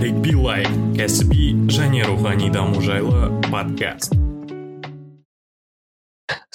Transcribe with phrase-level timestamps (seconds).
[0.00, 0.62] тарик билай
[0.96, 4.14] кәсіби және рухани даму жайлы подкаст.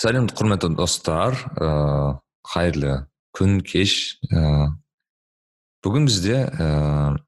[0.01, 2.95] Сәлем құрметті достар ыыы қайырлы
[3.37, 4.17] күн кеш.
[4.31, 4.71] Ыыы
[5.85, 7.21] бүгін бізде ыыы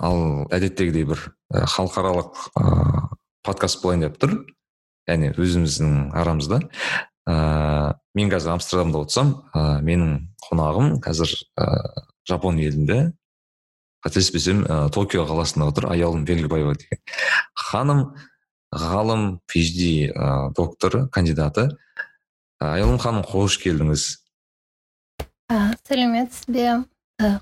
[0.00, 1.20] ал әдеттегідей бір
[1.52, 3.04] халықаралық ыыы
[3.44, 4.38] подкаст болайын деп тұр.
[5.12, 6.62] Яғни өзіміздің арамызда.
[7.28, 10.18] Ыыы мен қазір амстердамда отырсам ыыы менің
[10.48, 13.12] қонағым қазір ыыы жапон елінде.
[14.06, 17.02] Қателеспесем ә, токио қаласында отыр аяулым белгібаева деген.
[17.58, 18.02] Ханым
[18.70, 21.68] ғалым phd ә, докторы кандидаты.
[22.62, 24.06] Аяулым ханым қош келдіңіз.
[25.50, 26.68] Ә, сәлеметсіз бе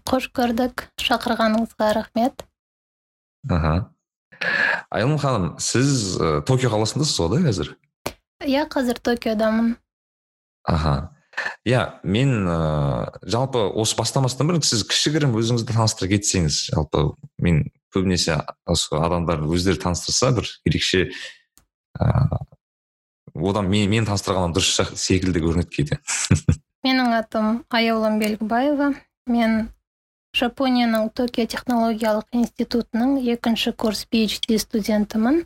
[0.08, 0.88] қош көрдік.
[1.00, 2.44] Шақырғаныңызға рахмет.
[3.48, 3.90] Аха.
[4.90, 7.74] Аяулым ханым сіз ә, токио қаласындасыз ғой да қазір?
[8.44, 9.74] Иә қазір токиодамын.
[10.64, 11.13] Аха.
[11.64, 18.40] Иә мен ыыы жалпы осы бастамастан бұрын сіз кішігірім өзіңізді таныстыра кетсеңіз жалпы мен көбінесе
[18.66, 21.08] осы адамдар өздері таныстырса бір ерекше
[22.00, 22.42] ыыы
[23.34, 25.98] одан мен, мен таныстырғаным дұрыс секілді көрінеді кейде.
[26.86, 28.92] Менің атым аяулым белгібаева.
[29.26, 29.68] Мен
[30.36, 35.44] жапонияның токио технологиялық институтының екінші курс phd студентімін.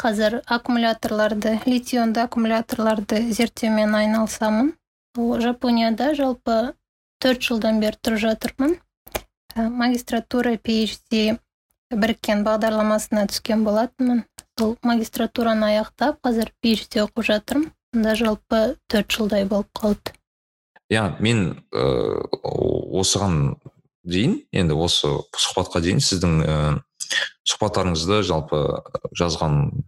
[0.00, 4.72] Қазір аккумуляторларды литий ионды аккумуляторларды зерттеумен айналысамын.
[5.16, 6.74] Жапонияда жалпы
[7.20, 8.76] төрт жылдан бері тұрып жатырмын.
[9.54, 11.38] Ә, магистратура phd
[11.92, 14.24] біріккен бағдарламасына түскен болатынмын.
[14.58, 17.70] Сол магистратураны аяқтап қазір phd оқып жатырмын.
[17.92, 20.16] Сонда жалпы төрт жылдай болып қалды.
[20.88, 23.58] Иә мен ыыы осыған
[24.04, 26.80] дейін енді осы сұхбатқа дейін сіздің ііі
[27.52, 28.62] сұхбаттарыңызды жалпы
[29.12, 29.84] жазған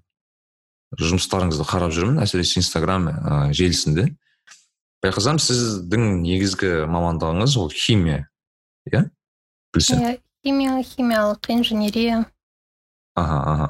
[1.01, 2.21] жұмыстарыңызды қарап жүрмін.
[2.23, 4.13] Әсіресе инстаграм ә, желісінде.
[5.05, 8.25] Байқасам сіздің негізгі мамандығыңыз ол химия
[8.89, 9.07] иә?
[9.75, 12.25] Білсем иә химия химиялық инженерия.
[13.15, 13.69] Аха аха.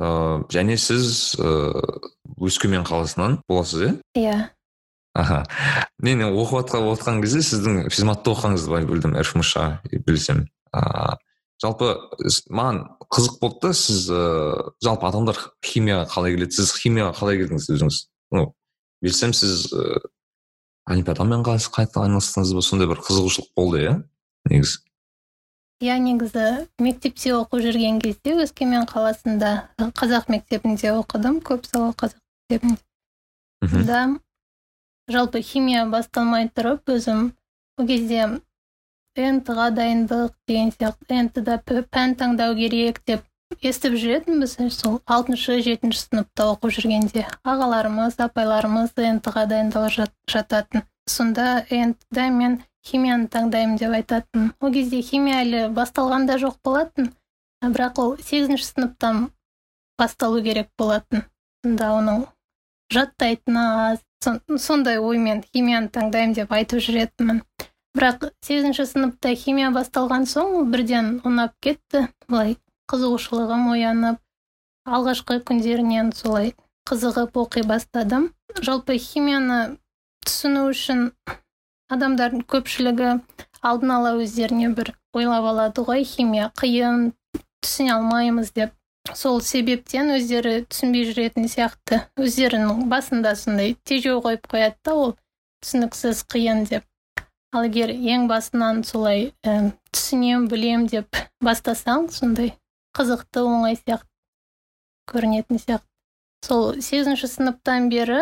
[0.00, 2.00] Ыыы және сіз ыыы
[2.40, 3.92] өскемен қаласынан боласыз иә?
[4.16, 4.50] Иә.
[5.14, 5.44] Аха.
[5.98, 9.56] Мен оқып отқан кезде сіздің физматта оқығаныңызды білдім рфмш
[10.06, 10.46] білсем.
[10.72, 11.16] Ыыы
[11.60, 11.96] жалпы
[12.48, 16.56] маған қызық болды да сіз ыыы жалпы адамдар химияға қалай келеді?
[16.60, 18.00] Сіз химияға қалай келдіңіз өзіңіз?
[18.36, 18.54] Ну
[19.02, 19.68] білсем сіз
[20.88, 23.94] олимпиадамен қайта айналыстыңыз ба сондай бір қызығушылық болды иә
[24.50, 24.80] негізі?
[25.80, 26.46] Иә негізі.
[26.80, 32.20] Мектепте оқып жүрген кезде өскемен қаласында қазақ мектебінде оқыдым көп сала қазақ
[32.50, 32.80] мектебінде.
[33.88, 34.02] Да.
[35.08, 37.30] Жалпы химия басталмай тұрып өзім
[37.78, 38.26] ол кезде
[39.16, 43.24] нт ға дайындық деген сияқты нт да пән таңдау керек деп
[43.58, 50.84] естіп жүретінбіз сол алтыншы жетінші сыныпта оқып жүргенде ағаларымыз апайларымыз нт ға дайындалып жататын.
[51.06, 54.52] Сонда нт да мен химияны таңдаймын деп айтатын.
[54.60, 57.10] Ол кезде химия әлі басталған да жоқ болатын
[57.60, 59.26] бірақ ол сегізінші сыныптан
[59.98, 61.26] басталу керек болатын.
[61.64, 62.24] Сонда оның
[62.92, 64.06] жаттайтыны аз.
[64.20, 67.42] Сондай оймен химияны таңдаймын деп айтып жүретінмін.
[67.96, 72.08] Бірақ сегізінші сыныпта химия басталған соң бірден ұнап кетті.
[72.28, 72.56] Былай
[72.90, 74.18] қызығушылығым оянып
[74.90, 76.54] алғашқы күндерінен солай
[76.90, 78.30] қызығып оқи бастадым.
[78.58, 79.76] Жалпы химияны
[80.26, 81.10] түсіну үшін
[81.94, 83.12] адамдардың көпшілігі
[83.62, 87.10] алдын ала өздеріне бір ойлап алады ғой химия қиын
[87.62, 88.74] түсіне алмаймыз деп.
[89.16, 95.14] Сол себептен өздері түсінбей жүретін сияқты өздерінің басында сондай тежеу қойып қояды да ол
[95.64, 96.84] түсініксіз қиын деп.
[97.52, 102.54] Ал егер ең басынан солай ә, түсінем білем деп бастасаң сондай
[102.96, 104.08] қызықты оңай сияқты
[105.10, 105.86] көрінетін сияқты.
[106.46, 108.20] Сол сегізінші сыныптан бері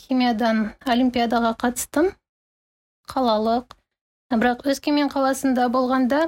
[0.00, 2.12] химиядан олимпиадаға қатыстым.
[3.10, 3.74] Қалалық.
[4.30, 6.26] Бірақ өскемен қаласында болғанда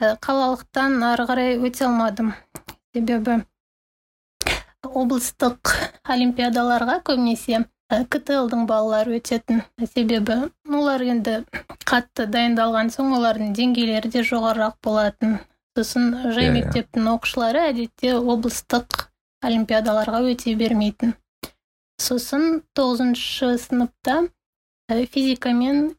[0.00, 2.34] ә, қалалықтан ары қарай өте алмадым.
[2.94, 3.42] Себебі
[4.84, 5.74] облыстық
[6.14, 9.62] олимпиадаларға көбінесе ктл балалары өтетін.
[9.94, 10.36] Себебі
[10.68, 11.38] олар енді
[11.88, 15.38] қатты дайындалған соң олардың деңгейлері де жоғарырақ болатын.
[15.78, 16.56] Сосын жай yeah, иә, иә.
[16.58, 19.08] мектептің оқушылары әдетте облыстық
[19.46, 21.14] олимпиадаларға өте бермейтін.
[22.02, 24.26] Сосын тоғызыншы сыныпта
[25.12, 25.94] физика мен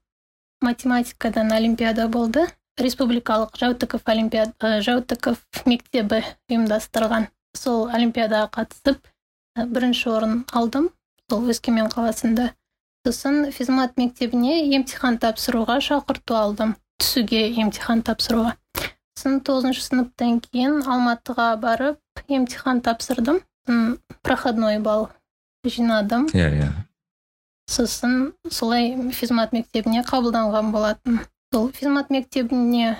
[0.62, 2.48] математикадан олимпиада болды.
[2.80, 7.27] Республикалық жаутыков олимпиад жаутыков мектебі ұйымдастырған.
[7.56, 9.09] Сол олимпиадаға қатысып
[9.59, 10.88] бірінші орын алдым
[11.30, 12.53] сол өскемен қаласында.
[13.07, 16.75] Сосын физмат мектебіне емтихан тапсыруға шақырту алдым.
[17.00, 18.56] Түсуге емтихан тапсыруға.
[19.19, 23.42] Сосын тоғызыншы сыныптан кейін алматыға барып емтихан тапсырдым.
[24.24, 25.10] Проходной балл
[25.66, 26.30] жинадым.
[26.31, 26.69] Иә иә.
[27.68, 31.19] Сосын солай физмат мектебіне қабылданған болатын
[31.51, 32.95] сол физмат мектебіне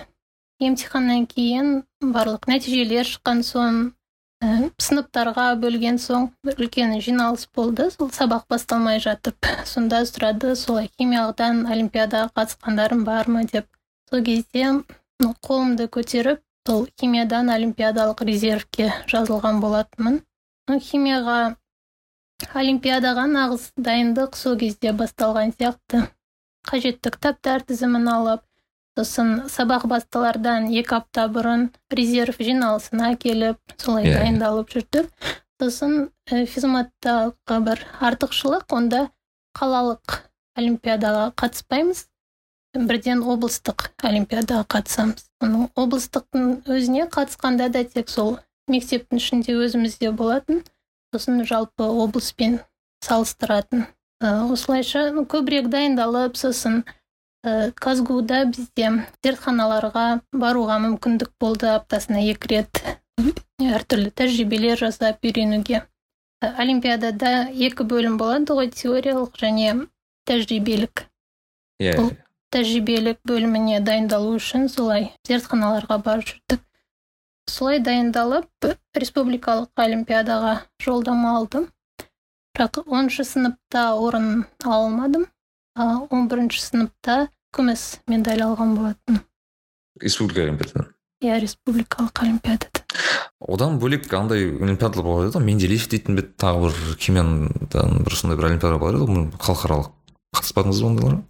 [0.60, 3.80] емтиханнан кейін барлық нәтижелер шыққан соң
[4.44, 7.90] ә, сыныптарға бөлген соң бір үлкен жиналыс болды.
[7.96, 13.72] Сол сабақ басталмай жатып сонда сұрады солай химиядан олимпиадаға қатысқандарың бар ма деп.
[14.12, 14.84] Сол кезде
[15.20, 20.22] қолымды көтеріп сол химиядан олимпиадалық резервке жазылған болатынмын.
[20.70, 21.56] Химияға
[22.56, 26.06] олимпиадаға нағыз дайындық сол кезде басталған сияқты.
[26.70, 28.46] Қажетті кітаптар тізімін алып
[28.98, 34.20] сосын сабақ басталардан екі апта бұрын резерв жиналысына келіп солай Иә, иә.
[34.20, 35.08] дайындалып жүрдік
[35.60, 39.08] сосын ә, физматтағы бір артықшылық онда
[39.56, 40.20] қалалық
[40.60, 42.09] олимпиадаға қатыспаймыз.
[42.76, 45.26] Бірден облыстық олимпиадаға қатысамыз.
[45.42, 48.38] Оның облыстықтың өзіне қатысқанда да тек сол
[48.70, 50.62] мектептің ішінде өзімізде болатын.
[51.14, 52.60] Сосын жалпы облыспен
[53.06, 53.88] салыстыратын.
[54.22, 56.84] Ә, осылайша ну, көбірек дайындалып сосын
[57.42, 58.92] ә, казгуда бізде
[59.26, 62.84] зертханаларға баруға мүмкіндік болды аптасына екі рет.
[63.60, 65.86] Әртүрлі тәжірибелер жасап үйренуге.
[66.44, 69.88] Ә, олимпиадада екі бөлім болады ғой теориялық және
[70.30, 71.08] тәжірибелік.
[71.82, 72.18] Иә Бұл-
[72.54, 76.62] тәжірибелік бөліміне дайындалу үшін солай зертханаларға барып жүрдік.
[77.50, 80.54] Солай дайындалып республикалық олимпиадаға
[80.84, 81.70] жолдама алдым.
[82.58, 85.28] Бірақ оныншы сыныпта орын ала алмадым.
[85.76, 89.22] А он бірінші сыныпта күміс медаль алған болатын.
[90.02, 90.94] Республика олимпиададан
[91.24, 92.84] иә республикалық олимпиадада.
[93.40, 98.40] Одан бөлек андай олимпиадалар болар еді ғой менделеев дейтін бе тағы бір химиядан бір сондай
[98.40, 99.90] бір олимпиада болар еді ғой халықаралық
[100.38, 101.22] қатыспадыңыз ба ондайларға?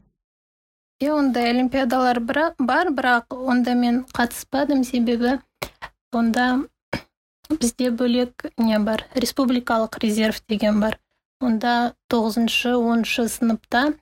[1.00, 4.84] Иә ондай олимпиадалар бар бірақ онда мен қатыспадым.
[4.84, 5.40] Себебі
[6.12, 6.66] онда
[7.50, 9.06] бізде бөлек не бар?
[9.16, 11.00] Республикалық резерв деген бар.
[11.40, 13.94] Онда тоғызыншы оныншы сыныпта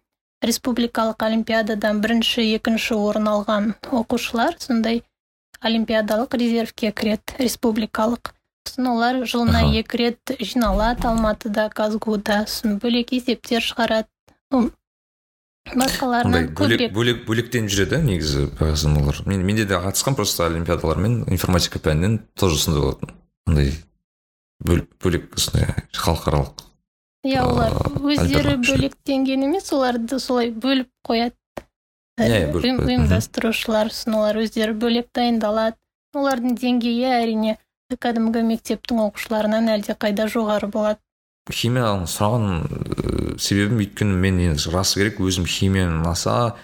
[0.41, 5.03] республикалық олимпиададан бірінші екінші орын алған оқушылар сондай
[5.61, 7.37] олимпиадалық резервке кіреді.
[7.37, 8.33] Республикалық
[8.65, 14.09] сосын олар жылына екі рет жиналады алматыда казгуда сосын бөлек есептер шығарады.
[15.75, 16.93] Басқаларынан көбірек.
[16.93, 19.21] бөлек бөлектеніп жүреді негізі олар.
[19.25, 23.09] Мен менде де қатысқан просто олимпиадалармен информатика пәнінен тоже сондай болатын.
[23.47, 23.73] Андай
[24.63, 26.63] бөл- бөлек осындай халықаралық
[27.27, 31.35] иә олар өздері бөлектенген емес оларды солай бөліп қояды.
[32.17, 35.75] Иә, иә, ұйымдастырушылар сосын олар өздері бөлек дайындалады.
[36.15, 37.57] Олардың деңгейі әрине
[37.93, 40.99] кәдімгі мектептің оқушыларынан әлдеқайда жоғары болады.
[41.53, 46.55] Химияны сұраған себебім өйткені мен енді расы керек өзім химиямен аса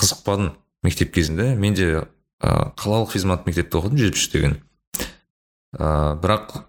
[0.00, 1.54] қызықпадым мектеп кезінде.
[1.56, 1.88] Мен де
[2.40, 4.56] ә, қалалық физмат мектепте оқыдым жетпіс үш деген.
[5.76, 6.62] Ә, бірақ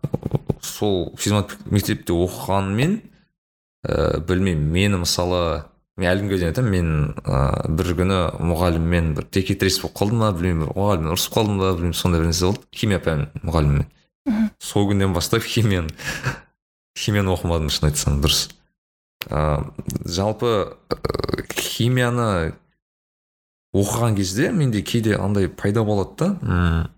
[0.62, 3.00] сол физмат мектепте оқығанмен
[3.88, 5.64] ә, білмеймін мені мысалы
[5.98, 6.92] мен әлі күнге дейін айтамын мен
[7.24, 8.20] ә, бір күні
[8.52, 12.32] мұғаліммен бір текетірес болып қалдым ба білмеймін бір мұғаліммен ұрысып қалдым ба білмеймін сондай бір
[12.32, 13.90] нәрсе болды химия пән мұғаліммен.
[14.30, 14.52] Мгм.
[14.62, 15.90] сол күннен бастап химияны
[16.98, 18.50] химияны оқымадым шын айтсам дұрыс.
[19.30, 19.62] Ә,
[20.06, 20.98] жалпы ә,
[21.54, 22.54] химияны
[23.76, 26.30] оқыған кезде менде кейде андай пайда болады да.
[26.42, 26.90] М,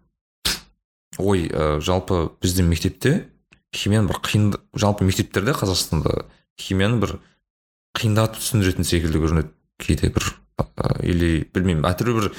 [1.18, 3.30] ой ә, жалпы біздің мектепте
[3.76, 6.26] химияны бір қиын жалпы мектептерде қазақстанда
[6.60, 7.18] химияны бір
[7.98, 9.54] қиындатып түсіндіретін секілді көрінеді.
[9.84, 10.26] Кейде бір
[10.58, 12.30] ә, или білмеймін әртүрлі бір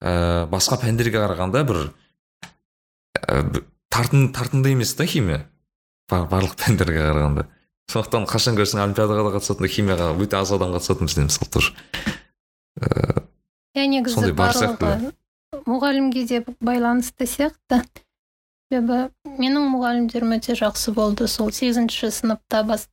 [0.00, 0.12] ә,
[0.52, 1.80] басқа пәндерге қарағанда бір
[3.20, 5.46] ә, тартын тартымды емес та химия.
[6.30, 7.46] Барлық пәндерге қарағанда.
[7.92, 11.74] Сондықтан қашан көрсең олимпиадаға да қатысатын химияға өте аз адам қатысатын бізде мысалы тоже.
[12.80, 13.24] Ә,
[13.76, 15.12] иә негізі барлығы
[15.68, 17.82] мұғалімге де байланысты сияқты.
[18.72, 21.28] Себебі менің мұғалімдерім өте жақсы болды.
[21.28, 22.88] Сол сегізінші сыныпта бас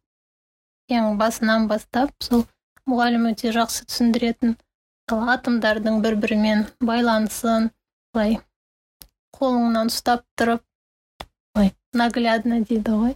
[0.90, 2.44] ең басынан бастап сол
[2.90, 4.56] мұғалім өте жақсы түсіндіретін
[5.10, 7.70] сол атомдардың бір бірімен байланысын
[8.14, 8.40] былай
[9.38, 10.64] қолыңнан ұстап тұрып
[11.94, 13.16] наглядно дейді ғой.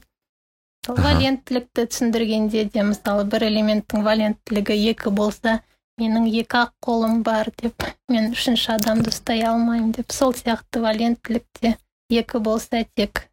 [0.88, 5.62] Валенттілікті түсіндіргенде де мысалы бір элементтің валенттілігі екі болса
[6.02, 11.78] менің екі ақ қолым бар деп мен үшінші адамды ұстай алмаймын деп сол сияқты валенттілікте
[12.12, 13.30] екі болса тек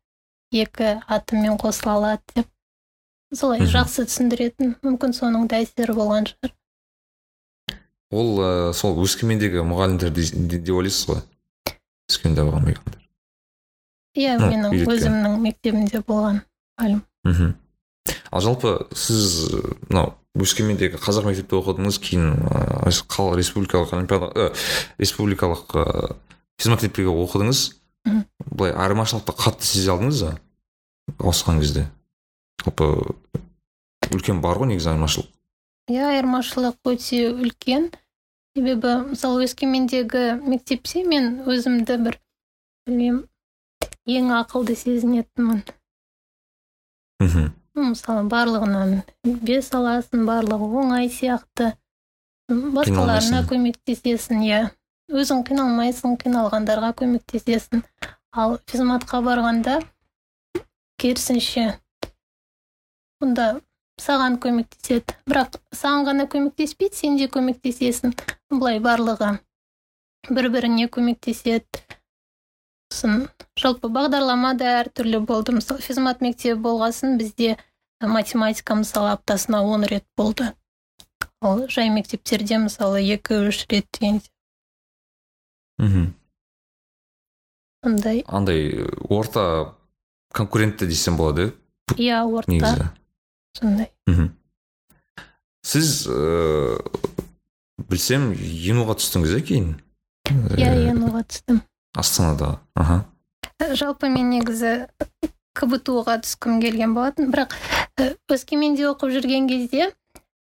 [0.54, 2.46] екі атоммен қосыла алады деп.
[3.34, 4.76] Солай жақсы түсіндіретін.
[4.82, 6.54] Мүмкін соның да әсері болған шығар.
[8.10, 11.20] Ол ә, сол өскемендегі мұғалімдер де- де- деп ойлайсыз ғой?
[12.10, 12.66] Өскеменде болған
[14.18, 16.42] иә менің өзімнің мектебімде болған
[16.80, 17.52] мұғалім мхм.
[18.30, 19.50] Ал жалпы сіз
[19.88, 24.50] мынау өскемендегі қазақ мектепте оқыдыңыз кейін ә, қал республикалық олимпиада ә,
[25.02, 26.16] республикалық ә,
[26.60, 27.64] физмектепте оқыдыңыз.
[28.50, 30.36] Былай айырмашылықты қатты сезе алдыңыз ба
[31.18, 31.88] ауысқан кезде?
[32.62, 32.88] Жалпы
[34.10, 35.28] үлкен бар ғой негізі айырмашылық.
[35.90, 37.90] Иә айырмашылық өте үлкен.
[38.56, 42.18] Себебі мысалы өскемендегі мектепте мен өзімді бір
[42.86, 43.26] білмеймін
[44.06, 45.62] ең ақылды сезінетінмін.
[47.20, 47.50] Мхм.
[47.80, 49.02] Мысалы барлығынан
[49.46, 51.72] бес аласың барлығы оңай сияқты.
[52.50, 54.60] Басқаларына көмектесесің иә.
[55.10, 57.84] Өзің қиналмайсың қиналғандарға көмектесесің.
[58.32, 59.80] Ал физматқа барғанда
[61.02, 61.66] керісінше
[63.22, 63.60] бұнда
[64.00, 65.16] саған көмектеседі.
[65.28, 68.14] Бірақ саған ғана көмектеспейді сен де көмектесесің.
[68.50, 69.36] Былай барлығы
[70.30, 71.84] бір біріне көмектеседі.
[72.90, 73.28] Сосын
[73.58, 75.54] жалпы бағдарлама да әртүрлі болды.
[75.56, 77.56] Мысалы физмат мектебі болғасын бізде
[78.00, 80.52] математика мысалы аптасына он рет болды.
[81.40, 84.20] Ал жай мектептерде мысалы екі үш рет деген
[85.78, 86.10] мхм.
[87.84, 89.74] Сондай андай орта
[90.32, 91.54] конкурентті десем болады
[91.96, 92.50] иә иә орта.
[92.52, 92.88] негізі.
[93.56, 93.90] Сондай.
[94.06, 94.34] Мхм.
[95.62, 96.78] Сіз ыыы
[97.88, 99.72] білсем енуға түстіңіз иә кейін?
[100.28, 101.62] Иә Э, енуға түстім.
[101.94, 102.58] Астанада.
[102.74, 103.04] Аха.
[103.60, 104.88] Жалпы мен негізі
[105.56, 107.30] кбту ға түскім келген болатын.
[107.32, 107.56] Бірақ
[107.98, 109.90] э, өскеменде оқып жүрген кезде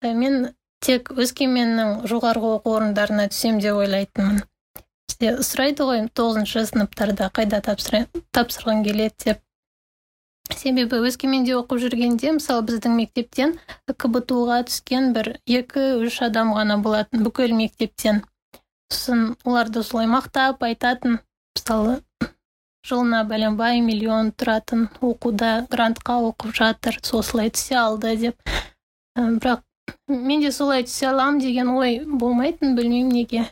[0.02, 0.52] э, мен
[0.84, 4.44] тек өскеменнің жоғарғы оқу орындарына түсем деп ойлайтынмын.
[5.16, 9.42] Сұрайды ғой тоғызыншы сыныптарда қайда тапсырғың келеді деп.
[10.54, 13.56] Себебі өскеменде оқып жүргенде мысалы біздің мектептен
[13.98, 18.22] кбту ға түскен бір екі үш адам ғана болатын бүкіл мектептен.
[18.92, 21.22] Сосын оларды солай мақтап айтатын.
[21.56, 22.02] Мысалы
[22.86, 28.36] жылына бәленбай миллион тұратын оқуда грантқа оқып жатыр осылай түсе алды деп.
[29.18, 29.64] Бірақ
[30.08, 33.46] мен де солай түсе аламын деген ой болмайтын білмеймін неге.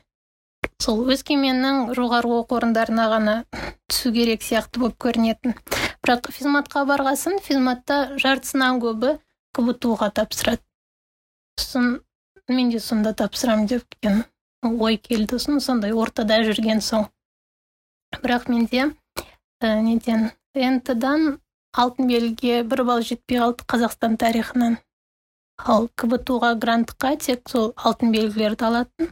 [0.84, 3.36] Сол өскеменнің жоғарғы оқу орындарына ғана
[3.90, 5.58] түсу керек сияқты болып көрінетін.
[6.04, 9.16] Бірақ физматқа барғасын физматта жартысынан көбі
[9.56, 10.62] кбту ға тапсырады.
[11.58, 12.02] Сосын
[12.50, 13.86] мен де сонда тапсырамын деп
[14.62, 15.40] ой келді.
[15.40, 17.08] Сосын сондай ортада жүрген соң
[18.22, 18.92] бірақ менде
[19.62, 21.40] ә, неден нт дан
[21.74, 24.78] алтын белгіге бір балл жетпей қалды қазақстан тарихынан.
[25.58, 29.12] Ал кбту ға грантқа тек сол алтын белгілерді алатын.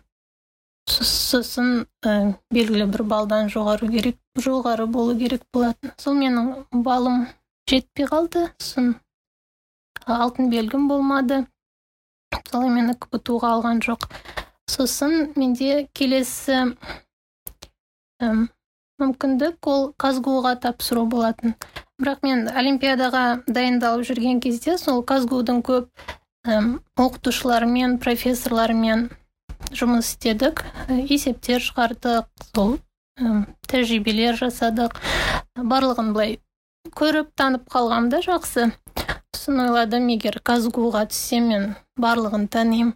[0.89, 5.93] Со- сосын ә, белгілі бір балдан жоғары керек жоғары болу керек болатын.
[5.97, 7.25] Сол менің балым
[7.69, 8.95] жетпей қалды сосын
[10.05, 11.45] алтын белгім болмады.
[12.51, 14.09] Сол мені кбту ға алған жоқ.
[14.69, 16.75] Сосын менде келесі
[19.01, 21.55] мүмкіндік ол казгу ға тапсыру болатын.
[22.01, 25.89] Бірақ мен олимпиадаға дайындалып жүрген кезде сол казгудың көп
[26.49, 29.09] ім, оқытушыларымен профессорларымен
[29.77, 32.77] жұмыс істедік есептер шығардық сол
[33.69, 34.97] тәжірибелер жасадық.
[35.57, 36.39] Барлығын былай
[36.97, 38.71] көріп танып қалғам да жақсы.
[39.35, 41.63] Сосын ойладым егер казгуға түссем мен
[42.01, 42.93] барлығын танимын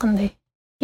[0.00, 0.30] қандай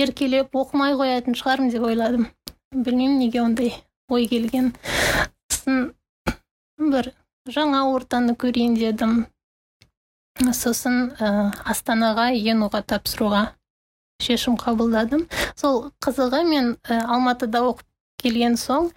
[0.01, 2.29] еркелеп оқымай қоятын шығармын деп ойладым.
[2.73, 3.73] Білмеймін неге ондай
[4.11, 4.73] ой келген.
[5.51, 5.93] Сосын
[6.79, 7.13] бір
[7.51, 9.25] жаңа ортаны көрейін дедім.
[10.41, 13.51] Сосын ә, астанаға енуға тапсыруға
[14.23, 15.27] шешім қабылдадым.
[15.57, 17.87] Сол қызығы мен ә, алматыда оқып
[18.23, 18.91] келген соң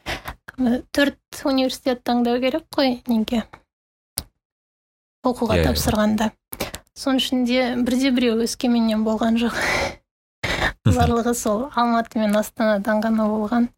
[0.60, 3.44] ә, төрт университет таңдау керек қой неге?
[5.26, 5.68] Оқуға Иә, иә.
[5.72, 6.32] тапсырғанда.
[6.94, 9.56] Соның ішінде бірде біреу өскеменнен болған жоқ.
[10.94, 13.70] Барлығы сол алматы мен астанадан ғана болған.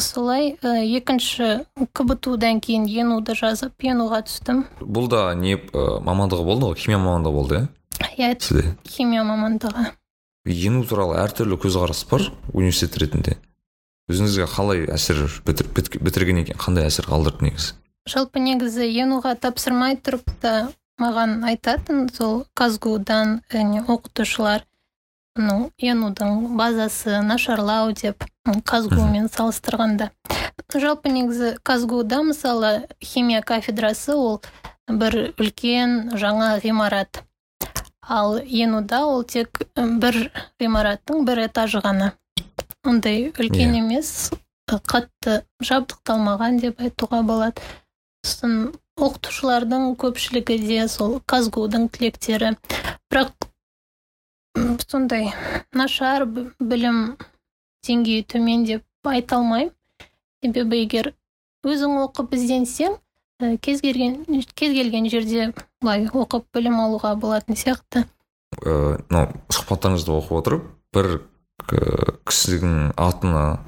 [0.00, 1.64] Солай ә, екінші
[1.96, 4.64] кбтудан кейін енуді жазып енуға түстім.
[4.80, 6.76] Бұл да не ә, мамандығы болды ғой?
[6.80, 7.68] Химия мамандығы болды иә?
[8.16, 8.74] Иә сізде?
[8.88, 9.90] химия мамандығы.
[10.46, 13.36] Ену туралы әртүрлі көзқарас бар университет ретінде.
[14.08, 17.72] Өзіңізге қалай әсер бітір, бітір- бітіргеннен кейін қандай әсер қалдырды негізі?
[18.06, 20.68] Жалпы негізі енуға тапсырмай тұрып та
[21.00, 24.62] маған айтатын сол казгудан және оқытушылар
[25.36, 30.10] ну енудың базасы нашарлау деп м, казгумен салыстырғанда
[30.74, 32.70] жалпы негізі казгуда мысалы
[33.02, 34.40] химия кафедрасы ол
[34.88, 37.22] бір үлкен жаңа ғимарат.
[38.06, 40.18] Ал енуда ол тек бір
[40.62, 42.12] ғимараттың бір этажы ғана.
[42.84, 43.78] Ондай үлкен Иә.
[43.82, 44.30] емес
[44.70, 47.62] қатты жабдықталмаған деп айтуға болады.
[48.24, 52.54] Сосын оқытушылардың көпшілігі де сол казгудың түлектері
[53.10, 53.32] бірақ
[54.90, 55.30] сондай
[55.76, 57.16] нашар білім
[57.86, 59.72] деңгейі төмен деп айта алмаймын.
[60.44, 61.12] Себебі егер
[61.66, 62.96] өзің оқып ізденсең
[63.42, 64.20] ә, кез келген
[64.54, 65.48] кез келген жерде
[65.82, 68.04] былай оқып білім алуға болатын сияқты.
[68.62, 71.10] Ә, мынау сұхбаттарыңызды оқып отырып бір
[72.28, 73.58] кісінің атына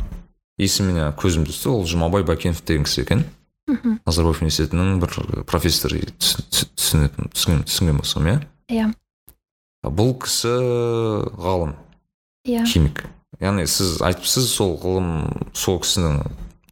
[0.61, 1.73] есіміне көзім түсті.
[1.73, 3.25] Ол жұмабай бәкенов деген кісі екен.
[3.69, 3.99] Мхм.
[4.07, 8.39] Назарбаев университетінің бір профессоры түс- түс- түсінетін түсінген болсам иә?
[8.73, 8.87] Иә.
[9.85, 10.55] Бұл кісі
[11.39, 11.75] ғалым
[12.47, 12.65] иә.
[12.67, 13.05] химик.
[13.41, 16.23] Яғни сіз айтыпсыз сол ғылым сол кісінің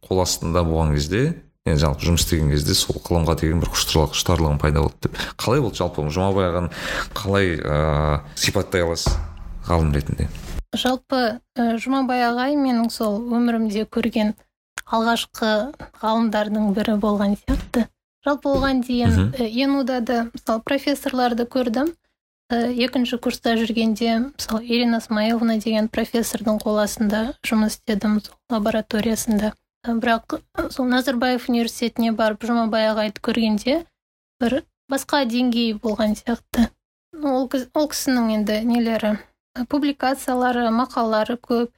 [0.07, 1.21] қол астында болған кезде
[1.67, 5.21] енді жалпы жұмыс істеген кезде сол ғылымға деген бір құштарлық құштарлығым пайда болды деп.
[5.39, 6.71] Қалай болды жалпы жұмабай ағаны
[7.15, 9.15] қалай ыыы сипаттай аласыз
[9.67, 10.27] ғалым ретінде?
[10.75, 14.33] Жалпы ә, жұмабай ағай менің сол өмірімде көрген
[14.87, 15.71] алғашқы
[16.01, 17.87] ғалымдардың бірі болған сияқты.
[18.27, 21.91] Жалпы оған дейін ә, енуда да мысалы профессорларды көрдім.
[21.91, 22.06] ә,
[22.49, 29.51] екінші курста жүргенде мысалы ирина смаиловна деген профессордың қол астында жұмыс істедім сол лабораториясында.
[29.83, 30.39] Ә, бірақ
[30.71, 33.81] сол назарбаев университетіне барып жұмабай ағайды көргенде
[34.39, 36.69] бір басқа деңгей болған сияқты.
[37.19, 39.17] Ол, ол кісінің енді нелері?
[39.67, 41.71] Публикациялары мақалалары көп.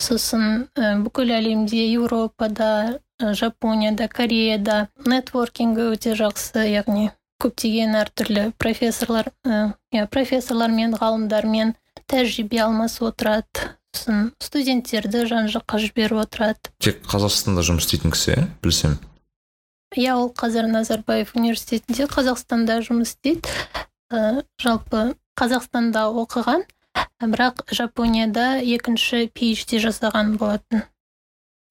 [0.00, 7.08] Сосын бүкіл әлемде еуропада жапонияда кореяда нетворкингі өте жақсы яғни
[7.42, 11.74] көптеген әртүрлі профессорлар ә, иә профессорлармен ғалымдармен
[12.10, 13.74] тәжірибе алмасып отырады.
[13.96, 16.72] Сосын студенттерді жан жаққа жіберіп отырады.
[16.82, 18.98] Тек қазақстанда жұмыс істейтін кісі иә білсем?
[19.96, 23.52] Иә ол қазір назарбаев университетінде қазақстанда жұмыс істейді.
[24.12, 26.66] Ә, жалпы қазақстанда оқыған
[27.20, 30.84] бірақ жапонияда екінші PhD жасаған болатын.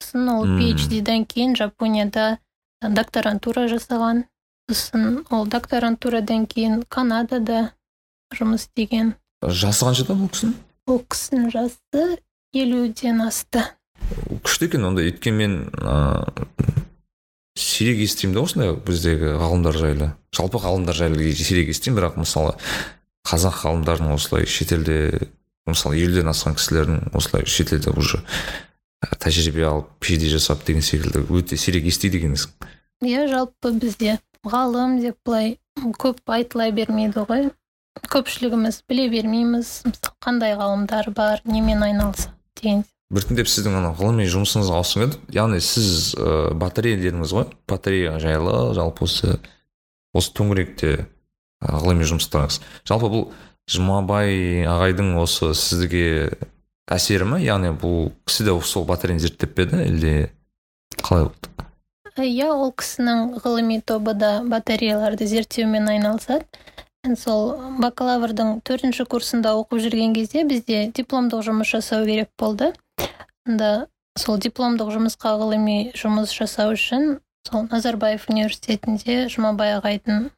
[0.01, 0.45] Сосын ол.
[0.45, 2.37] PhD-дан кейін жапонияда
[2.81, 4.25] докторантура жасаған.
[4.69, 7.71] Сосын ол докторантурадан кейін канадада
[8.33, 9.13] жұмыс істеген.
[9.45, 10.55] Жасы қаншада бұл кісінің?
[10.89, 12.05] Ол кісінің жасы
[12.55, 13.63] елуден асты.
[14.45, 15.05] Күшті екен онда.
[15.05, 16.73] Өйткені мен ыыы
[17.55, 20.11] сирек естимін да осындай біздегі ғалымдар жайлы.
[20.35, 22.57] Жалпы ғалымдар жайлы сирек естимін бірақ мысалы
[23.25, 25.29] қазақ ғалымдарының осылай шетелде
[25.65, 28.21] мысалы елуден асқан кісілердің осылай шетелде уже
[29.21, 32.51] тәжірибе алып PhD жасап деген секілді өте сирек естиді екенсің.
[33.05, 34.19] Иә жалпы бізде.
[34.45, 35.57] Ғалым деп былай
[35.99, 37.49] көп айтыла бермейді ғой.
[38.11, 39.71] Көпшілігіміз біле бермейміз.
[40.23, 42.83] Қандай ғалымдар бар немен айналысады деген.
[43.13, 45.19] Біртіндеп сіздің ана ғылыми жұмысыңызға ауысып еді.
[45.35, 47.45] Яғни сіз ә, батарея дедіңіз ғой.
[47.69, 49.37] Батарея жайлы жалпы осы
[50.15, 51.05] осы төңіректе
[51.61, 52.59] ғылыми жұмыстарыңыз.
[52.87, 53.27] Жалпы бұл
[53.71, 56.31] жұмабай ағайдың осы сізге
[56.91, 59.81] әсері ма яғни бұл кісі де сол батареяны зерттеп пе еді?
[59.85, 60.15] Әлде
[61.01, 61.64] қалай болды?
[62.23, 66.45] Иә ол кісінің ғылыми тобы да батареяларды зерттеумен айналысады.
[67.19, 67.51] Сол
[67.83, 72.71] бакалаврдың төртінші курсында оқып жүрген кезде бізде дипломдық жұмыс жасау керек болды.
[73.45, 80.31] Сонда сол дипломдық жұмысқа ғылыми жұмыс жасау үшін сол назарбаев университетінде жұмабай ағайдың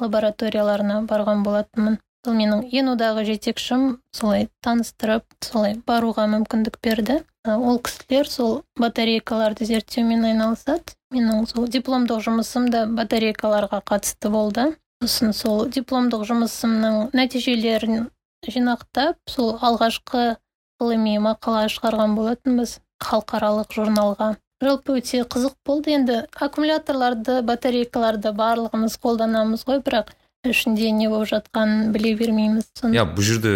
[0.00, 1.98] лабораторияларына барған болатынмын.
[2.24, 7.20] Сол менің енудағы жетекшім солай таныстырып солай баруға мүмкіндік берді.
[7.46, 10.94] Ол кісілер сол батарейкаларды зерттеумен айналысады.
[11.14, 14.76] Менің сол дипломдық жұмысым да батарейкаларға қатысты болды.
[15.02, 18.10] Сосын сол дипломдық жұмысымның нәтижелерін
[18.46, 20.36] жинақтап сол алғашқы
[20.80, 24.34] ғылыми мақала шығарған болатынбыз халықаралық журналға.
[24.60, 25.96] Жалпы өте қызық болды.
[25.96, 30.12] Енді аккумуляторларды батарейкаларды барлығымыз қолданамыз ғой бірақ
[30.44, 33.52] ішінде не болып жатқанын біле бермейміз иә бұл жерде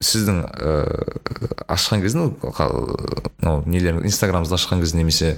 [0.00, 5.32] сіздің ыыы ашқан кезде мынау нелерін инстаграмыңызды ашқан кезде немесе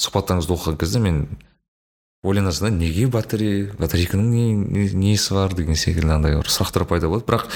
[0.00, 1.24] сұхбаттарыңызды оқыған кезде мен
[2.26, 7.08] ойланасың да неге батарея батарейканың не, не- несі бар деген секілді андай бір сұрақтар пайда
[7.10, 7.26] болады.
[7.26, 7.46] Бірақ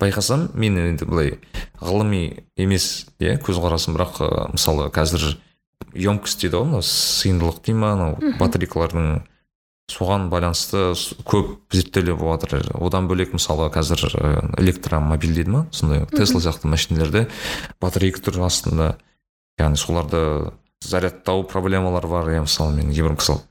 [0.00, 1.36] байқасам мен енді былай
[1.80, 3.94] ғылыми емес иә көзқарасым.
[3.98, 5.36] Бірақ ы, мысалы қазір
[5.94, 9.22] емкость дейді ғой мынау сыйымдылық дей ма анау батарейкалардың
[9.90, 10.92] соған байланысты
[11.26, 14.06] көп зерттеулер болып жатыр одан бөлек мысалы қазір
[14.60, 17.26] электромобиль дейді ма сондай тесла сияқты машиналерде
[17.82, 18.94] батарейка тұр астында
[19.58, 23.42] яғни соларды зарядтау проблемалар бар иә мысалы мен кейбір мысалы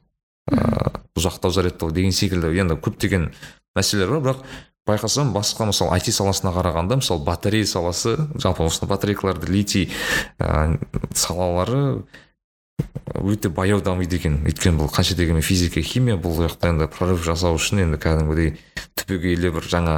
[0.49, 2.54] ыыы ұзақтау зарядтау деген секілді.
[2.56, 3.30] Енді көптеген
[3.78, 4.43] мәселелер бар бірақ
[4.89, 9.91] байқасам басқа мысалы IT саласына қарағанда мысалы батарея саласы жалпы осы батарейкаларды литий
[10.39, 10.80] ә,
[11.13, 12.06] салалары
[13.20, 14.39] өте баяу дамиды екен.
[14.48, 18.56] Өйткені бұл қанша дегенмен физика химия бұл жақта енді прорыв жасау үшін енді кәдімгідей
[18.96, 19.96] түбегейлі бір жаңа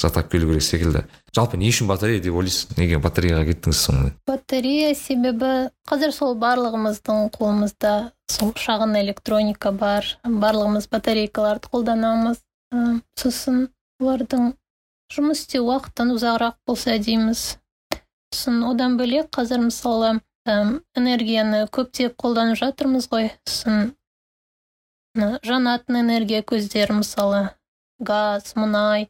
[0.00, 1.04] зат алып келу керек секілді.
[1.36, 2.72] Жалпы не үшін батарея деп ойлайсыз?
[2.76, 5.52] Неге батареяға кеттіңіз сонымен батарея себебі
[5.88, 7.92] қазір сол барлығымыздың қолымызда
[8.32, 12.42] сол шағын электроника бар барлығымыз батарейкаларды қолданамыз.
[13.20, 13.68] Сосын
[14.00, 14.52] олардың
[15.12, 17.58] жұмыс істеу уақытын ұзағырақ болса дейміз.
[18.32, 23.30] Сосын одан бөлек қазір мысалы энергияны көптеп қолданып жатырмыз ғой.
[23.46, 23.92] Сосын
[25.46, 27.42] жанатын энергия көздері мысалы
[28.00, 29.08] газ мұнай.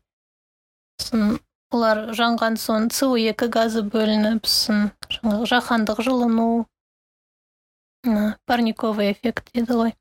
[1.01, 1.39] Сосын
[1.73, 6.67] олар жанған соң со екі газы бөлініп сосын жаңағы жаһандық жылыну.
[8.47, 9.95] Парниковый эффект дейді ғой.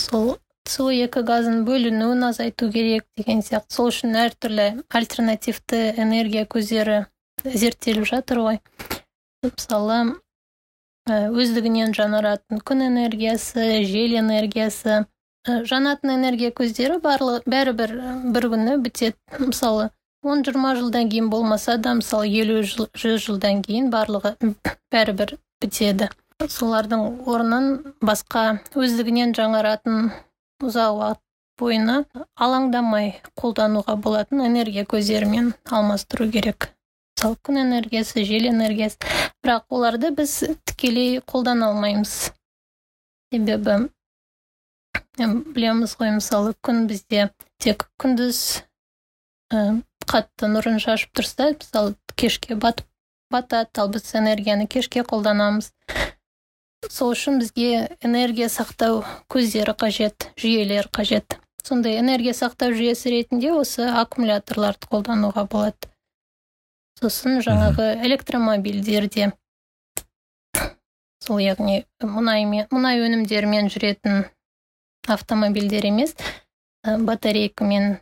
[0.00, 3.74] Сол со екі газын бөлінуін азайту керек деген сияқты.
[3.76, 7.04] Сол үшін әртүрлі альтернативті энергия көздері
[7.44, 8.62] зерттеліп жатыр ғой.
[9.44, 10.16] Мысалы
[11.06, 15.04] өздігінен жанаратын күн энергиясы жел энергиясы.
[15.46, 17.92] Жанатын энергия көздері барлығы бәрібір
[18.34, 19.14] бір күні бітеді.
[19.38, 19.90] Мысалы
[20.26, 24.34] он жиырма жылдан кейін болмаса да мысалы елу жыл жүз жылдан кейін барлығы
[24.92, 26.10] бәрібір бітеді.
[26.42, 27.68] Солардың орнын
[28.02, 30.10] басқа өздігінен жаңаратын
[30.66, 31.22] ұзақ уақыт
[31.60, 32.00] бойына
[32.36, 36.75] алаңдамай қолдануға болатын энергия көздерімен алмастыру керек.
[37.16, 38.98] Мысалы күн энергиясы жел энергиясы.
[39.42, 42.32] Бірақ оларды біз тікелей қолдана алмаймыз.
[43.32, 43.88] Себебі
[45.16, 48.60] білеміз ғой мысалы күн бізде тек күндіз
[49.48, 52.84] ә, қатты нұрын шашып тұрса мысалы кешке батып
[53.32, 55.72] батады ал біз энергияны кешке қолданамыз.
[56.92, 59.02] Сол үшін бізге энергия сақтау
[59.32, 61.40] көздері қажет жүйелер қажет.
[61.64, 65.95] Сондай энергия сақтау жүйесі ретінде осы аккумуляторларды қолдануға болады.
[67.00, 69.30] Сосын жаңағы электромобильдерде
[71.26, 74.24] сол яғни мұнаймен мұнай өнімдерімен жүретін
[75.16, 76.16] автомобильдер емес
[76.84, 77.96] батарейкамен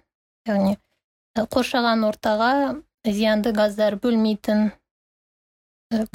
[0.48, 0.78] яғни
[1.34, 2.50] қоршаған ортаға
[3.04, 4.70] зиянды газдар бөлмейтін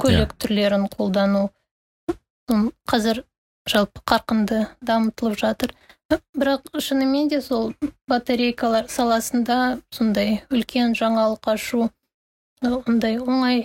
[0.00, 1.50] көлік түрлерін қолдану.
[2.90, 3.22] Қазір
[3.70, 5.74] жалпы қарқынды дамытылып жатыр.
[6.34, 7.72] Бірақ шынымен де сол
[8.10, 11.90] батарейкалар саласында сондай үлкен жаңалық ашу
[12.62, 13.64] ондай оңай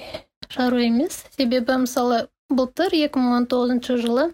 [0.49, 1.23] шаруа емес.
[1.35, 4.29] Себебі мысалы былтыр 2019 жылы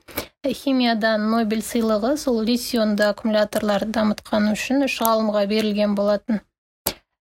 [0.45, 6.41] химиядан нобель сыйлығы сол литионды аккумуляторларды дамытқаны үшін үш ғалымға берілген болатын.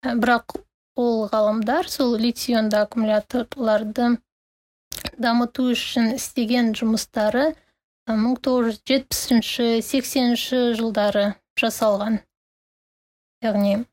[0.04, 0.56] Бірақ
[0.96, 4.16] ол ғалымдар сол литионды аккумуляторларды
[5.18, 7.50] дамыту үшін істеген жұмыстары
[8.08, 11.26] мың тоғыз жүз жетпісінші сексенінші жылдары
[11.60, 12.22] жасалған.
[13.44, 13.84] Яғни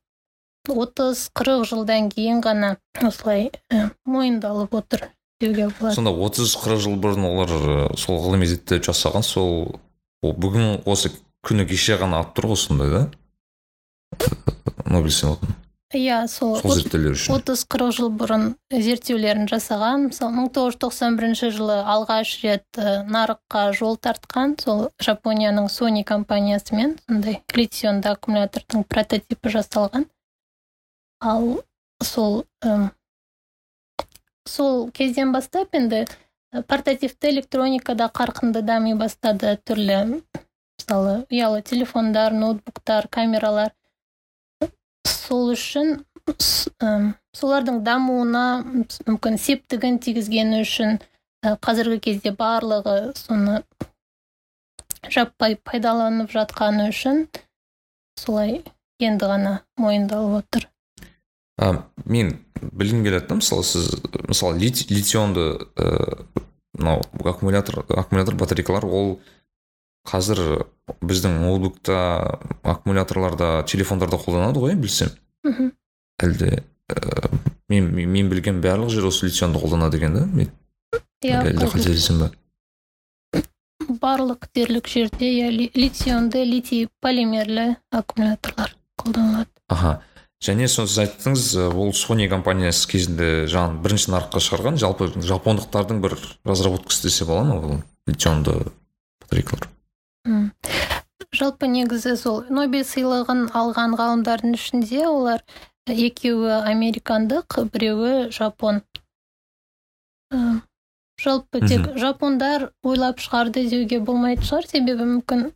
[0.72, 3.50] отыз қырық жылдан кейін ғана осылай
[4.04, 5.08] мойындалып отыр
[5.40, 5.94] деуге болады.
[5.96, 7.52] Сонда отыз қырық жыл бұрын олар
[7.98, 9.76] сол ғылыми зерттеу жасаған сол
[10.22, 11.12] бүгін осы
[11.46, 13.04] күні кеше ғана алып тұр ғой сондай да?
[14.90, 15.56] Нобель сыйлығын.
[15.94, 17.36] Иә сол сол зерттеулер үшін.
[17.36, 22.80] отыз қырық жыл бұрын зерттеулерін жасаған мысалы мың тоғыз жүз тоқсан бірінші жылы алғаш рет
[23.06, 30.08] нарыққа жол тартқан сол жапонияның сони компаниясымен сондай литионды аккумулятордың прототипі жасалған.
[31.20, 31.62] Ал
[32.02, 32.44] сол
[34.46, 36.06] сол кезден бастап енді
[36.68, 39.56] портативті электроникада қарқынды дами бастады.
[39.66, 40.22] Түрлі
[40.78, 43.72] мысалы ұялы телефондар ноутбуктар камералар.
[45.04, 45.98] Сол үшін
[47.36, 48.44] солардың дамуына
[49.08, 51.00] мүмкін септігін тигізгені үшін
[51.44, 53.60] қазіргі кезде барлығы соны
[55.12, 57.26] жаппай пайдаланып жатқаны үшін
[58.18, 58.62] солай
[58.98, 60.70] енді ғана мойындалып отыр.
[61.58, 63.88] А мен білгім келеді да мысалы сіз
[64.28, 65.66] мысалы литионды
[66.76, 69.18] мынау аккумулятор аккумулятор батарейкалар ол
[70.06, 70.66] қазір
[71.02, 71.98] біздің ноутбукта
[72.62, 75.10] аккумуляторларда телефондарда қолданады ғой білсем.
[75.42, 75.72] Мхм.
[76.22, 77.30] Әлде ә,
[77.68, 80.52] мен, мен білген барлық жер осы литионды қолданады екен да мен?
[81.24, 82.30] Иә әлде қателесем ба
[83.86, 89.50] барлық дерлік жерде иә литионды литий полимерлі аккумуляторлар қолданылады.
[89.68, 90.02] Аха.
[90.44, 94.80] Және соны сіз айттыңыз ол сони компаниясы кезінде жаңағы бірінші нарыққа шығарған.
[94.80, 98.58] Жалпы жапондықтардың бір разработкасы десе бола ма ол литионды
[99.24, 99.70] батарейкалар?
[101.36, 105.42] Жалпы негізі сол нобель сыйлығын алған ғалымдардың ішінде олар
[105.86, 108.82] екеуі американдық біреуі жапон.
[111.16, 114.66] Жалпы тек жапондар ойлап шығарды деуге болмайтын шығар.
[114.68, 115.46] Себебі мүмкін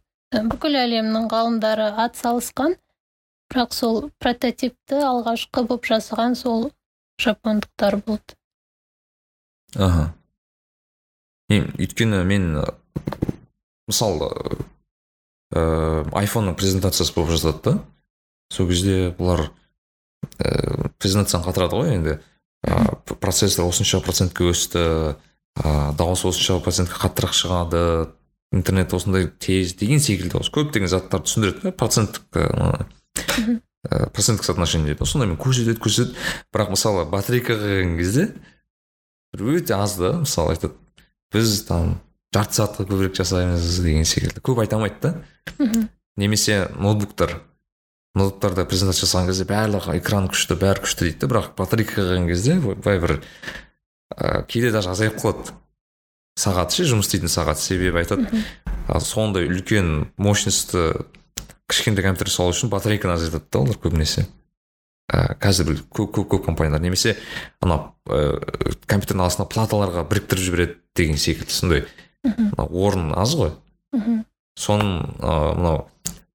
[0.53, 2.77] бүкіл әлемнің ғалымдары ат салысқан
[3.51, 6.71] бірақ сол прототипті алғашқы болып жасаған сол
[7.21, 8.37] жапондықтар болды.
[9.75, 10.13] Аха.
[11.51, 12.53] Өйткені мен
[13.91, 14.31] мысалы
[15.51, 17.75] ыыы айфонның презентациясы болып жатады да.
[18.55, 19.49] Сол кезде бұлар
[20.39, 22.17] ә, презентацияны қатырады ғой енді.
[22.67, 24.85] Ә, процессор осынша процентке өсті
[25.59, 27.83] ә, дауыс осынша процентке қаттырақ шығады
[28.53, 32.41] интернет осындай тез деген секілді осы көптеген заттарды түсіндіреді да проценттік
[33.17, 36.17] ә, проценттік соотношение дейді сондай көрсетеді көрсетеді
[36.55, 38.29] бірақ мысалы батарейкаға келген кезде
[39.35, 40.75] бір өте аз да мысалы айтады
[41.33, 41.99] біз там
[42.35, 44.43] жарты сағатқа көбірек жасаймыз деген секілді.
[44.43, 45.89] Көп айта алмайды да.
[46.17, 47.41] Немесе ноутбуктар
[48.15, 51.31] ноутбуктарда презентация жасаған кезде барлығы экран күшті бәрі күшті дейді да.
[51.33, 53.17] Бірақ батарейкаға келген кезде былай бір
[54.15, 55.57] ә, кейде даже азайып қалады.
[56.39, 58.45] Сағаты ше жұмыс істейтін сағат себебі айтады.
[59.03, 61.05] Сондай үлкен мощностьті
[61.71, 64.27] кішкентай компьютер салу үшін батарейканы азайтады да олар көбінесе.
[65.11, 67.17] Ә, қазір көп көп көп компаниялар немесе
[67.63, 68.39] ана ә,
[68.87, 71.87] компьютердің астына платаларға біріктіріп жібереді деген секілді сондай.
[72.57, 73.55] Орын аз ғой.
[73.97, 74.21] Мхм.
[74.61, 75.89] Соның ыыы мынау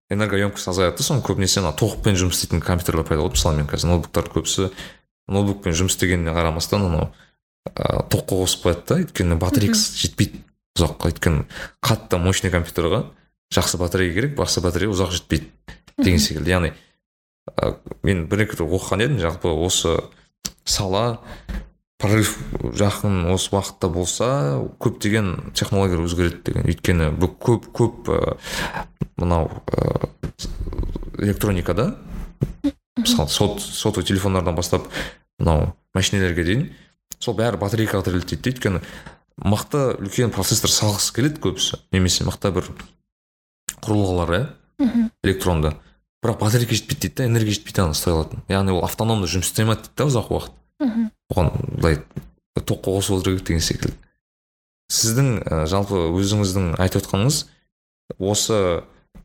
[0.10, 3.38] энергоемкость азаяды да соны көбінесе ана тоқпен жұмыс істейтін компьютерлер пайда болды.
[3.38, 4.70] Мысалы мен қазір ноутбуктардың көбісі
[5.32, 7.12] ноутбукпен жұмыс істегеніне қарамастан анау
[7.70, 9.00] ыыы тоққа қосып қояды да.
[9.06, 10.42] Өйткені батарейкасы жетпейді
[10.78, 11.14] ұзаққа.
[11.14, 11.46] Өйткені
[11.86, 13.06] қатты мощный компьютерға.
[13.54, 15.50] Жақсы батарея керек жақсы батарея ұзақ жетпейді
[15.98, 16.52] деген секілді.
[16.52, 16.72] Яғни
[17.52, 19.98] ә, мен бір екі оқыған едім жалпы осы
[20.66, 21.20] сала
[22.02, 22.36] прорыв
[22.76, 24.30] жақын осы уақытта болса
[24.82, 26.70] көптеген технологиялар өзгереді деген.
[26.70, 28.38] Өйткені бұл көп көп ә,
[29.18, 30.10] мынау ә,
[31.22, 31.94] электроникада
[32.98, 34.90] мысалы сот сотовый телефондардан бастап
[35.40, 36.66] мынау машинелерге дейін
[37.20, 38.82] сол бәрі батарейкаға тіреледі дейді өйткені
[39.44, 41.80] мықты үлкен процессор салғысы келеді көбісі.
[41.92, 42.70] Немесе мықты бір
[43.86, 44.44] құрылғылар иә?
[45.24, 45.76] Электронды.
[46.24, 49.66] Бірақ батарейка жетпейді дейді да энергия жетпейді ана ұстай алатын яғни ол автономды жұмыс істей
[49.66, 50.56] алмайды дейді да ұзақ уақыт.
[50.82, 52.00] Мхм оған былай
[52.58, 53.96] тоққа қосып отыру керек деген секілді.
[54.92, 57.46] Сіздің ә, жалпы өзіңіздің айтып отқаныңыз
[58.20, 58.60] осы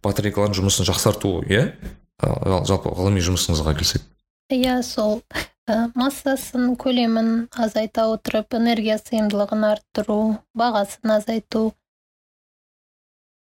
[0.05, 1.73] батарейкалардың жұмысын жақсарту иә?
[2.21, 4.05] Жалпы ғылыми жұмысыңызға келсек.
[4.53, 5.21] Иә сол.
[5.69, 10.21] Ә, массасын көлемін азайта отырып энергия сыйымдылығын арттыру
[10.59, 11.71] бағасын азайту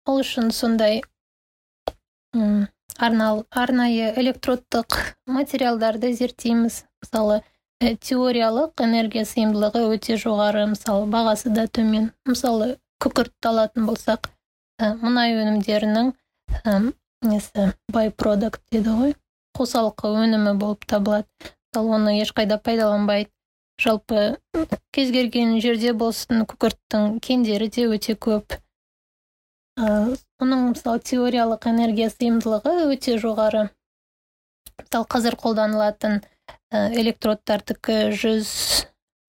[0.05, 1.01] ол үшін сондай
[3.01, 6.83] арнайы электродтық материалдарды зерттейміз.
[7.01, 7.41] Мысалы
[7.81, 12.11] ә, теориялық энергия сыйымдылығы өте жоғары мысалы бағасы да төмен.
[12.29, 14.29] Мысалы күкіртті алатын болсақ
[14.79, 16.13] ә, мұнай өнімдерінің
[16.63, 16.77] ә,
[17.25, 19.15] несі байпродукт дейді ғой
[19.57, 21.27] қосалқы өнімі болып табылады.
[21.71, 23.31] Мысалы оны ешқайда пайдаланбайды
[23.81, 24.37] жалпы
[24.93, 28.61] кез келген жерде болсын күкірттің кендері де өте көп.
[29.79, 33.69] Оның мысалы теориялық энергия сыйымдылығы өте жоғары.
[34.81, 36.19] Мысалы қазір қолданылатын
[36.73, 38.51] ә, электродтардікі жүз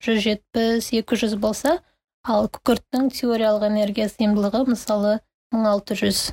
[0.02, 1.78] жүз жетпіс екі жүз болса
[2.26, 5.18] ал күкірттің теориялық энергия сыйымдылығы мысалы
[5.54, 6.32] мың алты жүз.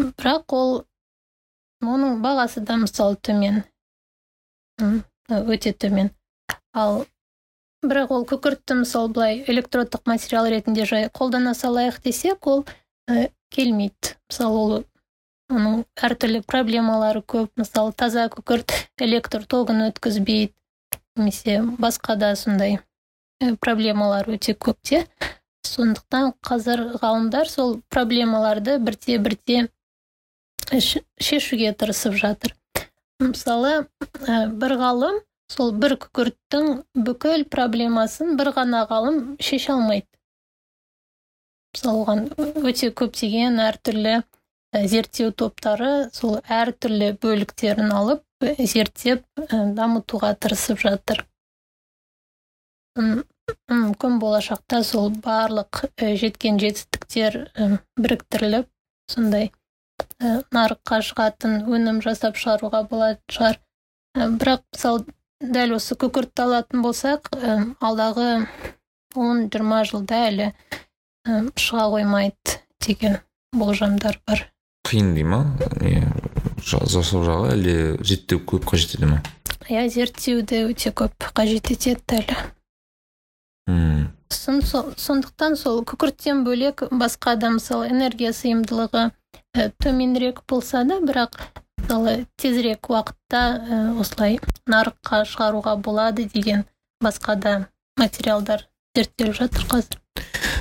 [0.00, 0.72] Бірақ ол
[1.84, 3.62] оның бағасы да мысалы төмен.
[5.30, 6.10] Өте төмен.
[6.72, 7.04] Ал
[7.82, 12.64] бірақ ол күкіртті мысалы былай электродтық материал ретінде жай қолдана салайық десек ол
[13.08, 14.16] ә, келмейді.
[14.28, 14.74] Мысалы ол
[15.50, 17.50] оның әртүрлі проблемалары көп.
[17.56, 20.52] Мысалы таза күкірт электр тогын өткізбейді
[21.16, 22.78] немесе басқа да сондай
[23.40, 25.06] ә, проблемалар өте көп те.
[25.66, 29.68] Сондықтан қазір ғалымдар сол проблемаларды бірте бірте
[30.70, 32.54] ш- шешуге тырысып жатыр.
[33.20, 33.86] Мысалы
[34.26, 36.68] ә, бір ғалым сол бір күкірттің
[37.06, 40.06] бүкіл проблемасын бір ғана ғалым шеше алмайды.
[41.74, 42.22] Мысалы оған
[42.66, 44.14] өте көптеген әртүрлі
[44.92, 48.24] зерттеу топтары сол әртүрлі бөліктерін алып
[48.72, 51.24] зерттеп дамытуға тырысып жатыр.
[53.00, 57.38] Мүмкін болашақта сол барлық жеткен жетістіктер
[57.98, 58.68] біріктіріліп
[59.10, 59.50] сондай
[60.54, 63.58] нарыққа шығатын өнім жасап шығаруға болатын шығар.
[64.14, 65.06] Бірақ мысалы
[65.40, 68.26] дәл осы күкіртті алатын болсақ ә, алдағы
[69.16, 73.18] 10-20 жылда әлі ә, шыға қоймайды деген
[73.56, 74.44] болжамдар бар.
[74.86, 75.42] Қиын дей ма?
[75.80, 76.04] Не
[76.60, 79.20] жа- жасау жағы әлде зерттеу көп қажет ете ма?
[79.70, 82.36] Иә зерттеуді өте көп қажет етеді әлі.
[83.70, 84.08] Мм.
[84.30, 89.08] Сондықтан сол күкірттен бөлек басқа да мысалы энергия сыйымдылығы
[89.56, 91.38] ә, төменірек болса да бірақ
[91.90, 94.38] мысалы тезірек уақытта осылай
[94.70, 96.62] нарыққа шығаруға болады деген
[97.02, 97.54] басқа да
[97.98, 99.98] материалдар зерттеліп жатыр қазір.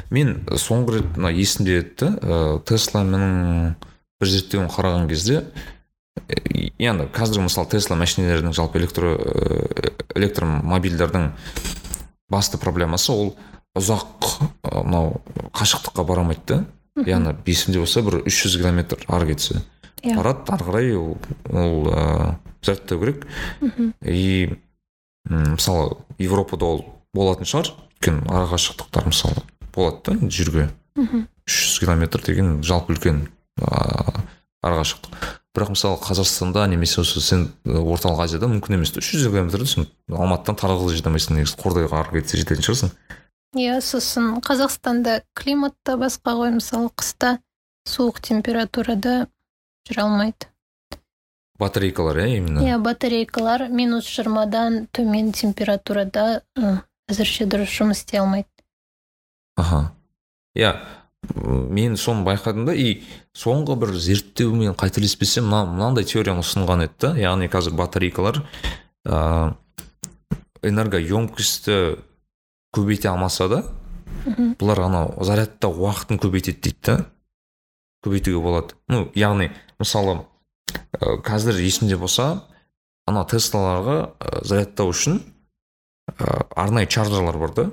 [0.10, 3.76] Мен соңғы рет мына есімде еді ә, тесламның
[4.18, 5.44] бір зерттеуін қараған кезде
[6.82, 11.30] енді қазір мысалы тесла машинелерінің жалпы электро э, электромобильдардың
[12.34, 13.36] басты проблемасы ол
[13.78, 14.32] ұзақ
[14.66, 15.20] мынау
[15.54, 16.64] қашықтыққа бара алмайды да
[17.06, 19.62] яғни есімде болса бір 300 километр ары кетсе.
[20.02, 20.16] Иә.
[20.16, 21.18] барады ары қарай ол,
[21.52, 23.28] ол зерттеу керек
[24.04, 24.58] и
[25.30, 27.74] мысалы европада ол болатын шығар.
[28.00, 29.44] Өйткені ара қашықтықтар мысалы
[29.76, 30.70] болады да жерге.
[30.96, 31.28] Мгм.
[31.46, 33.28] 300 километр деген жалпы үлкен
[33.60, 34.24] ыыы
[34.64, 39.68] ара қашықтық бірақ мысалы қазақстанда немесе осы сен орталық азияда мүмкін емес үш жүз километрді
[39.68, 42.92] сен алматыдан тарағылы жете алмайсың негізі қордайға ары кетсе жететін шығарсың.
[43.58, 46.54] Иә сосын қазақстанда климат та басқа ғой.
[46.60, 47.40] Мысалы қыста
[47.90, 49.28] суық температурада
[49.88, 50.50] жүре алмайды.
[51.60, 52.64] Батарейкалар иә именно?
[52.64, 56.42] Иә батарейкалар минус жиырмадан төмен температурада
[57.10, 58.48] әзірше дұрыс жұмыс істей алмайды.
[59.60, 59.92] Аха.
[60.56, 60.78] Иә
[61.36, 63.04] мен соны байқадым да и
[63.36, 68.40] соңғы бір зерттеумен қателеспесем мына мынандай теорияны ұсынған еді да яғни қазір батарейкалар
[69.06, 69.52] ыыы
[70.64, 71.76] энергоемкостьті
[72.76, 73.62] көбейте алмаса да
[74.60, 76.96] бұлар анау зарядтау уақытын көбейтеді дейді да
[78.04, 78.76] көбейтуге болады.
[78.88, 80.20] Ну яғни мысалы
[81.00, 82.44] ә, қазір есімде болса
[83.08, 83.98] ана теслаларға
[84.46, 85.22] зарядтау үшін
[86.12, 87.70] ә, арнайы чарджерлар бар да.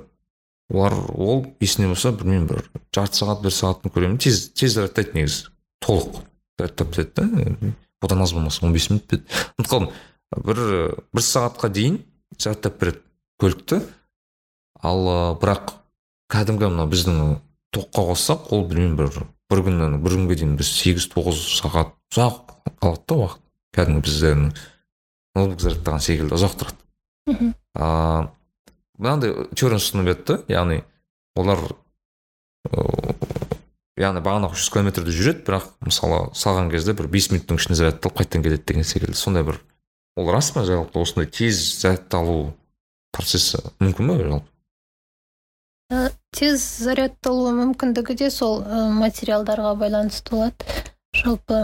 [0.69, 2.65] Олар ол есімде болса білмеймін бір
[2.95, 5.51] жарты сағат бір сағаттың көлемінде тез тез зарядтайды негізі.
[5.83, 6.21] Толық
[6.59, 7.73] зарядтап бітеді да.
[8.01, 9.21] Одан аз болмаса он бес минут пе
[9.57, 9.91] ұмытып қалдым.
[10.43, 10.59] Бір
[11.13, 12.01] бір сағатқа дейін
[12.37, 13.01] зарядтап береді
[13.41, 13.81] көлікті.
[14.83, 15.07] Ал
[15.39, 15.71] бірақ
[16.33, 17.37] кәдімгі мына біздің
[17.73, 22.55] тоққа қоссақ ол білмеймін бір бір күннен бір күнге дейін біз сегіз тоғыз сағат ұзақ
[22.81, 23.43] қалады да уақыт.
[23.77, 24.47] Кәдімгі біздің
[25.37, 26.81] ноутбук зарядтаған секілді ұзақ тұрады.
[27.27, 27.53] Мхм.
[27.77, 28.27] Ыыы
[28.97, 30.81] мынандай теорияны ұсынып еді яғни
[31.37, 31.61] олар
[32.71, 33.15] ыыы,
[34.01, 38.45] яғни бағанағы жүз километрді жүреді бірақ мысалы салған кезде бір бес минуттың ішінде зарядталып қайтадан
[38.47, 39.17] келеді деген секілді.
[39.17, 39.61] Сондай бір
[40.17, 42.55] ол рас па жалпы осындай тез зарядталу
[43.13, 44.56] процесі мүмкін ба жалпы?
[46.37, 50.75] Тез зарядталу мүмкіндігі де сол ә, материалдарға байланысты болады.
[51.15, 51.61] Жалпы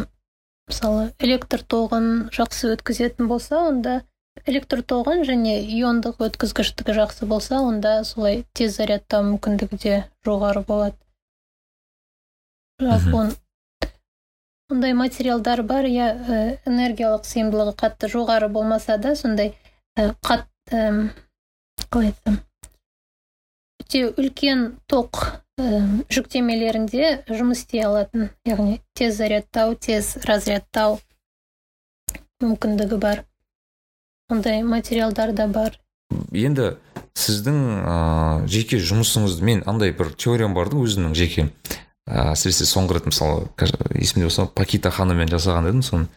[0.69, 4.01] мысалы электр тоғын жақсы өткізетін болса онда
[4.49, 10.97] электр тоғын және иондық өткізгіштігі жақсы болса онда солай тез зарядтау мүмкіндігі де жоғары болады.
[12.81, 13.27] Жалпы
[14.71, 19.53] ондай материалдар бар иә ә, энергиялық сыйымдылығы қатты жоғары болмаса да сондай
[19.99, 22.41] қат қалай айтсам?
[23.93, 28.31] Өте үлкен ток ә, жүктемелерінде жұмыс істей алатын.
[28.41, 30.97] Яғни тез зарядтау тез разрядтау
[32.41, 33.21] мүмкіндігі бар.
[34.33, 35.77] Ондай материалдар да бар.
[36.33, 36.73] Енді
[37.13, 41.51] сіздің ыыы жеке жұмысыңызды мен андай бір теориям бар да өзімнің жеке.
[42.09, 43.45] Ыыы әсіресе соңғы рет мысалы
[43.93, 46.09] есімде болса пакита ханыммен жасаған едім соны.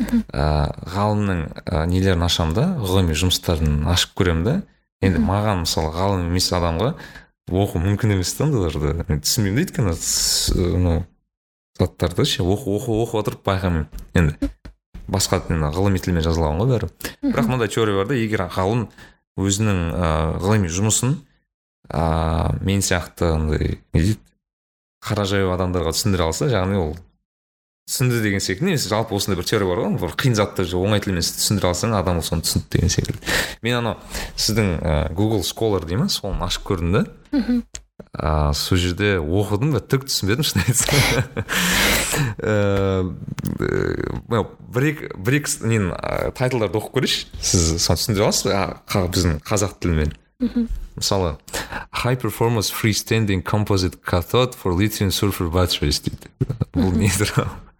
[0.00, 4.58] Ыыы ғалымның ы, нелерін ашамын да ғылыми жұмыстарын ашып көремін да.
[5.04, 6.92] Енді маған мысалы ғалым емес адамға
[7.48, 9.94] оқу мүмкін емес та ондайларды мен түсінбеймін да өйткені
[10.76, 11.04] мынау
[11.78, 13.86] заттарды ше оқу оқу оқып отырып байқаймын
[14.18, 14.50] енді
[15.08, 16.88] басқа ғылыми тілмен жазылған ғой бәрі.
[17.22, 18.88] Бірақ мынандай теория бар да егер ғалым
[19.40, 21.14] өзінің ыыы ғылыми жұмысын
[21.88, 24.20] ыыы мен сияқты андай не дейді
[25.04, 26.96] қара жаяу адамдарға түсіндіре алса яғни ол
[27.88, 28.68] түсінді деген секілді.
[28.68, 32.20] Немесе жалпы осындай бір теория бар ғой бір қиын затты оңай тілмен түсіндіре алсаң адам
[32.22, 33.36] соны түсінді деген секілді.
[33.64, 33.96] Мен анау
[34.36, 37.04] сіздің ә, google scholar дей ма соны ашып көрдім да.
[37.32, 37.62] Мхм.
[38.12, 40.94] А, сол жерде оқыдым да түк түсінбедім шын айтсам.
[42.38, 43.08] Ііі,
[44.30, 45.96] мынау бір екі бір екі нені
[46.38, 47.26] тайтлдарды оқып көрейінші.
[47.40, 48.52] Сіз соны түсіндіре аласыз.
[48.52, 50.14] Ба біздің қазақ тілімен.
[50.98, 51.36] Мысалы
[52.04, 56.30] high performance freestanding composite cathode for lithium sulfur batteries дейді.
[56.74, 57.10] Бұл не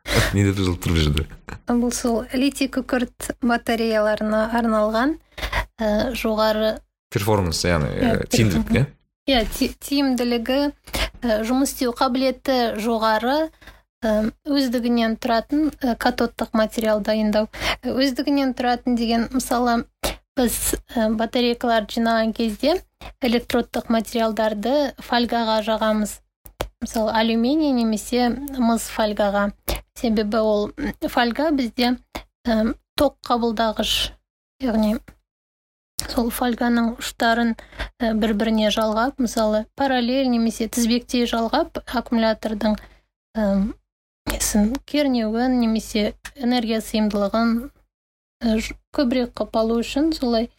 [0.08, 1.26] тұр не деп жазылып тұр
[1.78, 5.16] бұл сол литий күкірт батареяларына арналған
[5.78, 6.76] ә, жоғары
[7.14, 8.86] перформанс яғни ә, тиімділік иә
[9.28, 13.48] иә ти- тиімділігі ә, жұмыс істеу қабілеті жоғары
[13.98, 17.48] өздігінен тұратын катодтық материал дайындау.
[17.82, 19.80] Өздігінен тұратын деген мысалы
[20.38, 22.76] біз батарейкаларды жинаған кезде
[23.26, 26.20] электродтық материалдарды фольгаға жағамыз.
[26.78, 29.48] Мысалы алюминий немесе мыс фольгаға.
[29.98, 30.70] Себебі ол
[31.10, 31.96] фольга бізде
[32.46, 34.12] ә, ток қабылдағыш.
[34.62, 34.96] Яғни
[36.06, 37.52] сол фольганың ұштарын
[38.02, 42.78] ә, бір біріне жалғап мысалы параллель немесе тізбектей жалғап аккумулятордың
[44.32, 47.54] несін кернеуін немесе энергия сыйымдылығын
[48.42, 48.58] ә,
[48.94, 50.50] көбірек қылып алу үшін солай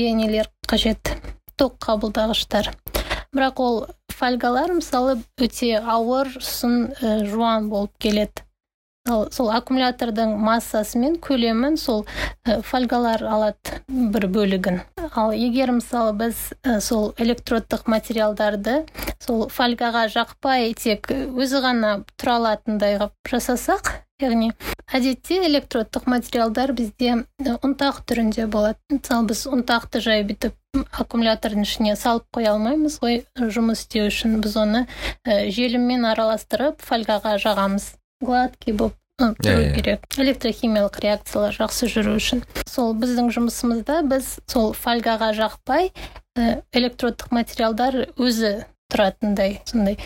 [0.00, 1.12] нелер қажет
[1.60, 2.70] ток қабылдағыштар.
[3.36, 3.76] Бірақ ол
[4.08, 8.46] фольгалар мысалы өте ауыр сын ә, жуан болып келеді.
[9.10, 12.04] Ал сол аккумулятордың массасы мен көлемін сол
[12.46, 14.82] ә, фольгалар алады бір бөлігін.
[15.10, 18.84] Ал егер мысалы біз ә, сол электродтық материалдарды
[19.20, 24.50] сол фольгаға жақпай тек өзі ғана тұра алатындай қылып жасасақ яғни
[24.92, 28.78] әдетте электродтық материалдар бізде ұнтақ түрінде болады.
[28.92, 30.56] Мысалы біз ұнтақты жай бүйтіп
[31.02, 34.38] аккумулятордың ішіне салып қоя алмаймыз ғой жұмыс істеу үшін.
[34.44, 34.84] Біз оны
[35.26, 37.94] желіммен араластырып фольгаға жағамыз.
[38.20, 45.32] Гладкий болып тұру керек электрохимиялық реакциялар жақсы жүру үшін сол біздің жұмысымызда біз сол фольгаға
[45.38, 45.92] жақпай
[46.36, 48.56] ә, электродтық материалдар өзі
[48.90, 50.00] тұратындай сондай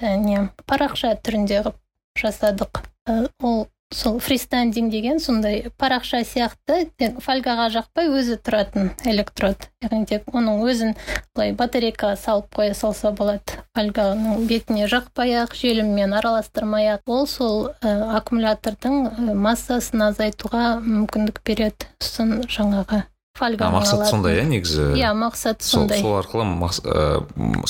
[0.00, 1.82] ә, не парақша түрінде қылып
[2.20, 9.66] жасадық Ә, ол сол фристандинг деген сондай парақша сияқты тек фольгаға жақпай өзі тұратын электрод.
[9.82, 10.94] Яғни тек оның өзін
[11.34, 13.58] былай батарейкаға салып қоя салса болады.
[13.74, 21.90] Фольганың бетіне жақпай ақ желіммен араластырмай ақ ол сол ә, аккумулятордың массасын азайтуға мүмкіндік береді
[21.98, 23.02] сосын жаңағы
[23.38, 24.92] фольга мақсат сондай иә негізі?
[25.00, 26.02] Иә мақсат сондай.
[26.02, 26.46] сол арқылы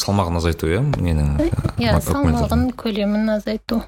[0.00, 0.82] салмағын азайту иә?
[1.00, 1.32] Ненің
[1.80, 3.80] иә салмағын көлемін азайту.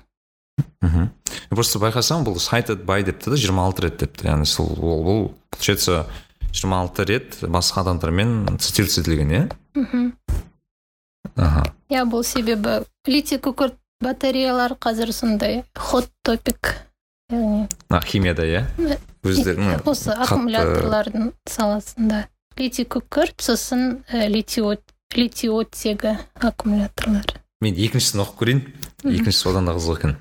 [0.82, 1.08] Мхм
[1.50, 4.28] просто байқасам бұл cited by депті да жиырма алты рет депті.
[4.28, 6.06] Яғни сол ол бұл получается
[6.52, 9.44] жиырма алты рет басқа адамдармен цитироваться етілген иә?
[9.74, 10.12] Мхм
[11.36, 11.66] аха.
[11.90, 16.74] Иә бұл себебі литий күкірт батареялар қазір сондай хот топик
[17.30, 17.68] яғни.
[18.04, 18.66] Химияда иә?
[19.22, 22.26] Өздері осы аккумуляторлардың саласында.
[22.58, 24.60] Литий күкірт сосын литий
[25.48, 27.38] оттегі аккумуляторлар.
[27.62, 28.60] Мен екіншісін оқып көрейін.
[29.06, 30.16] Екіншісі одан да қызық екен.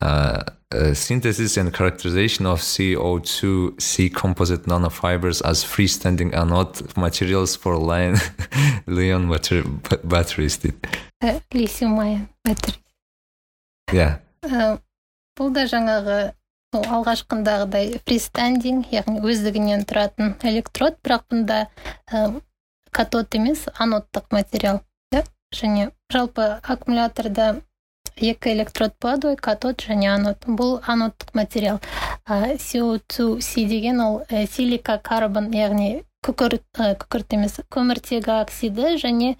[0.00, 0.42] Uh,
[0.74, 8.16] uh, synthesis and characterization of CO2 C composite nanofibers as freestanding anode materials for line
[8.86, 9.28] Leon
[10.04, 10.78] batteries дейді
[11.54, 12.78] литиум ion battery
[13.92, 14.20] иә
[15.38, 16.18] бұл да жаңағы
[16.74, 21.60] сол алғашқындағыдай фристандинг яғни өздігінен тұратын электрод бірақ бұнда
[22.12, 22.40] ә,
[22.92, 24.82] катод емес анодтық материал
[25.14, 25.24] иә
[25.54, 27.62] және жалпы аккумуляторда
[28.20, 31.80] екі электрод болады ғой катод және анод бұл анодтық материал.
[32.28, 34.20] CO2C деген ол
[34.52, 39.36] силика карбон яғни күкірт күкірт емес көміртегі оксиді және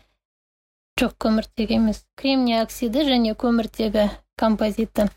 [1.00, 4.08] жоқ көміртегі емес кремний оксиді және көміртегі
[4.38, 5.08] композиті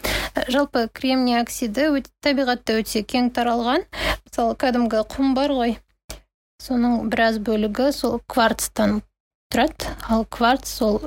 [0.49, 3.85] жалпы кремний оксиді табиғатта өте кең таралған
[4.25, 5.77] мысалы кәдімгі құм бар ғой.
[6.61, 9.01] Соның біраз бөлігі сол кварцтан
[9.51, 11.01] тұрады ал кварц сол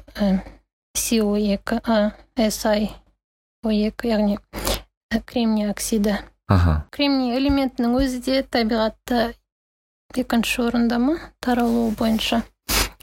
[0.94, 2.90] CO2 SI
[3.64, 4.38] O2 яғни
[5.26, 6.18] кремний оксиді
[6.48, 9.32] аха кремний элементінің өзі де табиғатта
[10.14, 11.16] екінші орында ма?
[11.42, 12.42] Таралуы бойынша.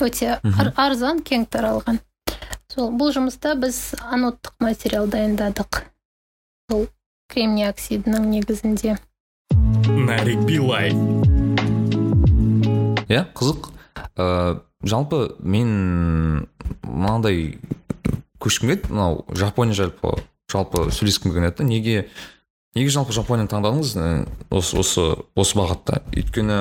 [0.01, 0.39] Өте
[0.79, 1.99] арзан кең таралған.
[2.71, 5.83] Сол бұл жұмыста біз анодтық материал дайындадық.
[6.71, 6.87] Сол
[7.27, 8.95] кремний оксидінің негізінде.
[10.07, 10.95] Нарик билай
[13.11, 13.71] иә қызық.
[14.15, 16.47] Ә, жалпы мен
[16.83, 17.59] мынандай
[18.41, 20.15] көшкім келеді мынау жапония жалпы
[20.51, 21.97] жалпы сөйлескім келген еді неге
[22.75, 23.93] неге жалпы жапонияны таңдадыңыз
[24.49, 26.01] осы осы осы бағытта?
[26.15, 26.59] Өйткені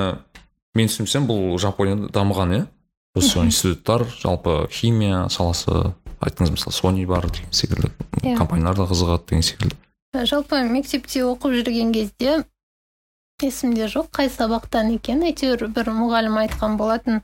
[0.77, 2.61] мен түсінсем бұл жапонияда дамыған иә?
[3.15, 8.37] Осы институттар жалпы химия саласы айттыңыз мысалы сони бар деген секілді иә.
[8.37, 9.75] компаниялар да қызығады деген секілді.
[10.13, 12.43] Жалпы мектепте оқып жүрген кезде
[13.41, 17.21] есімде жоқ қай сабақтан екен әйтеуір бір мұғалім айтқан болатын.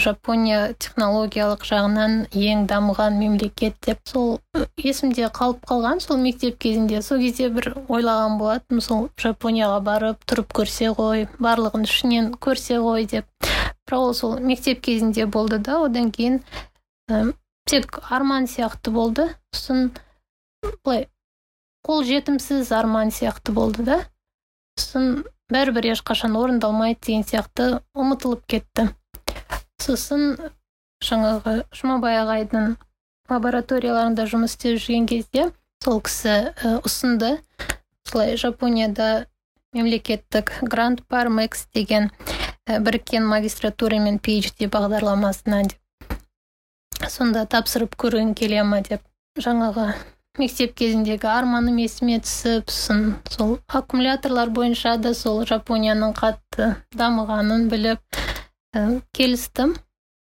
[0.00, 4.38] Жапония технологиялық жағынан ең дамыған мемлекет деп сол
[4.78, 7.02] есімде қалып қалған сол мектеп кезінде.
[7.02, 13.08] Сол кезде бір ойлаған болатынмын сол жапонияға барып тұрып көрсе ғой барлығын ішінен көрсе ғой
[13.10, 13.26] деп.
[13.88, 16.40] Бірақ ол сол мектеп кезінде болды да одан кейін
[17.10, 17.34] ә,
[17.66, 19.28] тек арман сияқты болды.
[19.52, 19.90] Сосын
[20.84, 21.08] былай
[21.86, 24.00] қол жетімсіз арман сияқты болды да.
[24.78, 28.88] Сосын бәрібір ешқашан орындалмайды деген сияқты ұмытылып кетті.
[29.82, 30.36] Сосын
[31.02, 32.76] жаңағы жұмабай ағайдың
[33.32, 35.48] лабораторияларында жұмыс істеп жүрген кезде
[35.82, 36.52] сол кісі
[36.86, 37.36] ұсынды.
[38.06, 39.26] Солай жапонияда
[39.74, 42.10] мемлекеттік грант бар мэкс деген
[42.68, 45.78] ә, біріккен магистратура мен PhD бағдарламасына деп.
[47.08, 49.02] Сонда тапсырып көргің келе ма деп.
[49.40, 49.94] Жаңағы
[50.38, 58.21] мектеп кезіндегі арманым есіме түсіп сосын сол аккумуляторлар бойынша да сол жапонияның қатты дамығанын біліп
[59.12, 59.76] келістім.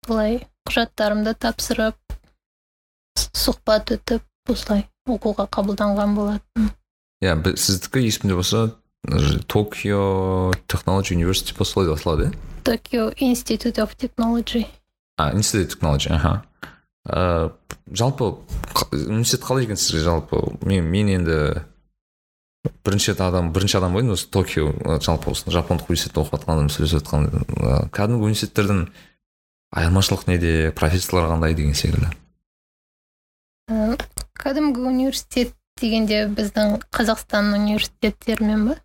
[0.06, 1.98] Былай құжаттарымды тапсырып
[3.18, 6.70] сұхбат өтіп осылай оқуға қабылданған болатын.
[7.24, 8.76] Иә yeah, сіздікі есімде болса
[9.46, 14.66] токио технологи университи па солай басталады иә токио институт of технологи
[15.16, 16.44] а институт технологи аха.
[17.06, 17.52] Ә,
[17.90, 18.42] жалпы
[18.92, 20.02] университет қалай екен сізге?
[20.02, 21.64] Жалпы мен, мен енді
[22.84, 27.02] бірінші адам бірінші адам ғой осы токио жалпы осы жапондық университетте оқып жатқан адам сөйлесіп
[27.02, 28.86] жатқан кәдімгі университеттердің
[29.76, 32.10] айырмашылық неде профессорлар қандай деген секілді?
[34.38, 38.76] Кәдімгі университет дегенде біздің қазақстан университеттерімен ба?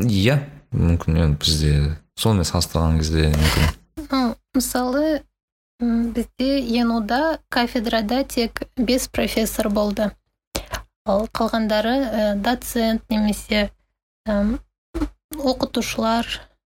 [0.00, 0.40] Иә
[0.74, 1.74] мүмкін енді бізде
[2.18, 4.34] сонымен салыстырған кезде мүмкін.
[4.54, 5.22] Мысалы
[5.80, 10.10] бізде енуда кафедрада тек бес профессор болды.
[11.04, 13.70] Ал қалғандары ә, доцент немесе
[14.28, 14.36] ә,
[15.36, 16.28] оқытушылар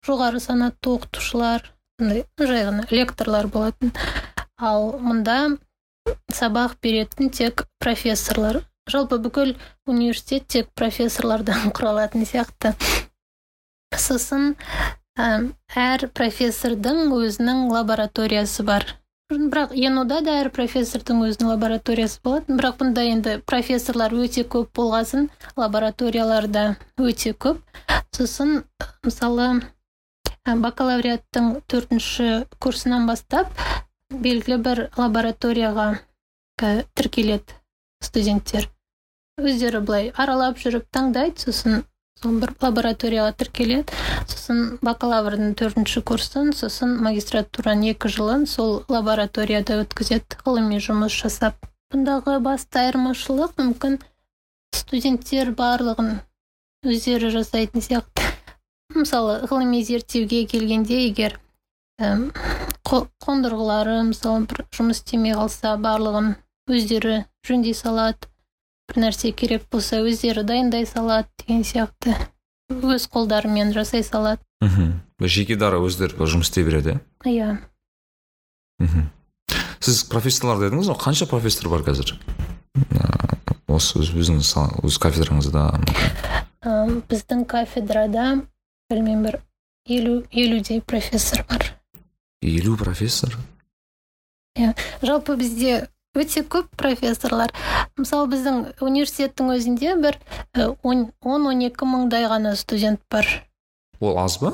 [0.07, 1.67] жоғары санатты оқытушылар
[1.99, 3.93] жай ғана лекторлар болатын.
[4.57, 5.57] Ал мұнда
[6.33, 8.61] сабақ беретін тек профессорлар
[8.91, 9.55] жалпы бүкіл
[9.87, 12.75] университет тек профессорлардан құралатын сияқты.
[13.95, 14.55] Сосын
[15.17, 18.85] әр профессордың өзінің лабораториясы бар.
[19.27, 25.27] Бірақ енуда да әр профессордың өзінің лабораториясы болатын бірақ бұнда енді профессорлар өте көп болғасын
[25.59, 26.63] лабораториялар да
[26.95, 27.59] өте көп.
[28.15, 28.63] Сосын
[29.03, 29.49] мысалы
[30.47, 32.29] бакалавриаттың төртінші
[32.63, 33.51] курсынан бастап
[34.13, 35.89] белгілі бір лабораторияға
[36.95, 37.59] тіркеледі
[37.99, 38.71] студенттер.
[39.37, 41.83] Өздері былай аралап жүріп таңдайды сосын
[42.17, 43.95] сол бір лабораторияға тіркеледі.
[44.27, 50.41] Сосын бакалаврдың төртінші курсын сосын магистратураның екі жылын сол лабораторияда өткізеді.
[50.45, 51.57] Ғылыми жұмыс жасап.
[51.93, 53.99] Бұндағы басты айырмашылық мүмкін
[54.75, 56.17] студенттер барлығын
[56.87, 58.25] өздері жасайтын сияқты.
[58.95, 61.37] Мысалы ғылыми зерттеуге келгенде егер
[62.87, 66.35] қондырғылары мысалы бір жұмыс істемей қалса барлығын
[66.71, 68.29] өздері жөндей салады.
[68.87, 72.15] Бір нәрсе керек болса өздері дайындай салады деген сияқты.
[72.71, 74.41] Өз қолдарымен жасай салады.
[74.61, 74.99] Мхм.
[75.21, 77.57] Жеке дара өздері жұмыс істей береді иә?
[78.79, 79.09] Мхм.
[79.79, 82.17] Сіз профессорлар дедіңіз ғой қанша профессор бар қазір?
[83.67, 84.53] Осы өзіңіз
[84.87, 85.67] өз кафедраңызда.
[86.63, 88.41] Біздің кафедрада
[88.89, 89.39] білмеймін бір
[89.87, 91.73] елу елудей профессор бар.
[92.41, 93.37] Елу профессор?
[94.57, 94.73] Иә.
[95.01, 97.53] Жалпы бізде өте көп профессорлар.
[97.97, 100.19] Мысалы біздің университеттің өзінде бір
[100.83, 103.25] он он екі мыңдай ғана студент бар.
[103.99, 104.53] Ол аз ба?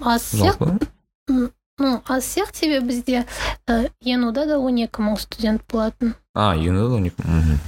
[0.00, 0.78] Аз сияқты
[1.78, 3.26] ну аз сияқты себебі бізде
[4.00, 6.14] енуда да он екі мың студент болатын.
[6.34, 7.58] А енуда он екі мың.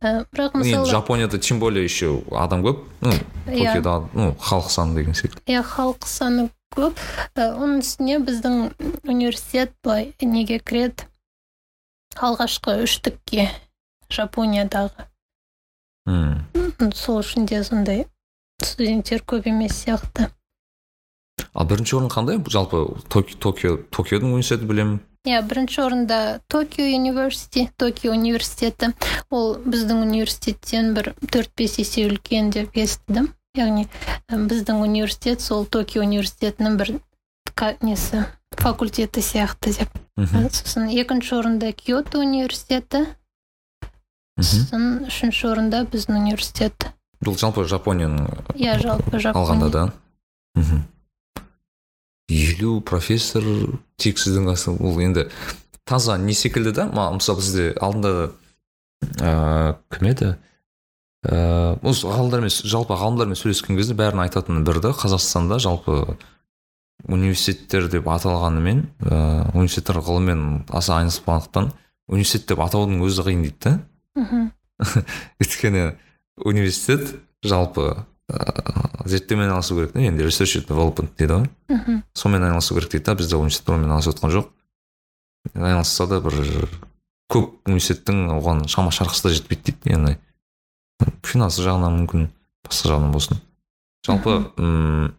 [0.00, 2.86] Бірақ мысалы енді жапонияда тем более еще адам көп.
[3.00, 3.12] Ну
[3.44, 5.44] токиода ну халық саны деген секілді.
[5.44, 6.96] Иә халық саны көп.
[7.36, 8.72] Оның үстіне біздің
[9.04, 11.04] университет былай неге кіреді?
[12.20, 13.48] Алғашқы үштікке
[14.12, 15.06] жапониядағы.
[16.06, 16.92] Мм.
[16.94, 18.06] Сол үшін де сондай
[18.64, 20.30] студенттер көп емес сияқты.
[21.54, 22.40] Ал бірінші орын қандай?
[22.40, 25.00] Жалпы токио токиодың университеті білемін.
[25.28, 28.92] Иә бірінші орында токио университи токио университеті.
[29.30, 33.32] Ол біздің университеттен бір төрт бес есе үлкен деп естідім.
[33.58, 33.88] Яғни
[34.30, 36.94] біздің университет сол токио университетінің бір
[37.84, 38.24] несі
[38.56, 39.99] факультеті сияқты деп.
[40.26, 43.06] Сосын екінші орында киото университеті
[44.40, 46.90] сосын үшінші орында біздің университет
[47.24, 49.84] бұл жалпы жапонияның иә жалпы жапония алғанда да?
[50.56, 50.84] Мхм
[52.30, 53.42] елу профессор
[53.98, 55.26] тек сіздің ол енді
[55.84, 56.86] таза не секілді да?
[56.86, 58.30] Мысалы бізде алдында
[59.18, 60.30] ыыы кім еді?
[61.26, 66.16] Ыыы осы ғалымдармен жалпы ғалымдармен сөйлескен кезде бәрін айтатын бір да қазақстанда жалпы
[67.08, 71.70] университеттер деп аталғанымен ыыы университеттер ғылыммен аса айналыспағандықтан
[72.10, 73.74] университет деп атаудың өзі қиын дейді да.
[74.18, 74.50] Мхм.
[75.42, 75.84] Өйткені
[76.44, 81.50] университет жалпы ыыы зерттеумен айналысу керек та енді research development дейді ғой.
[81.68, 82.02] Мхм.
[82.14, 84.50] Сонымен айналысу керек дейді да бізде университет онымен айналысып жатқан жоқ.
[85.54, 86.68] Айналысса да бір
[87.30, 90.18] көп университеттің оған шама шарқысы да жетпейді дейді яғни
[91.24, 92.28] финансы жағынан мүмкін
[92.66, 93.40] басқа жағынан болсын.
[94.06, 95.14] Жалпы м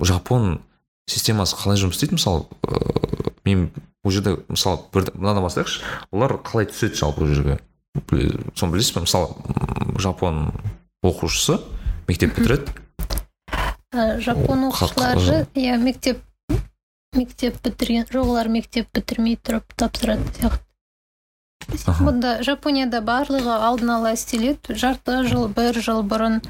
[0.00, 0.60] жапон
[1.08, 2.18] системасы қалай жұмыс істейді?
[2.18, 3.70] Мысалы ыыы мен
[4.04, 5.82] ол жерде мысалы бір мынадан бастайықшы.
[6.12, 7.58] Олар қалай түседі жалпы ол жерге?
[8.54, 9.04] Соны білесіз бе?
[9.06, 9.34] Мысалы
[9.98, 10.52] жапон
[11.02, 11.58] оқушысы
[12.08, 12.72] мектеп бітіреді.
[14.22, 16.22] Жапон оқушылары иә мектеп
[17.16, 20.64] мектеп бітірген жоқ олар мектеп бітірмей тұрып тапсыратын сияқты.
[22.00, 24.76] Бұнда жапонияда барлығы алдын ала істеледі.
[24.78, 26.40] Жарты жыл бір жыл бұрын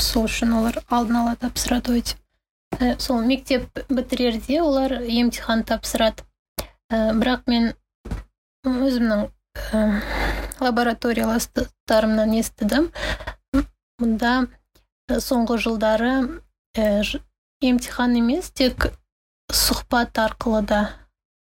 [0.00, 2.18] сол үшін олар алдын ала тапсырады ғой деп.
[3.02, 6.24] Сол мектеп бітірерде олар емтихан тапсырады.
[6.90, 7.72] Бірақ мен
[8.66, 9.28] өзімнің
[10.64, 12.90] лабораторияластарымнан естідім.
[14.02, 14.32] Мұнда
[15.22, 16.12] соңғы жылдары
[16.74, 18.88] емтихан емес тек
[19.52, 20.80] сұхбат арқылы да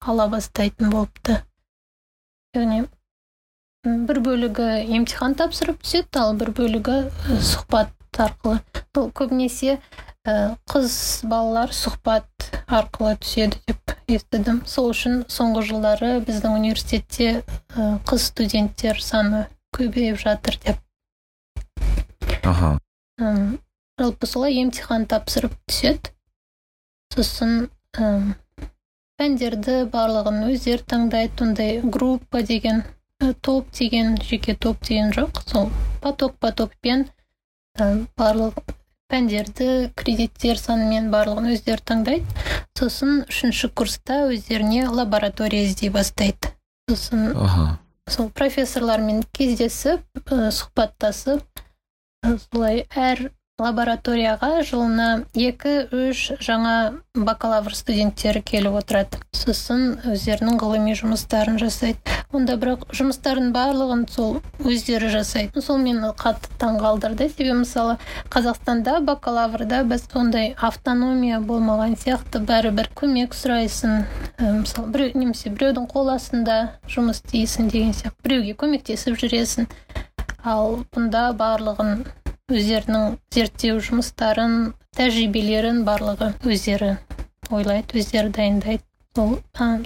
[0.00, 1.38] ала бастайтын болыпты.
[2.56, 2.88] Яғни
[3.84, 6.96] бір бөлігі емтихан тапсырып түседі ал бір бөлігі
[7.38, 7.94] сұхбат
[8.26, 8.60] арқылы.
[8.94, 9.78] Бұл көбінесе
[10.68, 12.28] қыз балалар сұхбат
[12.66, 14.60] арқылы түседі деп естідім.
[14.66, 17.42] Сол үшін соңғы жылдары біздің университетте
[17.76, 19.46] қыз студенттер саны
[19.76, 20.78] көбейіп жатыр деп.
[22.44, 22.78] Аха.
[24.00, 26.12] Жалпы солай емтихан тапсырып түседі.
[27.14, 27.68] Сосын
[29.20, 32.82] пәндерді барлығын өздері таңдайды ондай группа деген
[33.42, 35.42] топ деген жеке топ деген жоқ.
[35.46, 37.08] Сол поток потокпен
[38.18, 38.76] барлық
[39.10, 42.46] пәндерді кредиттер санымен барлығын өздері таңдайды.
[42.78, 46.54] Сосын үшінші курста өздеріне лаборатория іздей бастайды.
[46.90, 47.78] Сосын аха.
[48.10, 51.44] сол профессорлармен кездесіп ә, сұхбаттасып
[52.26, 59.20] ә, солай әр лабораторияға жылына екі үш жаңа бакалавр студенттері келіп отырады.
[59.36, 62.19] Сосын өздерінің ғылыми жұмыстарын жасайды.
[62.36, 65.62] Онда бірақ жұмыстардың барлығын сол өздері жасайды.
[65.62, 67.28] Сол мені қатты таңғалдырды.
[67.32, 67.96] Себебі мысалы
[68.30, 74.04] қазақстанда бакалаврда біз ондай автономия болмаған сияқты бәрібір көмек сұрайсың
[74.62, 78.22] мысалы біреу немесе біреудің қол астында жұмыс істейсің деген сияқты.
[78.22, 79.70] Біреуге көмектесіп жүресің.
[80.44, 82.04] Ал бұнда барлығын
[82.50, 86.96] өздерінің зерттеу жұмыстарын тәжірибелерін барлығы өздері
[87.50, 88.82] ойлайды өздері дайындайды.
[89.16, 89.40] Сол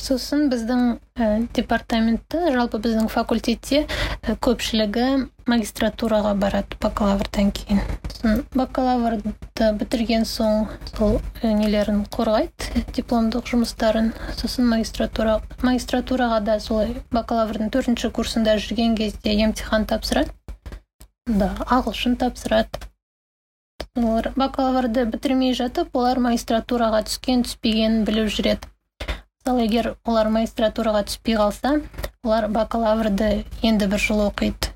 [0.04, 0.80] сосын біздің
[1.16, 3.86] ә, департаментті жалпы біздің факультетте
[4.20, 7.80] ә, көпшілігі магистратураға барады бакалаврдан кейін.
[8.12, 9.32] Сосын бакалаврды
[9.80, 14.12] бітірген соң сол ә, нелерін қорғайды дипломдық жұмыстарын.
[14.36, 20.36] Сосын магистратура магистратураға да солай бакалаврдың төртінші курсында жүрген кезде емтихан тапсырады.
[21.24, 22.84] Да ағылшын тапсырады.
[23.96, 28.73] Олар бакалаврды бітірмей жатып олар магистратураға түскен түспегенін біліп жүреді.
[29.44, 31.82] Мысалы егер олар магистратураға түспей қалса
[32.24, 34.70] олар бакалаврды енді бір жыл оқиды.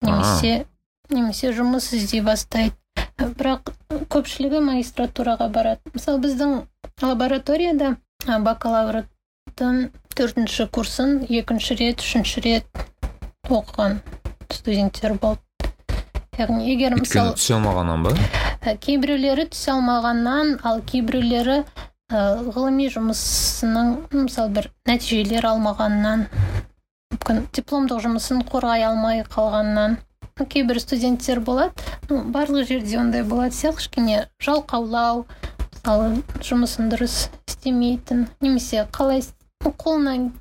[0.00, 0.64] Немесе
[1.12, 2.72] немесе жұмыс іздей бастайды.
[3.20, 3.68] Бірақ
[4.08, 5.92] көпшілігі магистратураға барады.
[5.92, 6.56] Мысалы біздің
[7.04, 12.84] лабораторияда бакалаврдың төртінші курсын екінші рет үшінші рет
[13.52, 14.00] оқыған
[14.48, 15.44] студенттер болды.
[16.40, 18.16] Яғни егер мысалы түсе алмағаннан ба?
[18.80, 21.66] Кейбіреулері түсе алмағаннан ал кейбіреулері
[22.12, 26.26] ғылыми жұмысының мысалы бір нәтижелер алмағаннан
[27.14, 29.96] мүмкін дипломдық жұмысын қорғай алмай қалғаннан
[30.36, 31.72] кейбір студенттер болады.
[32.10, 33.54] Ну барлық жерде ондай болады.
[33.54, 35.24] Сияқты кішкене жалқаулау
[35.72, 39.22] мысалы жұмысын дұрыс істемейтін немесе қалай
[39.64, 40.32] қолынан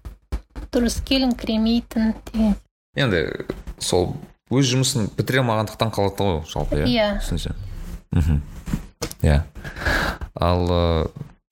[0.74, 2.56] дұрыс келіңкіремейтін деген.
[2.98, 3.24] Енді
[3.80, 4.16] сол
[4.52, 6.90] өз жұмысын бітіре алмағандықтан қалады ғой жалпы иә?
[6.90, 7.08] Иә.
[7.22, 7.56] Түсінсем
[8.12, 8.42] мхм.
[9.22, 9.44] Иә.
[10.36, 10.68] Ал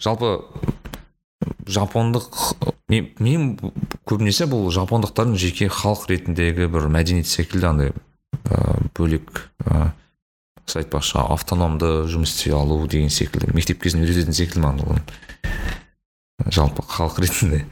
[0.02, 0.42] жалпы
[1.70, 2.28] жапондық
[2.92, 3.48] мен, мен
[4.10, 7.94] көбінесе бұл жапондықтардың жеке халық ретіндегі бір мәдениет секілді андай
[8.50, 9.92] ә, бөлек ә,
[10.72, 17.22] айтпақшы автономды жұмыс істей алу деген секілді мектеп кезінде үйрететін секілді маған ол жалпы халық
[17.22, 17.66] ретінде.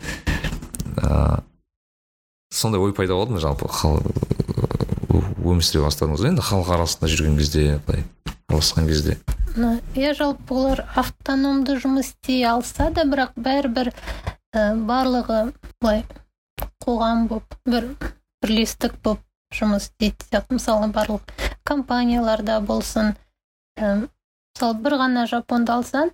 [1.02, 1.42] Ә,
[2.54, 3.70] сондай ой пайда болды ма жалпы
[5.10, 8.04] өмір сүре бастадыңыз енді халық арасында жүрген кезде былай
[8.50, 9.18] араласқан кезде?
[9.58, 13.90] Иә жалпы олар автономды жұмыс істей алса да бірақ бәрібір
[14.54, 16.04] ә, барлығы былай
[16.86, 17.88] қоғам болып бір
[18.44, 19.24] бірлестік болып
[19.56, 20.60] жұмыс істейді сияқты.
[20.60, 21.34] Мысалы барлық
[21.66, 23.16] компанияларда болсын
[23.78, 24.06] ә,
[24.54, 26.14] мысалы бір ғана жапонды алсаң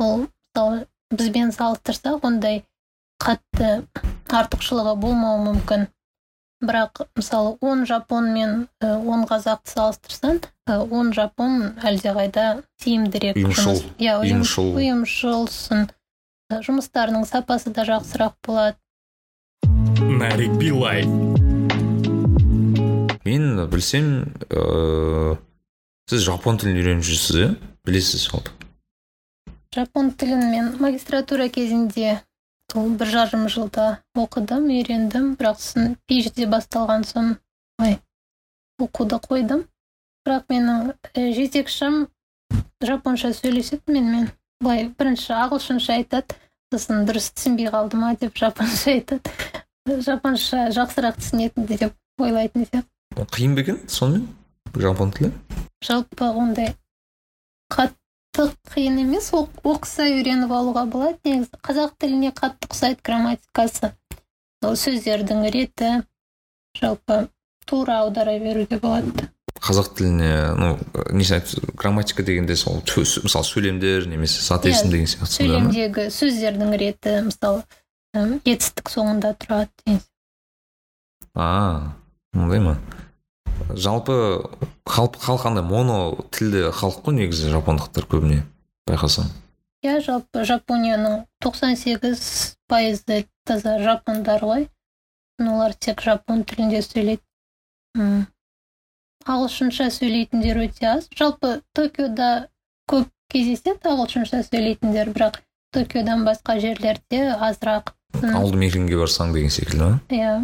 [0.00, 2.64] ол мысалы бізбен салыстырсақ ондай
[3.20, 3.84] қатты
[4.30, 5.88] артықшылығы болмауы мүмкін.
[6.60, 13.80] Бірақ мысалы он жапон мен он қазақты салыстырсаң он жапон әлдеқайда тиімдірек ұйымшыл.
[13.98, 14.76] иә ұйымшыл.
[14.76, 15.88] ұйымшылсын.
[16.50, 18.76] Жұмыстарының сапасы да жақсырақ болады.
[20.00, 21.04] Нарик билай.
[23.24, 25.38] Мен білсем ыыы
[26.10, 27.50] сіз жапон тілін үйреніп жүрсіз иә
[27.86, 28.52] білесіз жалпы?
[29.74, 32.20] Жапон тілін мен магистратура кезінде
[32.70, 37.32] сол бір жарым жылда оқыдым үйрендім бірақ сосын phd басталған соң
[37.82, 37.96] ой
[38.78, 39.64] оқуды қойдым.
[40.26, 40.92] Бірақ менің
[41.36, 42.04] жетекшім
[42.84, 44.28] жапонша сөйлеседі менімен.
[44.60, 46.36] Былай бірінші ағылшынша айтады
[46.70, 49.32] сосын дұрыс түсінбей қалды ма деп жапонша айтады.
[49.88, 53.26] Жапонша жақсырақ түсінетін деп ойлайтын сияқты.
[53.34, 54.28] Қиын ба екен сонымен?
[54.76, 55.32] Жапон тілі?
[55.82, 56.74] Жалпы ондай
[57.72, 57.99] қатты
[58.36, 61.58] қиын емес оқыса үйреніп алуға болады негізі.
[61.66, 63.92] Қазақ тіліне қатты ұқсайды грамматикасы.
[64.62, 65.90] Ол сөздердің реті
[66.78, 67.28] жалпы
[67.66, 69.28] тура аудара беруге болады.
[69.60, 70.78] Қазақ тіліне ну
[71.12, 71.42] несін
[71.74, 77.64] грамматика дегенде сол мысалы сөйлемдер немесе соответственно деген сияқты сөйлемдегі сөздердің реті мысалы
[78.46, 80.00] етістік соңында тұрады деген.
[81.34, 81.94] А
[82.34, 82.78] ондай ма?
[83.76, 84.16] Жалпы
[84.88, 85.98] халық халық андай моно
[86.34, 88.42] тілді халық қой негізі жапондықтар көбіне
[88.90, 89.30] байқасаң?
[89.84, 94.66] Иә жалпы жапонияның 98 пайызы таза жапондар ғой.
[95.40, 97.22] Олар тек жапон тілінде сөйлейді.
[97.96, 98.26] М.
[99.24, 101.08] Ағылшынша сөйлейтіндер өте аз.
[101.16, 102.50] Жалпы токиода
[102.90, 105.40] көп кездеседі ағылшынша сөйлейтіндер бірақ
[105.72, 107.94] токиодан басқа жерлерде азырақ.
[108.20, 110.00] Ауылды мекенге барсаң деген секілді ма?
[110.10, 110.34] Иә.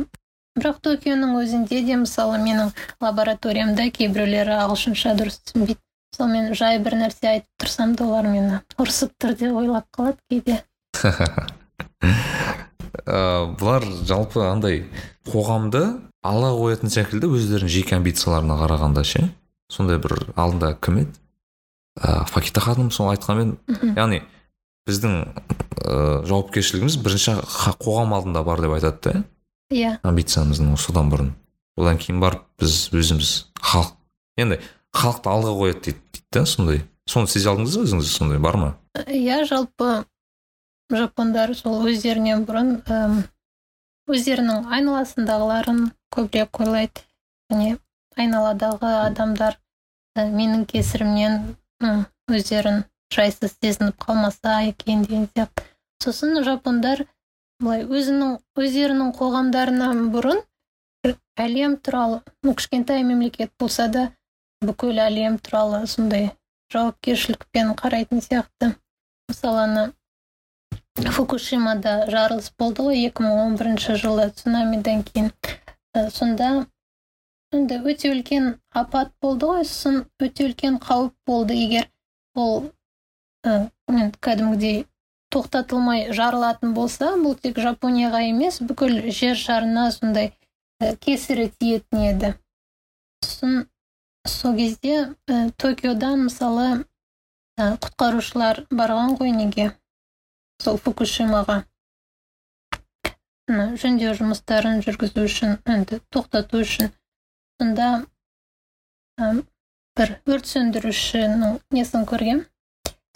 [0.56, 2.72] Бірақ токионың өзінде де мысалы менің
[3.04, 5.80] лабораториямда кейбіреулері ағылшынша дұрыс түсінбейді.
[6.14, 10.18] Мысалы мен жай бір нәрсе айтып тұрсам да олар мені ұрсып тұр деп ойлап қалады
[10.30, 10.62] кейде.
[13.06, 14.80] Ә, бұлар жалпы андай
[15.28, 15.82] қоғамды
[16.26, 19.26] алға қоятын секілді өздерінің жеке амбицияларына қарағанда ше
[19.70, 21.12] сондай бір алдында кім еді?
[22.00, 23.56] Ә, факита ханым сол айтқанмен
[23.98, 24.22] яғни
[24.88, 27.36] біздің ә, жауапкершілігіміз бірінші
[27.82, 29.24] қоғам алдында бар деп айтады да.
[29.70, 29.96] Иә.
[30.06, 31.32] Амбициямыздың содан бұрын.
[31.76, 33.94] Одан кейін барып біз өзіміз халық
[34.40, 34.60] енді
[34.96, 36.82] халықты алға қояды дейді дейді да сондай.
[37.06, 38.70] Соны сезе алдыңыз ба өзіңіз сондай бар ма?
[39.06, 40.04] Иә жалпы
[40.90, 43.20] жапондар сол өздерінен бұрын әм,
[44.10, 47.04] өздерінің айналасындағыларын көбірек ойлайды.
[47.52, 47.76] Және
[48.16, 49.58] айналадағы адамдар
[50.16, 51.56] ә, менің кесірімнен
[52.30, 55.62] өздерін жайсыз сезініп қалмаса екен деген сияқты.
[56.02, 57.04] Сосын жапондар
[57.62, 60.42] былай өзінің өздерінің қоғамдарынан бұрын
[61.40, 64.08] әлем туралы ну кішкентай мемлекет болса да
[64.64, 66.30] бүкіл әлем туралы сондай
[66.72, 68.72] жауапкершілікпен қарайтын сияқты.
[69.30, 69.84] Мысалы ана
[71.16, 75.30] фукушимада жарылыс болды ғой 2011 жылы цунамиден кейін.
[75.96, 76.66] Ә, сонда
[77.52, 81.88] енді өте үлкен апат болды ғой сосын өте үлкен қауіп болды егер
[82.34, 82.70] ол
[83.44, 83.70] ә,
[84.20, 84.84] кәдімгідей
[85.34, 90.32] тоқтатылмай жарылатын болса бұл тек жапонияға емес бүкіл жер шарына сондай
[91.04, 92.34] кесірі тиетін еді.
[93.24, 93.66] Сосын
[94.28, 94.96] сол кезде
[95.28, 96.66] ә, токиодан мысалы
[97.58, 99.70] ә, құтқарушылар барған ғой неге?
[100.62, 101.62] Сол фукушимаға.
[103.46, 106.92] Жөндеу жұмыстарын жүргізу үшін енді тоқтату үшін.
[107.60, 107.90] Сонда
[109.20, 109.32] ә,
[109.96, 112.42] бір өрт сөндірушінің несін көргем?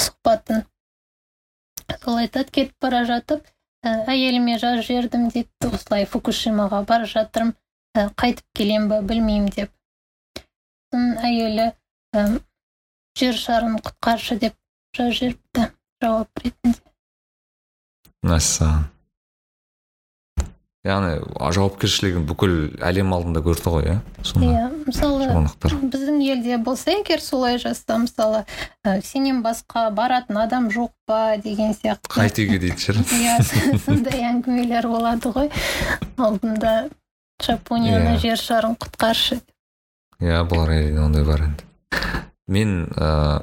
[0.00, 0.64] Сұхбатын.
[1.91, 3.47] Айтады кетіп бара жатып
[3.84, 7.57] ә, әйеліме жаз жердім дейді осылай фукушимаға бара жатырмын.
[7.97, 9.72] Ә, қайтып келем ба білмеймін деп.
[10.38, 11.72] Сосын әйелі
[12.14, 12.26] ә,
[13.18, 14.55] жер шарын құтқаршы деп
[14.97, 15.66] жаз жіберіпті
[16.05, 16.78] жауап ретінде.
[18.26, 18.86] Мәссаған.
[20.87, 21.18] Яғни
[21.53, 23.97] жауапкершілігін бүкіл әлем алдында көрді ғой иә?
[24.41, 25.26] Иә мысалы
[25.93, 28.45] біздің елде болса егер солай жазса мысалы
[28.87, 32.09] ә, сенен басқа баратын адам жоқ па деген сияқты.
[32.09, 33.05] Қайтеге дейтін шығар.
[33.20, 35.53] Иә сондай әңгімелер болады ғой.
[36.16, 36.89] Алдында
[37.45, 38.22] жапонияны Иә.
[38.24, 39.41] жер шарын құтқаршы
[40.20, 41.64] иә бұлар әрине ондай бар енді.
[42.49, 43.41] Мен ә,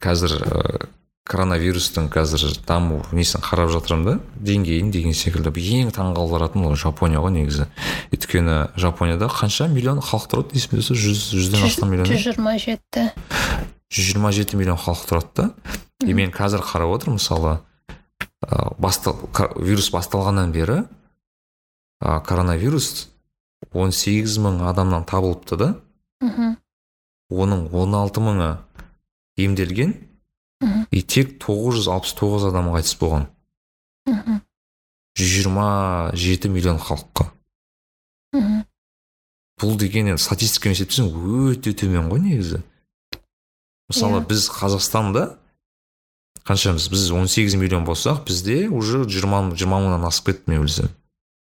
[0.00, 0.86] қазір ә,
[1.28, 4.14] коронавирустың қазір даму несін қарап жатырмын да?
[4.48, 5.52] Деңгейін деген секілді.
[5.52, 7.66] Ең таңғалдыратын ол жапония ғой негізі
[8.14, 13.08] өйткені жапонияда қанша миллион халық тұрады есімде болса жүз жүзден астам миллион жүз жиырма жеті.
[13.92, 15.50] Жүз жиырма жеті миллион халық тұрады да.
[16.06, 17.58] И мен қазір қарап отырмын мысалы
[18.46, 20.82] ә, баста- ка- вирус басталғаннан бері
[22.00, 23.08] ә, коронавирус
[23.74, 25.74] 18 мың адамнан табылыпты да.
[26.22, 26.56] Мхм.
[27.28, 28.52] Оның 16 мыңы
[29.36, 29.92] емделген
[30.60, 30.86] мхм.
[30.90, 33.26] и тек 969 адам қайтыс болған.
[34.06, 34.40] Мхм.
[35.16, 37.30] 127 миллион халыққа.
[38.32, 38.64] Мхм.
[39.58, 41.08] Бұл деген енді статистикамен есептесең
[41.50, 42.62] өте төмен ғой негізі.
[43.88, 44.26] Мысалы Иә.
[44.28, 45.36] біз қазақстанда
[46.46, 46.88] қаншамыз?
[46.90, 50.88] Біз 18 миллион болсақ бізде уже 20 20 мыңнан асып кетті мен білсем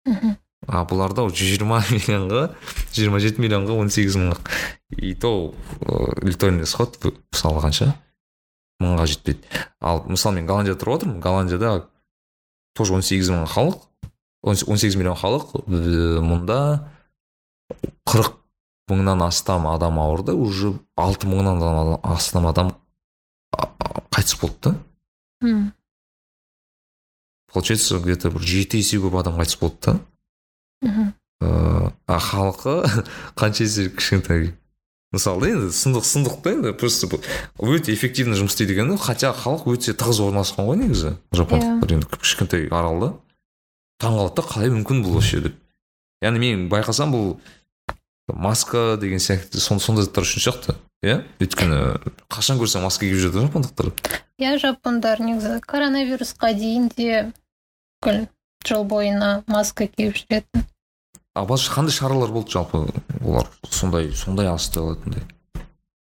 [0.06, 0.36] мхм.
[0.68, 2.54] А бұларда 120 миллионға
[2.92, 4.38] 27 миллионға 18 мыңға.
[4.90, 7.94] И то э, литольный исход мысалы қанша
[8.82, 9.42] мыңға жетпейді.
[9.80, 11.20] Ал мысалы мен голландияда тұрып отырмын.
[11.20, 11.88] Голландияда
[12.76, 13.86] тоже 18 мың халық
[14.46, 15.54] 18 миллион халық.
[15.66, 16.58] Мұнда
[18.06, 18.36] 40
[18.90, 22.74] мыңнан астам адам ауырды уже 6 мыңнан астам адам
[24.14, 24.70] қайтыс болды
[25.40, 25.72] да
[27.52, 29.98] получается где то бір жеті есе көп адам қайтыс болды да
[30.86, 32.76] мхм ыыы а халқы
[33.34, 34.54] қанша есе кішкентай
[35.14, 39.30] мысалы да енді сұмдық сұмдық та енді просто бұл өте эффективно жұмыс істейді екен хотя
[39.36, 41.14] халық өте тығыз орналасқан ғой негізі.
[41.32, 43.12] Жапондықтар енді кішкентай аралда
[44.02, 45.54] таңқалады да қалай мүмкін бұл вообще деп.
[46.24, 47.28] Яғни мен байқасам бұл
[48.32, 50.74] маска деген сияқты сон- сондай заттар үшін сияқты
[51.06, 51.20] иә?
[51.40, 51.78] Өйткені
[52.28, 53.92] қашан көрсең маска киіп жүреді ғой жапондықтар?
[54.42, 55.60] Иә жапондар негізі.
[55.64, 57.32] Коронавирусқа дейін де
[58.02, 58.26] бүкіл
[58.66, 60.66] жыл бойына маска киіп жүретін.
[61.36, 62.86] А басқа қандай шаралар болды жалпы?
[63.20, 65.22] Олар сондай сондай асты алатындай.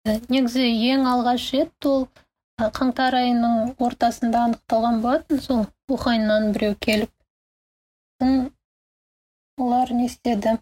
[0.03, 2.09] Ә, негізі ең алғаш рет ол
[2.59, 7.11] қаңтар айының ортасында анықталған болатын сол уханьнан біреу келіп.
[9.57, 10.57] Олар не істеді?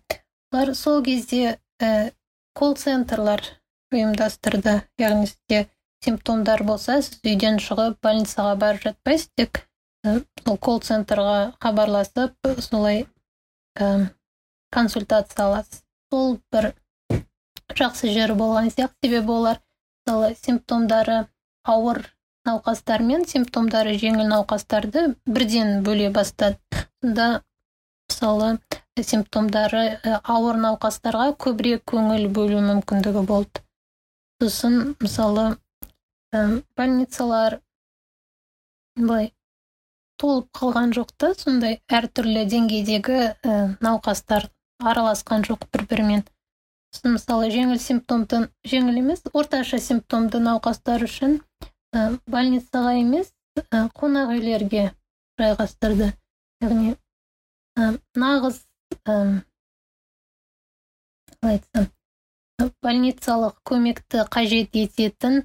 [0.53, 2.13] Олар сол кезде ә,
[2.53, 3.41] колл центрлар
[3.91, 4.83] ұйымдастырды.
[5.01, 5.65] Яғни сізде
[6.05, 9.65] симптомдар болса сіз үйден шығып больницаға барып жатпайсыз тек
[10.05, 13.07] ә, сол колл центрға хабарласып солай
[14.71, 16.71] консультация аласыз сол бір
[17.75, 18.95] жақсы жері болған сияқты.
[19.05, 19.61] Себебі олар
[20.05, 21.25] мысалы симптомдары
[21.63, 22.03] ауыр
[22.47, 26.59] науқастар мен симптомдары жеңіл науқастарды бірден бөле бастады.
[27.01, 27.41] Да
[28.09, 28.57] мысалы
[28.99, 33.63] симптомдары ауыр науқастарға көбірек көңіл бөлу мүмкіндігі болды.
[34.41, 35.55] Сосын мысалы
[36.31, 37.59] больницалар
[38.95, 39.31] былай
[40.21, 44.49] толып қалған жоқ та сондай әртүрлі деңгейдегі ә, науқастар.
[44.81, 46.23] Араласқан жоқ бір бірімен
[46.91, 51.39] сосын мысалы жеңіл симптомды жеңіл емес орташа симптомды науқастар үшін
[51.95, 53.31] ә, больницаға емес
[53.71, 54.91] ә, қонақ үйлерге
[55.39, 56.11] жайғастырды.
[56.61, 56.95] Яғни
[57.77, 58.61] ә, нағыз
[59.05, 59.43] қалай
[61.41, 61.87] айтсам
[62.85, 65.41] больницалық көмекті қажет ететін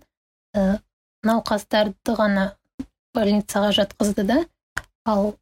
[0.53, 0.81] ә,
[1.25, 2.51] науқастарды ғана
[3.17, 4.43] больницаға жатқызды да
[5.09, 5.35] ал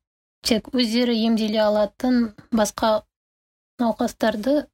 [0.47, 3.03] тек өздері емделе алатын басқа
[3.83, 4.66] науқастарды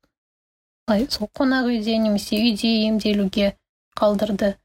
[0.86, 3.54] былай сол қонақ үйде немесе үйде емделуге
[3.96, 4.56] қалдырды.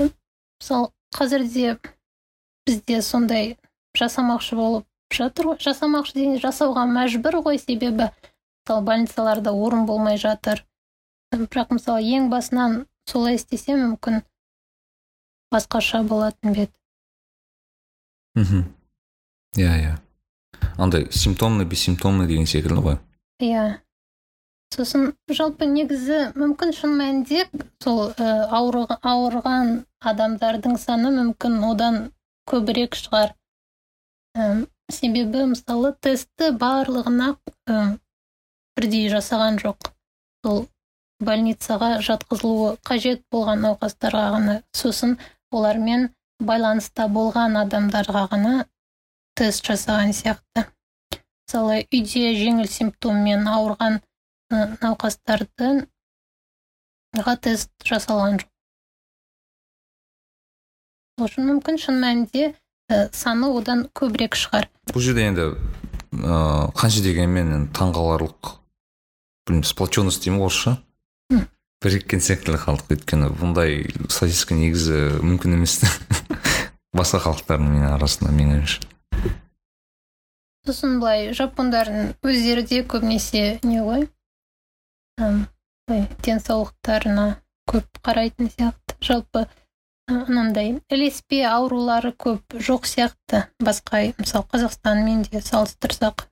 [0.00, 1.78] Мысалы қазірде
[2.66, 3.56] бізде сондай
[3.98, 5.58] жасамақшы болып жатыр ғой.
[5.60, 8.10] Жасамақшы дегенде жасауға мәжбүр ғой себебі.
[8.62, 10.64] Мысалы больницаларда орын болмай жатыр.
[11.32, 14.22] Бірақ мысалы ең басынан солай істесе мүмкін
[15.52, 16.68] басқаша болатын бе
[18.34, 18.64] мхм.
[19.56, 19.96] Иә иә.
[20.78, 22.98] Андай симптомный бессимптомный деген секілді ғой.
[23.42, 23.64] Иә.
[24.72, 27.44] Сосын жалпы негізі мүмкін шын мәнінде
[27.84, 29.72] сол ә, ауырған
[30.12, 31.98] адамдардың саны мүмкін одан
[32.48, 33.34] көбірек шығар.
[34.32, 37.34] Ә, себебі мысалы тестті барлығына
[37.68, 37.82] ә,
[38.76, 39.92] бірдей жасаған жоқ.
[40.46, 40.64] Сол
[41.22, 44.58] больницаға жатқызылуы қажет болған науқастарға ғана.
[44.72, 45.18] Сосын
[45.52, 46.08] олармен
[46.40, 48.54] байланыста болған адамдарға ғана
[49.38, 50.66] тест жасаған сияқты.
[51.52, 53.98] Мысалы үйде жеңіл симптоммен ауырған
[54.80, 55.82] науқастардың
[57.44, 58.48] тест жасалған жоқ.
[61.18, 62.46] Сол үшін мүмкін шын мәнінде
[63.12, 64.70] саны одан көбірек шығар.
[64.94, 68.54] Бұл жерде енді ыыы қанша дегенмен таңқаларлық
[69.44, 70.78] білмеймін сплоченность деймін орысша.
[71.84, 75.82] Біріккен секілді халық өйткені бұндай статистика негізі мүмкін емес.
[76.96, 78.91] Басқа халықтардың арасында менің ойымша
[80.66, 84.06] сосын былай жапондардың өздері де көбінесе не ғой?
[85.18, 87.26] Былай денсаулықтарына
[87.72, 88.96] көп қарайтын сияқты.
[89.02, 89.46] Жалпы
[90.10, 93.46] мынандай ілеспе аурулары көп жоқ сияқты.
[93.58, 96.28] Басқа мысалы қазақстанмен де салыстырсақ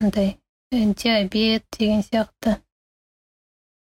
[0.00, 0.38] мындай
[0.70, 2.58] диабет деген сияқты.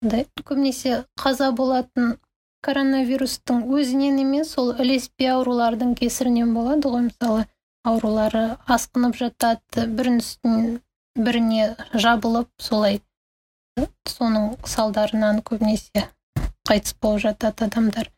[0.01, 2.17] Мындай көбінесе қаза болатын
[2.65, 7.45] коронавирустың өзінен емес ол ілеспе аурулардың кесірінен болады ғой мысалы.
[7.87, 9.85] Аурулары асқынып жатады.
[9.87, 10.79] Бірінің үстін
[11.19, 13.01] біріне жабылып солай
[14.09, 16.07] соның салдарынан көбінесе
[16.67, 18.11] қайтыс болып жатады адамдар.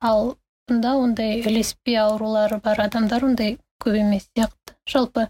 [0.00, 0.36] Ал
[0.68, 4.76] бұнда ондай ілеспе аурулары бар адамдар ондай көп емес сияқты.
[4.86, 5.28] Жалпы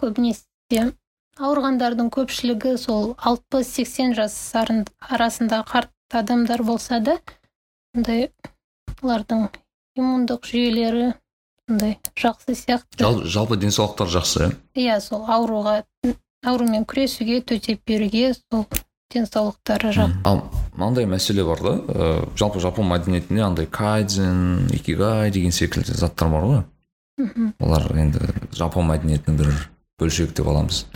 [0.00, 0.92] көбінесе
[1.40, 5.92] ауырғандардың көпшілігі сол 60-80 жас арасында қарт
[6.22, 7.18] адамдар болса да
[7.96, 8.28] ондай
[9.02, 9.48] олардың
[9.98, 11.12] иммундық жүйелері
[11.68, 13.10] сондай жақсы сияқты.
[13.24, 15.82] Жалпы денсаулықтары жақсы иә сол ауруға
[16.44, 18.66] аурумен күресуге төтеп беруге сол
[19.12, 20.20] денсаулықтары жақсы.
[20.24, 20.44] Ал
[20.74, 26.48] мынандай мәселе бар да ә, жалпы жапон мәдениетінде андай кайдзен икигай деген секілді заттар бар
[26.48, 26.62] ғой.
[27.18, 27.52] Мхм.
[27.60, 29.52] Олар енді жапон мәдениетінің бір
[30.00, 30.86] бөлшегі деп аламыз.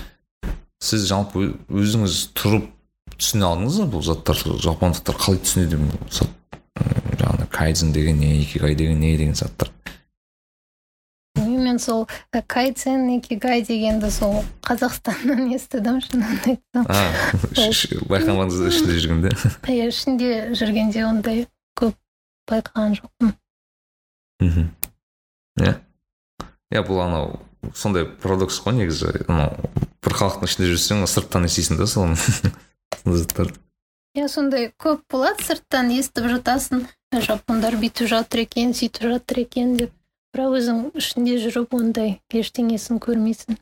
[0.83, 2.73] Сіз жалпы өзіңіз тұрып
[3.17, 5.79] түсіне алдыңыз ба бұл заттарды жапондықтар қалай түсінеді
[7.17, 9.71] жаңағы кайдзен деген не икигай деген не деген заттар?
[11.77, 19.33] Мен сол э, кайдзен икигай дегенді сол қазақстаннан естідім шынымды айтсам байқамадыңыз ішінде жүргенде
[19.77, 21.47] иә ішінде жүргенде ондай
[21.77, 21.97] көп
[22.49, 23.35] байқаған жоқпын.
[24.41, 24.71] Мхм.
[25.61, 25.77] Иә?
[26.73, 27.37] Иә бұл анау
[27.75, 29.27] сондай парадокс қой негізі.
[29.29, 29.53] Анау
[30.05, 32.17] бір халықтың ішінде жүрсең сырттан естисің да соны
[33.05, 33.61] заттарды.
[34.17, 36.87] Иә сондай көп болады сырттан естіп жатасың.
[37.13, 39.96] Жапондар бүйтіп жатыр екен сөйтіп жатыр екен деп.
[40.37, 43.57] Бірақ өзің ішінде жүріп ондай ештеңесін көрмейсің.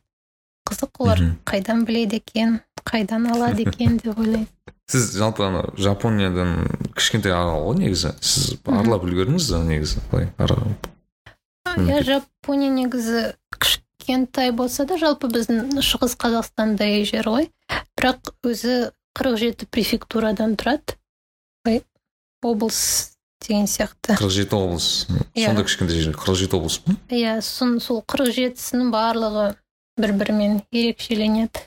[0.67, 1.21] Қызық олар.
[1.47, 2.59] Қайдан біледі екен?
[2.83, 4.49] Қайдан алады екен деп ойлаймын.
[4.91, 6.67] Сіз жалпы ана жапониядан
[6.99, 8.13] кішкентай аға ғой негізі.
[8.21, 10.29] Сіз аралап үлгердіңіз ба негізі былай
[11.75, 17.49] иә жапония негізі кішкентай болса да жалпы біздің шығыс қазақстандай жер ғой.
[17.97, 20.99] Бірақ өзі қырық жеті префектурадан тұрады.
[22.45, 24.15] Облыс деген сияқты.
[24.19, 25.07] қырық жеті облыс.
[25.35, 25.49] Yeah.
[25.51, 26.97] сондай кішкентай жер қырық жеті облыс па?
[27.11, 29.47] Иә сон сол қырық жетісінің барлығы
[30.01, 31.65] бір бірімен ерекшеленеді.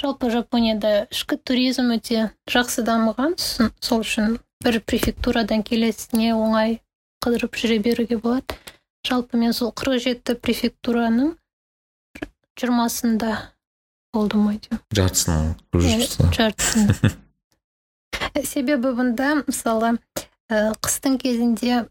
[0.00, 3.36] Жалпы жапонияда ішкі туризм өте жақсы дамыған.
[3.80, 6.80] Сол үшін бір префектурадан келесіне оңай
[7.24, 8.56] қыдырып жүре беруге болады.
[9.06, 11.34] Жалпы мен сол қырық жеті префектураның
[12.60, 13.36] жиырмасында
[14.12, 14.80] болды ма деймін.
[14.92, 17.14] Жартысын көріп Иә, жүрсіз жартысын
[18.50, 19.94] себебі бұнда мысалы
[20.50, 21.84] қыстың кезінде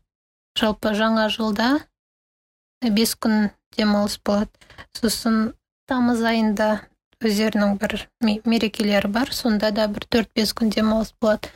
[0.60, 1.70] жалпы жаңа жылда
[2.84, 4.52] ә, бес күн демалыс болады.
[4.98, 5.54] Сосын
[5.88, 6.82] тамыз айында
[7.24, 9.32] өздерінің бір ме- мерекелері бар.
[9.32, 11.50] Сонда да бір төрт бес күн демалыс болады.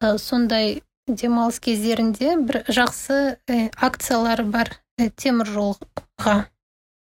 [0.00, 6.36] Ә, сондай демалыс кездерінде бір жақсы ә, акциялар бар ә, темір жолға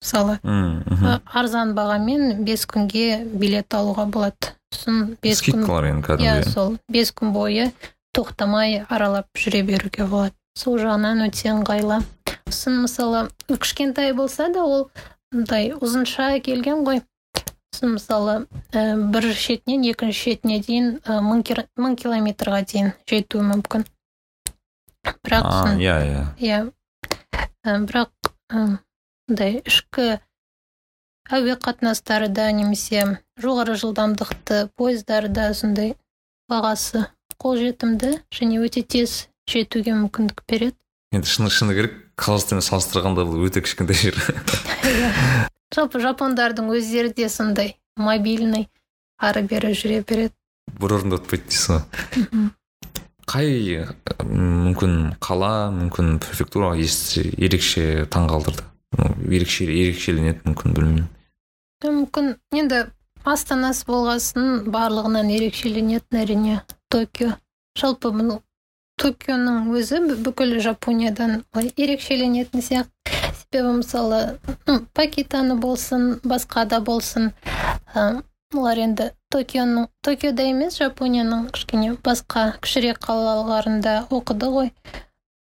[0.03, 0.39] мысалы.
[0.43, 4.53] Ә, арзан бағамен бес күнге билет алуға болады.
[4.75, 6.77] Сосын бес күн скидкалар енді иә кәдімгідей сол.
[6.91, 7.71] Бес күн бойы
[8.17, 10.35] тоқтамай аралап жүре беруге болады.
[10.57, 12.01] Сол жағынан өте ыңғайлы
[12.49, 14.89] сосын мысалы кішкентай болса да ол
[15.31, 17.01] мындай ұзынша келген ғой.
[17.73, 18.35] Сосын мысалы
[18.71, 21.43] ә, бір шетінен екінші шетіне дейін ә, мың,
[21.99, 23.85] километрға дейін жетуі мүмкін.
[25.23, 26.23] Бірақ иә иә.
[26.39, 26.61] иә.
[27.65, 28.11] Ә, бірақ
[28.49, 28.79] ә,
[29.27, 30.17] мындай ішкі
[31.29, 35.95] әуе қатынастарда немесе жоғары жылдамдықты пойыздарда сондай
[36.49, 37.05] бағасы.
[37.41, 40.75] Қолжетімді және өте тез жетуге мүмкіндік береді.
[41.15, 44.17] Енді шыны шыны керек қазақстанмен салыстырғанда бұл өте кішкентай жер.
[44.87, 45.47] Иә.
[45.75, 48.67] жалпы жапондардың өздері де сондай мобильный
[49.19, 50.33] ары бері жүре береді.
[50.79, 52.49] Бір орында өтпейді дейсіз ғой.
[53.27, 53.83] Қай
[54.23, 58.63] мүмкін қала мүмкін префектураға естісе ерекше таң қалдырды
[58.95, 61.07] Ну, ерекше ерекшеленеді мүмкін білмеймін.
[61.83, 62.29] Мүмкін.
[62.55, 62.85] Енді
[63.27, 66.61] астанасы болғасын барлығынан ерекшеленетін әрине
[66.93, 67.33] токио.
[67.79, 68.37] Жалпы бұл
[69.01, 71.43] токионың өзі бүкіл жапониядан
[71.75, 72.93] ерекшеленетін сияқты.
[73.41, 74.21] Себебі мысалы
[74.97, 77.31] пакитаны болсын басқа да болсын
[77.95, 84.71] олар енді токионың токиода емес жапонияның кішкене басқа кішірек қалаларында оқыды ғой.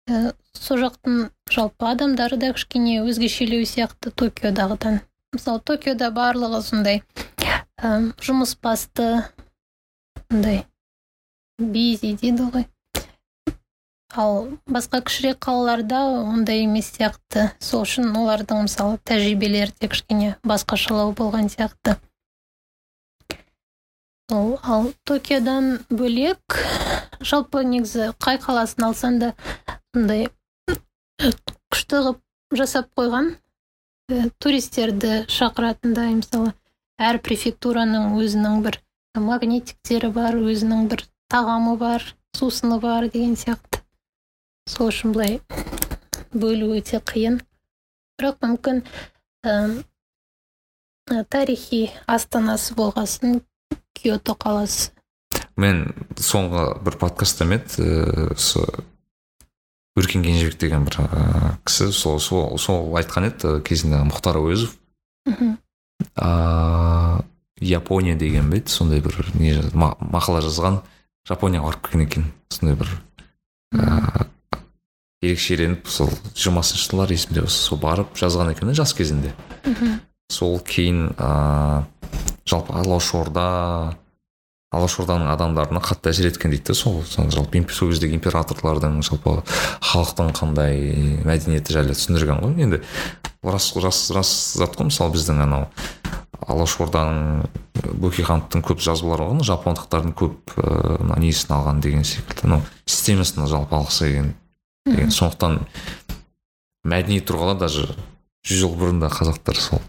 [0.10, 5.00] Ә, сол жақтың жалпы адамдары да кішкене өзгешелеу сияқты токиодағыдан.
[5.38, 7.02] Мысалы токиода барлығы сондай
[7.82, 9.26] жұмыс басты.
[10.30, 10.66] Мындай.
[11.60, 12.66] Бизи дейді ғой.
[14.16, 17.50] Ал басқа кішірек қалаларда ондай емес сияқты.
[17.60, 21.98] Сол үшін олардың мысалы тәжірибелері де кішкене басқашалау болған сияқты.
[24.32, 26.40] Ол ал токиодан бөлек
[27.20, 29.34] жалпы негізі қай қаласын алсаң да
[29.94, 31.32] сондай э,
[31.70, 32.22] күшті қылып
[32.56, 33.36] жасап қойған
[34.10, 36.56] э, туристерді шақыратындай мысалы
[37.02, 38.80] әр префектураның өзінің бір
[39.16, 42.04] магнитиктері бар өзінің бір тағамы бар
[42.38, 43.82] сусыны бар деген сияқты.
[44.70, 45.39] Сол үшін былай
[46.34, 47.41] бөлу өте қиын.
[48.20, 48.82] Бірақ мүмкін
[49.46, 49.84] ә,
[51.30, 53.41] тарихи астанасы болғасын
[53.93, 54.91] киото қаласы.
[55.56, 55.86] Мен
[56.20, 57.86] соңғы бір подкастта ма еді
[59.96, 64.76] өркен кенжебек деген бір ыыы кісі сол сол сол айтқан еді кезінде мұхтар әуезов.
[65.26, 65.55] Мхм.
[66.16, 67.24] Аа
[67.60, 70.82] япония деген бе еді сондай бір не жаз- ма- мақала жазған.
[71.28, 72.89] Жапонияға барып келген екен сондай бір
[73.74, 74.26] ыыы
[75.26, 79.34] ерекшеленіп сол жиырмасыншы жылдар есімде осы сол барып жазған екен жас кезінде.
[79.66, 80.00] Мхм.
[80.30, 81.86] Сол кейін ыыы
[82.46, 83.96] жалпы алашорда
[84.76, 89.40] алашорданың адамдарына қатты әсер еткен дейді да сол жалпы сол кездегі императорлардың жалпы
[89.82, 92.56] халықтың қандай мәдениеті жайлы түсіндірген ғой.
[92.66, 92.82] Енді
[93.44, 95.70] рас рас рас зат қой мысалы біздің анау
[96.46, 97.46] алашорданың
[98.04, 102.52] бөкейхановтың көп жазбалары ғой жапондықтардың көп ыыы мына несін алған деген секілді.
[102.52, 104.34] Ну системасын жалпы алғысы келген
[104.86, 105.12] деген.
[105.12, 105.62] Сондықтан
[106.86, 107.88] мәдени тұрғыда даже
[108.46, 109.82] жүз жыл бұрын да қазақтар сол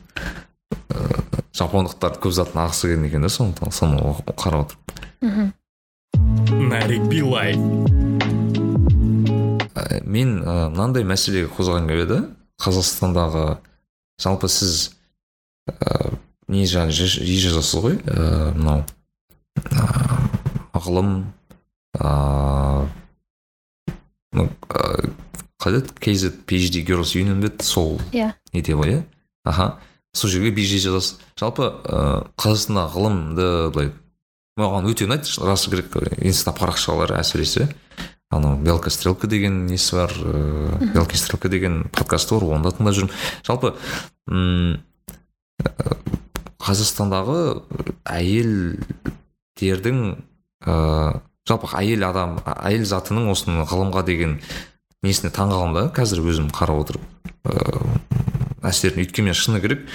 [1.57, 3.97] ыыы жапондықтардың көп затын алғысы келген екен да сондықтан соны
[4.37, 4.81] қарап отырып.
[5.23, 5.53] Мхм.
[6.69, 7.55] Нарик билай
[9.77, 12.19] Ә, мен ә, мынандай мәселеге қозғағым келіп еді
[12.63, 13.59] қазақстандағы
[14.21, 14.93] жалпы сіз
[15.69, 16.13] ә,
[16.49, 17.97] не жа- жиі жазасыз ғой?
[18.05, 18.85] Ә, мынау
[19.73, 21.11] ә, ғылым
[21.97, 22.87] ә,
[25.61, 25.93] қалай еді?
[26.01, 27.65] Kz phd girls union бе еді?
[27.65, 28.33] Сол иә.
[28.53, 29.03] неде ғой иә?
[29.45, 29.77] Аха.
[30.17, 31.21] Сол жерге bg жазасыз.
[31.39, 33.93] Жалпы ә, қазақстанда ғылымды былай
[34.57, 35.93] маған өте ұнайды расы керек
[36.25, 37.69] инста парақшалар әсіресе.
[38.31, 42.97] Анау белка стрелка деген несі бар ыыы белка стрелка деген подкасты бар оны да тыңдап
[42.97, 43.13] жүрмін.
[43.47, 43.75] Жалпы
[44.27, 44.81] м
[46.67, 47.63] қазақстандағы
[48.17, 50.01] әйелдердің
[50.67, 54.41] ыыы жалпы әйел адам әйел затының осыны ғылымға деген
[55.07, 57.05] несіне таң қаламын да қазір өзім қарап отырып
[57.47, 58.01] ыыы
[58.67, 59.87] әсерін өйткені мен шыны керек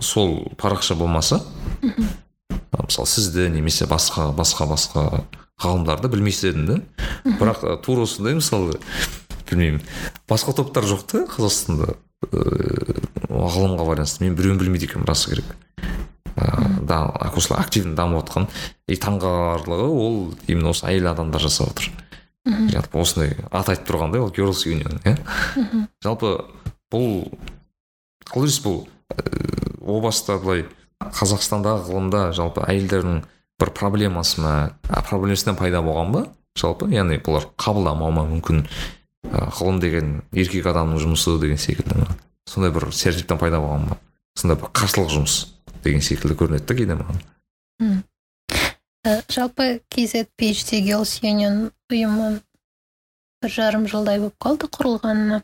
[0.00, 1.40] сол парақша болмаса
[1.80, 5.06] мысалы сізді немесе басқа басқа басқа
[5.60, 6.80] ғалымдарды білмес едім да
[7.38, 8.78] бірақ тура осындай мысалы
[9.50, 9.82] білмеймін.
[10.30, 11.96] Басқа топтар жоқ та қазақстанда
[12.30, 13.00] ыыы
[13.30, 14.24] ғылымға байланысты.
[14.24, 15.44] Мен біреуін білмейді екенмін расы керек.
[16.36, 17.02] Да
[17.34, 18.48] осылай активно дамып жатқан
[18.88, 21.90] и таңғаларлығы ол именно осы әйел адамдар жасап отыр.
[22.72, 25.16] Жалпы осындай аты айтып тұрғандай ол girls union иә.
[26.04, 26.36] Жалпы
[26.92, 27.26] бұл
[28.34, 28.80] дейсіз бұл
[29.80, 30.66] о баста былай
[31.00, 33.22] қазақстандағы ғылымда жалпы әйелдердің
[33.60, 34.54] бір проблемасы ма
[35.08, 36.26] проблемасынан пайда болған ба?
[36.58, 38.64] жалпы яғни бұлар қабылдамау ма мүмкін?
[39.30, 42.06] Ғылым деген еркек адамның жұмысы деген секілді
[42.48, 43.98] сондай бір стереотиптен пайда болған ба?
[44.36, 45.36] сондай бір қарсылық жұмыс
[45.84, 47.20] деген секілді көрінеді да кейде маған.
[49.32, 52.40] Жалпы kz phd girls union ұйымы
[53.40, 55.40] бір жарым жылдай болып қалды құрылғанына.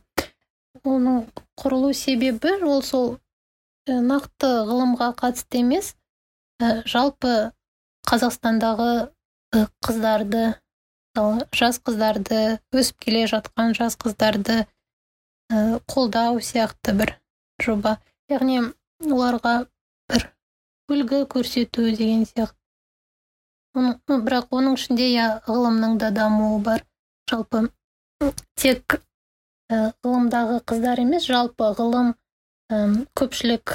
[0.84, 1.26] Оның
[1.60, 3.16] құрылу себебі ол сол
[3.86, 5.94] нақты ғылымға қатысты емес.
[6.60, 7.52] Жалпы
[8.08, 8.90] қазақстандағы
[9.86, 10.44] қыздарды
[11.56, 14.66] жас қыздарды өсіп келе жатқан жас қыздарды
[15.88, 17.14] қолдау сияқты бір
[17.62, 17.96] жоба.
[18.28, 18.60] Яғни
[19.06, 19.54] оларға
[20.10, 20.28] бір
[20.90, 22.58] үлгі көрсету деген сияқты.
[23.76, 26.84] Оның бірақ оның ішінде иә ғылымның да дамуы бар.
[27.30, 27.68] Жалпы
[28.56, 29.00] тек
[29.72, 32.12] ғылымдағы қыздар емес жалпы ғылым
[33.18, 33.74] көпшілік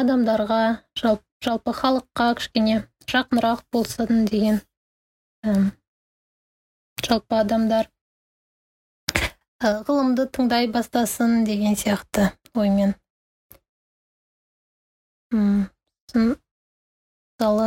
[0.00, 0.60] адамдарға
[1.00, 2.76] жалпы, жалпы халыққа кішкене
[3.12, 4.60] жақынырақ болсын деген
[7.04, 7.90] жалпы адамдар
[9.60, 12.94] ғылымды тыңдай бастасын деген сияқты оймен.
[16.16, 17.66] Мысалы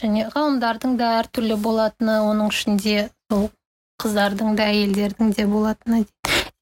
[0.00, 2.96] және ғалымдардың да әртүрлі болатыны оның ішінде
[3.30, 3.50] сол
[4.02, 6.06] қыздардың да әйелдердің де болатыны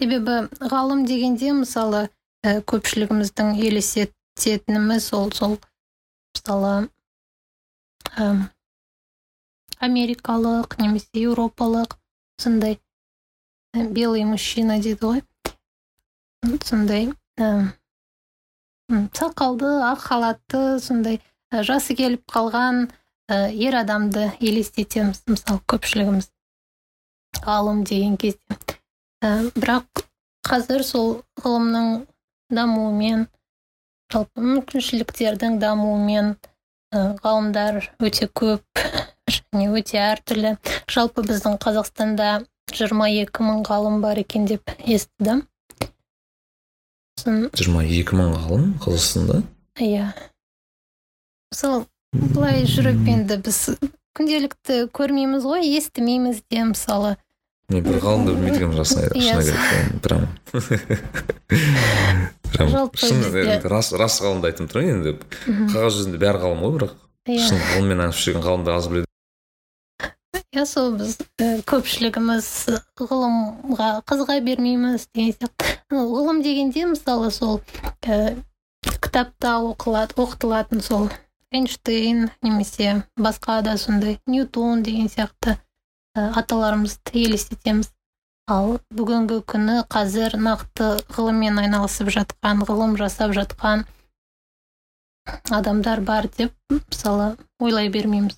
[0.01, 2.03] себебі ғалым дегенде мысалы
[2.45, 5.57] ә, көпшілігіміздің елестететініміз ол сол
[6.37, 6.75] мысалы
[8.17, 8.27] ә,
[9.81, 11.97] америкалық немесе еуропалық
[12.41, 12.79] сондай
[13.77, 15.25] ә, белый мужчина дейді ғой.
[16.65, 17.73] Сондай ә,
[19.17, 21.21] сақалды ақ халатты сондай
[21.51, 22.87] ә, жасы келіп қалған
[23.33, 26.31] ә, ер адамды елестетеміз мысалы көпшілігіміз.
[27.45, 28.61] Ғалым деген кезде.
[29.25, 30.05] Ә, бірақ
[30.47, 31.09] қазір сол
[31.43, 32.07] ғылымның
[32.53, 33.27] дамуымен
[34.12, 36.37] жалпы мүмкіншіліктердің дамуымен
[36.95, 38.62] ғалымдар өте көп
[39.35, 40.55] және өте әртүрлі.
[40.93, 45.45] Жалпы біздің қазақстанда 22 мың ғалым бар екен деп естідім.
[47.27, 49.43] Жиырма екі мың ғалым қазақстанда?
[49.83, 50.12] Иә.
[51.53, 53.61] Мысалы былай жүріп енді біз
[54.17, 57.17] күнделікті көрмейміз ғой естімейміз де мысалы.
[57.73, 59.57] Мен бір ғалымды білмейді екенмін расына керек
[60.05, 60.23] прям
[62.53, 62.69] прям
[63.73, 65.17] рас рас ғалымды айтып тұрмын енді.
[65.73, 66.95] Қағаз жүзінде бәрі ғалым ғой бірақ.
[67.27, 67.43] Иә.
[67.43, 69.11] Шын ғылыммен айналысып жүрген ғалымдар аз біледі.
[70.55, 71.19] Иә сол біз
[71.69, 72.47] көпшілігіміз
[73.03, 75.75] ғылымға қызыға бермейміз деген сияқты.
[75.91, 77.61] Ғылым дегенде мысалы сол
[78.07, 81.11] кітапта оқылады оқытылатын сол
[81.53, 85.59] эйнштейн немесе басқа да сондай ньютон деген сияқты.
[86.17, 87.93] Аталарымызды елестетеміз
[88.53, 93.85] ал бүгінгі күні қазір нақты ғылыммен айналысып жатқан ғылым жасап жатқан
[95.59, 98.37] адамдар бар деп мысалы ойлай бермейміз.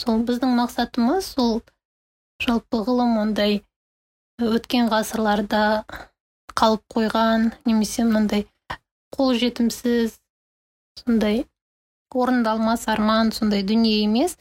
[0.00, 1.58] Сол біздің мақсатымыз сол
[2.44, 3.58] жалпы ғылым ондай
[4.40, 5.64] өткен ғасырларда
[6.60, 8.46] қалып қойған немесе мындай
[9.16, 10.16] қолжетімсіз
[11.02, 11.44] сондай
[12.14, 14.38] орындалмас арман сондай дүние емес.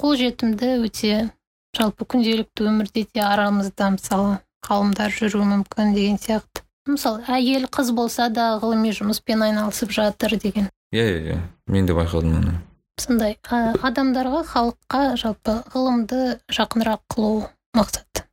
[0.00, 1.30] Қолжетімді өте.
[1.74, 6.62] Жалпы күнделікті өмірде де арамызда мысалы ғалымдар жүруі мүмкін деген сияқты.
[6.86, 10.68] Мысалы әйел қыз болса да ғылыми жұмыспен айналысып жатыр деген.
[10.94, 11.38] Иә иә иә.
[11.66, 12.54] Мен де байқадым оны.
[13.00, 18.26] Сондай адамдарға халыққа жалпы ғылымды жақынырақ қылу мақсат.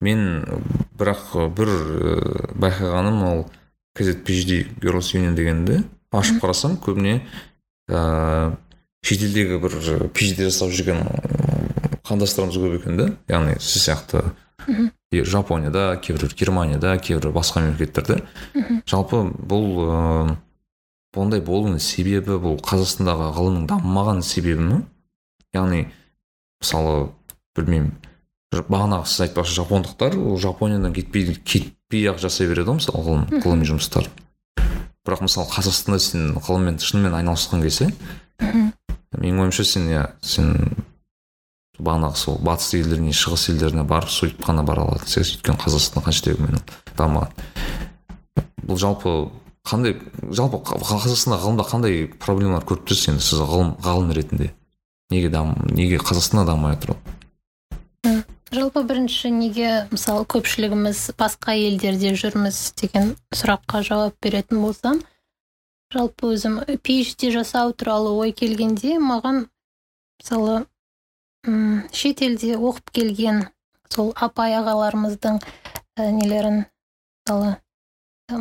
[0.00, 0.46] Мен
[0.96, 1.74] бірақ бір
[2.54, 3.44] байқағаным ол
[3.98, 5.82] kz phd girls union дегенді.
[6.12, 7.20] Ашып қарасам көбіне
[7.90, 8.56] ыыы
[9.06, 9.78] шетелдегі бір
[10.14, 11.04] phd жасап жүрген
[12.08, 13.08] қандастарымыз көп екен да.
[13.30, 14.24] Яғни сіз сияқты
[15.12, 18.22] жапонияда кейбір германияда кейбір басқа мемлекеттерде.
[18.88, 20.36] Жалпы бұл ыыы
[21.18, 24.82] ондай болуының себебі бұл қазақстандағы ғылымның дамымаған себебі ме?
[25.56, 25.86] Яғни
[26.60, 27.08] мысалы
[27.56, 27.96] білмеймін
[28.52, 33.68] бағанағы сіз айтпақшы жапондықтар ол жапониядан кетпей кетпей ақ жасай береді ғой мысалы ғылым ғылыми
[33.72, 34.08] жұмыстар.
[35.04, 37.90] Бірақ мысалы қазақстанда сен ғылыммен шынымен айналысқан кезде
[39.16, 40.52] менің ойымша сен иә сен
[41.78, 46.62] бағанағы сол батыс елдеріне шығыс елдеріне барып сөйтіп қана бара аласың өйткені қазақстан қанша дегенмен
[46.98, 47.30] дамыған.
[48.66, 49.14] Бұл жалпы
[49.68, 49.96] қандай
[50.34, 54.50] жалпы қазақстанда ғылымда қандай проблемалар көріп тұрсыз енді сіз ғылым ғалым ретінде?
[55.10, 57.00] Неге дам неге қазақстанда дамымай отыр ол?
[58.50, 65.02] Жалпы бірінші неге мысалы көпшілігіміз басқа елдерде жүрміз деген сұраққа жауап беретін болсам
[65.94, 69.46] жалпы өзім phd жасау туралы ой келгенде маған
[70.20, 70.58] мысалы
[71.46, 73.46] м шетелде оқып келген
[73.94, 77.56] сол апай ағаларымыздың ә, нелерін мысалы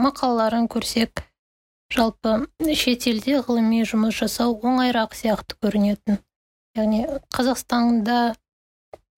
[0.08, 1.24] мақалаларын көрсек
[1.94, 2.34] жалпы
[2.76, 6.20] шетелде ғылыми жұмыс жасау оңайырақ сияқты көрінетін.
[6.76, 8.18] Яғни қазақстанда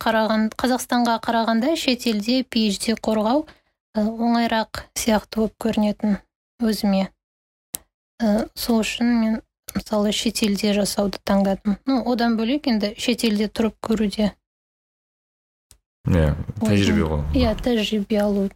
[0.04, 3.48] қараған қазақстанға қарағанда шетелде phd қорғау
[3.98, 6.20] оңайырақ сияқты болып көрінетін
[6.62, 7.10] өзіме.
[8.20, 9.40] Ә, сол үшін мен
[9.76, 11.78] мысалы шетелде жасауды таңдадым.
[11.88, 14.34] Ну одан бөлек енді шетелде тұрып көруде.
[16.10, 18.48] Иә тәжірибе ғой иә тәжірибе алу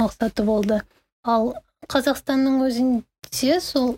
[0.00, 0.82] мақсаты болды.
[1.24, 1.54] Ал
[1.90, 3.96] қазақстанның өзінде сол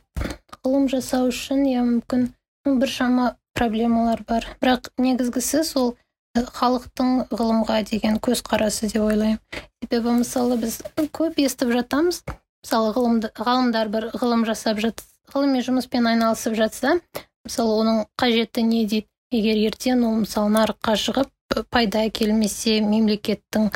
[0.65, 2.31] ғылым жасау үшін иә мүмкін
[2.65, 4.47] біршама проблемалар бар.
[4.62, 5.97] Бірақ негізгісі сол
[6.39, 9.41] халықтың ғылымға деген көзқарасы деп ойлаймын.
[9.83, 10.81] Себебі мысалы біз
[11.12, 12.23] көп естіп жатамыз
[12.65, 12.93] мысалы
[13.39, 15.05] ғалымдар бір ғылым жасап жат
[15.35, 16.99] ғылыми жұмыспен айналысып жатса
[17.47, 19.07] мысалы оның қажеті не дейді?
[19.29, 23.69] Егер ертең ол мысалы нарыққа шығып пайда әкелмесе мемлекеттің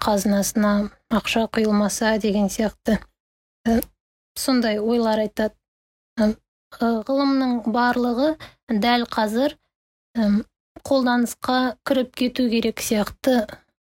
[0.00, 0.70] қазынасына
[1.12, 2.96] ақша құйылмаса деген сияқты
[4.40, 5.54] сондай ойлар айтады.
[6.80, 8.32] Ғылымның барлығы
[8.72, 9.58] дәл қазір
[10.86, 13.42] қолданысқа кіріп кету керек сияқты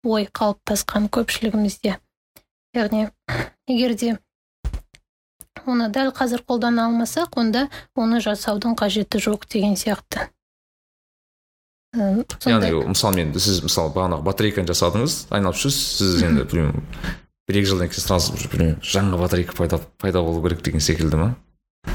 [0.08, 1.98] ой қалыптасқан көпшілігімізде.
[2.76, 3.10] Яғни
[3.68, 4.18] егер де
[5.66, 10.30] оны дәл қазір қолдана алмасақ онда оны жасаудың қажеті жоқ деген сияқты.
[11.92, 16.86] Яғни мысалы мен сіз мысалы бағанағы батарейканы жасадыңыз айналып жүрсіз сіз енді білмеймін
[17.50, 18.38] бір екі жылдан кейін сразу
[18.80, 21.34] жаңа батарейка пайда пайда болу керек деген секілді ма?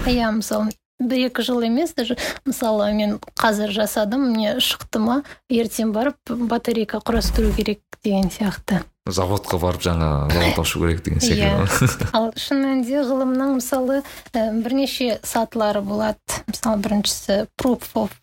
[0.04, 0.68] Иә мысалы
[1.00, 5.22] бір екі жыл емес даже мысалы мен қазір жасадым мне шықты ма?
[5.52, 8.82] Ертең барып батарейка құрастыру керек деген сияқты.
[9.06, 12.10] Заводқа барып жаңа завод ашу керек деген секілді иә.
[12.16, 14.02] Ал шын мәнінде ғылымның мысалы
[14.34, 16.42] бірнеше сатылары болады.
[16.48, 18.16] Мысалы біріншісі proof of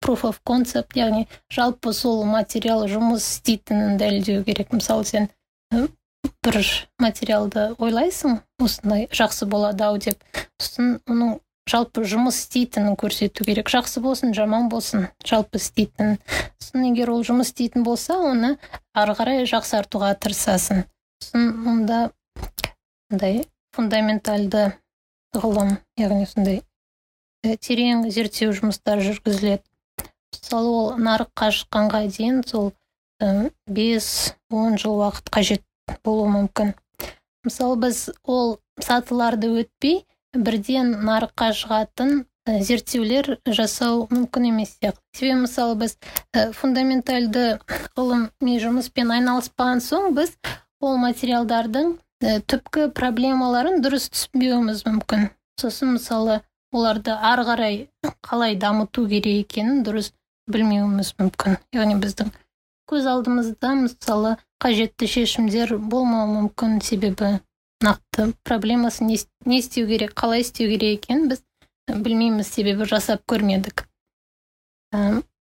[0.00, 4.72] proof of concept яғни жалпы сол материал жұмыс істейтінін дәлелдеу керек.
[4.72, 5.28] Мысалы сен
[6.44, 6.62] бір
[7.00, 10.24] материалды ойлайсың осындай жақсы болады ау деп.
[10.60, 11.36] Сосын оның
[11.70, 13.70] жалпы жұмыс істейтінін көрсету керек.
[13.70, 16.18] Жақсы болсын жаман болсын жалпы істейтінін
[16.58, 18.56] сосын егер ол жұмыс істейтін болса оны
[18.94, 20.84] ары қарай жақсартуға тырысасың.
[21.22, 22.00] Сосын онда
[23.10, 23.44] мындай
[23.76, 24.72] фундаментальды
[25.36, 26.62] ғылым яғни сондай
[27.44, 29.62] терең зерттеу жұмыстары жүргізіледі.
[30.34, 32.72] Мысалы ол нарыққа шыққанға дейін сол
[33.66, 35.64] бес он жыл уақыт қажет
[36.04, 36.74] болуы мүмкін.
[37.44, 40.02] Мысалы біз ол сатыларды өтпей
[40.34, 45.02] бірден нарыққа шығатын зерттеулер жасау мүмкін емес сияқты.
[45.14, 45.96] Себебі мысалы біз
[46.58, 47.60] фундаментальды
[47.98, 50.36] ғылыми жұмыспен айналыспаған соң біз
[50.80, 51.96] ол материалдардың
[52.50, 55.28] түпкі проблемаларын дұрыс түсінбеуіміз мүмкін.
[55.60, 56.40] Сосын мысалы
[56.72, 57.76] оларды ары қарай
[58.24, 60.12] қалай дамыту керек екенін дұрыс
[60.50, 61.58] білмеуіміз мүмкін.
[61.76, 62.32] Яғни біздің
[62.90, 66.80] көз алдымызда мысалы қажетті шешімдер болмауы мүмкін.
[66.82, 67.38] Себебі
[67.84, 71.42] нақты проблемасын не істеу керек қалай істеу керек екенін біз
[71.88, 73.86] білмейміз себебі жасап көрмедік.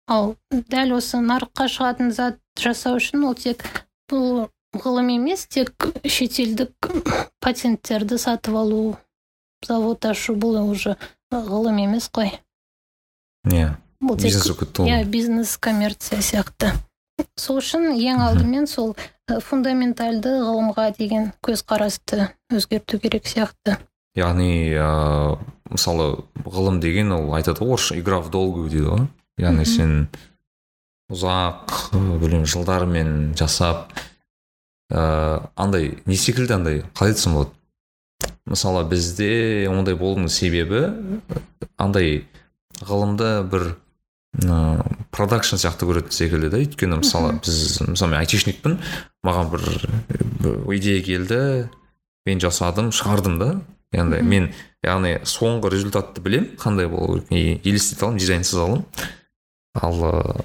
[0.06, 3.65] Ал дәл осы нарыққа шығатын зат жасау үшін ол тек
[4.11, 5.73] бұл ғылым емес тек
[6.05, 6.90] шетелдік
[7.40, 8.97] патенттерді сатып алу
[9.65, 10.97] завод ашу бұл уже
[11.32, 12.35] ғылым емес қой.
[13.48, 14.51] Иә бұл бизнес
[14.85, 16.74] иә бизнес коммерция сияқты.
[17.39, 18.97] Сол үшін ең алдымен сол
[19.28, 23.78] фундаментальды ғылымға деген көзқарасты өзгерту керек сияқты.
[24.14, 25.38] Яғни ә,
[25.70, 29.06] мысалы ғылым деген ол айтады ғой орысша игра в долгую дейді ғой.
[29.40, 29.94] Яғни сен
[31.10, 33.92] ұзақ білмеймін жылдармен жасап
[34.92, 37.56] ә, андай не секілді андай қалай айтсам болады?
[38.46, 40.84] Мысалы бізде ондай болудың себебі
[41.80, 42.26] андай
[42.84, 43.72] ғылымды бір
[44.43, 44.82] ыыы
[45.15, 46.59] продакшн сияқты көретін секілді да.
[46.59, 48.78] Өйткені мысалы біз мысалы мен айтишникпін.
[49.24, 49.62] Маған бір,
[50.43, 51.39] бір идея келді.
[52.27, 53.51] Мен жасадым шығардым да.
[53.94, 54.48] Яғни мен
[54.82, 58.82] яғни соңғы результатты білем қандай болу керек елестете аламын дизайнсыз аламын.
[59.78, 60.43] Ал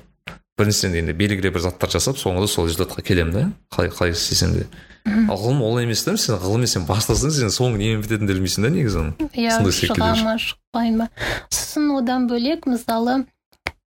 [0.60, 3.48] біріншіден енді белгілі бір заттар жасап соңында сол результатқа келемін да.
[3.74, 4.68] Қалай қалай істесем де.
[5.07, 6.14] Ал ғылым ол емес та.
[6.20, 9.06] Сен ғылыммен сен бастасаң сен соңы немен бітетінін білмейсің да негізі.
[9.34, 11.10] Иә шыға ма шықпай ма.
[11.49, 13.24] Сосын одан бөлек мысалы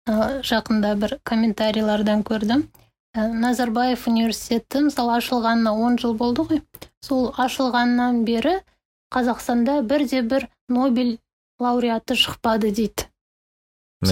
[0.08, 2.68] жақында бір комментарийлардан көрдім.
[3.18, 6.62] Назарбаев университеті мысалы ашылғанына он жыл болды ғой.
[7.02, 8.60] Сол ашылғаннан бері
[9.14, 11.18] қазақстанда бірде бір нобель
[11.60, 13.08] лауреаты шықпады дейді.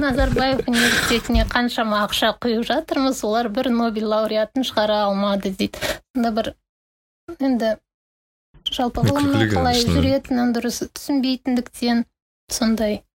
[0.00, 5.78] Назарбаев университетіне қаншама ақша құйып жатырмыз олар бір нобель лауреатын шығара алмады дейді.
[6.14, 6.54] Сонда бір
[7.36, 7.76] енді
[8.72, 12.06] жалпы ғылымның қалай жүретінін дұрыс түсінбейтіндіктен
[12.48, 13.05] сондай.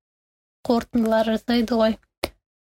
[0.67, 1.97] Қорытындылар жасайды ғой.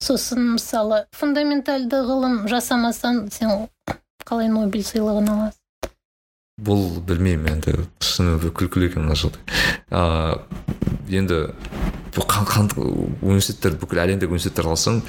[0.03, 3.69] Сосын мысалы фундаменталды ғылым жасамасаң сен
[4.27, 5.61] қалай нобель сыйлығын аласың?
[6.63, 9.41] Бұл білмеймін енді шынымен күлкілі екен мына жағдай
[11.21, 11.39] енді
[12.13, 12.27] бұл
[13.23, 15.01] университеттер бүкіл әлемдегі университеттер алсаң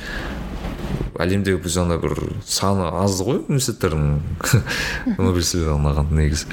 [1.20, 2.16] әлемдегі біз ана бір
[2.46, 4.22] саны аз ғой университеттердің.
[5.20, 6.48] Нобель сыйлығын алған негізі.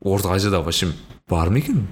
[0.00, 0.92] Орта азияда вообще
[1.28, 1.86] бар ма екен?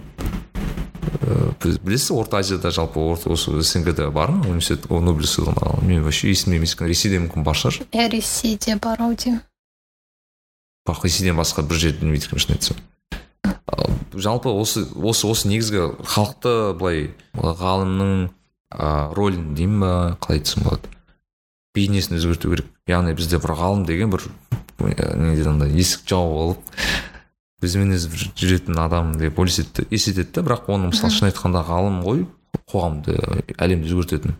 [1.62, 4.44] Білесіз орта азияда жалпы орта осы снг да бар ма?
[4.46, 5.86] Университет о, нобель сыйлығын алған?
[5.86, 7.86] Мен вообще есімде емес екен ресейде мүмкін бар шығар.
[7.92, 9.40] Иә ресейде бар ау деймін.
[10.86, 12.76] Бірақ ресейден басқа бір жерде білмейді екенмін шын айтсам.
[13.66, 18.28] Ал жалпы осы осы осы негізгі халықты былай ғалымның
[18.74, 20.92] ә, рөлін деймін ба қалай айтсам болады?
[21.76, 22.70] Бейнесін өзгерту керек.
[22.86, 24.28] Яғни бізде бір ғалым деген бір
[24.78, 26.58] не дейді андай есік жауып алып
[27.62, 32.24] бізбен өзі жүретін адам деп елестетеді елестетеді да бірақ оны мысалы шын айтқанда ғалым ғой
[32.68, 33.16] қоғамды
[33.56, 34.36] әлемді өзгертетін.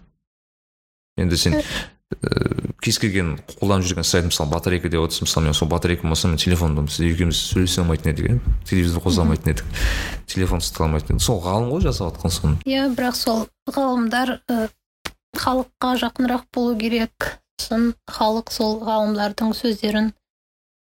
[1.17, 1.65] Енді сен ііі
[2.85, 6.39] кез келген қолданып жүрген сайт мысалы батарейка деп отырсың мысалы мен сол батарейка болмаса мен
[6.39, 8.37] телефонды біз екеуміз сөйлесе алмайтын едік иә.
[8.69, 9.65] Телевизор қоса алмайтын едік
[10.31, 11.25] телефон ұстата алмайтын едік.
[11.27, 12.61] Сол ғалым ғой жасап жатқан соны.
[12.69, 14.37] Иә бірақ сол ғалымдар
[15.35, 20.13] халыққа жақынырақ болу керек сосын халық сол ғалымдардың сөздерін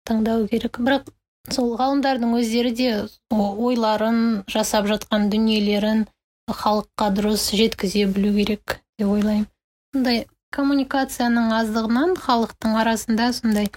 [0.05, 0.77] тыңдау керек.
[0.77, 1.09] Бірақ
[1.54, 2.88] сол ғалымдардың өздері де
[3.32, 6.06] ойларын жасап жатқан дүниелерін
[6.48, 9.46] халыққа дұрыс жеткізе білу керек деп ойлаймын.
[9.94, 13.70] Сондай коммуникацияның аздығынан халықтың арасында сондай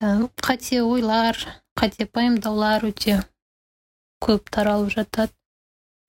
[0.00, 1.36] қате ойлар
[1.80, 3.20] қате пайымдаулар өте
[4.24, 5.32] көп таралып жатады.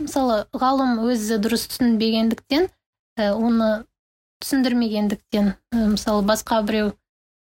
[0.01, 2.67] Мысалы ғалым өзі дұрыс түсінбегендіктен
[3.19, 3.69] оны
[4.41, 5.53] түсіндірмегендіктен
[5.93, 6.91] мысалы басқа біреу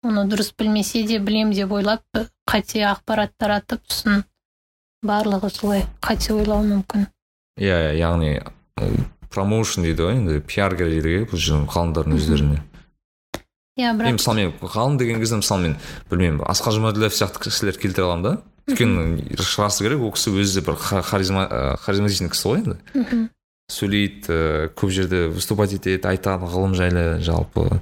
[0.06, 2.04] оны дұрыс білмесе де білем деп ойлап
[2.50, 4.24] қате ақпарат таратып сосын
[5.06, 7.08] барлығы солай қате ойлауы мүмкін.
[7.60, 8.32] Иә иә яғни
[9.34, 12.62] промоушн дейді ғой енді пиар керек дейді ғой бұл жерде ғалымдардың өздеріне.
[13.76, 15.78] Иә мен бірақ мысалы мен ғалым деген кезде мысалы мен
[16.10, 18.34] білмеймін асқар жұмаділдаев сияқты кісілер келтіре аламын да.
[18.66, 21.44] Өйткені расы керек ол кісі өзі бір ха- харизма
[21.84, 22.78] харизматичный кісі ғой енді.
[22.96, 23.26] Мхм.
[23.70, 24.36] сөйлейді
[24.78, 27.82] көп жерде выступать етеді айтады ғылым жайлы жалпы.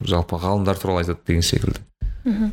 [0.00, 1.80] Жалпы ғалымдар туралы айтады деген секілді.
[2.24, 2.52] Мхм.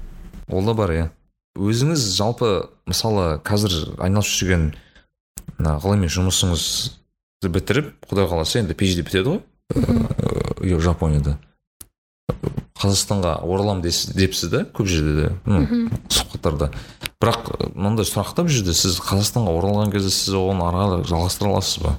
[0.49, 1.09] ол да бар иә.
[1.57, 4.65] Өзіңіз жалпы мысалы қазір айналысып жүрген
[5.57, 9.41] мына ғылыми жұмысыңызды бітіріп құдай қаласа енді phd бітеді ғой.
[9.75, 11.37] Ыыы жапонияда.
[12.75, 15.87] Қазақстанға ораламын дес- депсіз да көп жерде де Мхм.
[16.11, 16.71] сұхбаттарда.
[17.21, 21.05] Бірақ ы, мынандай сұрақ та бұл жерде сіз қазақстанға оралған кезде сіз оны ары қарай
[21.07, 21.95] жалғастыра аласыз ба?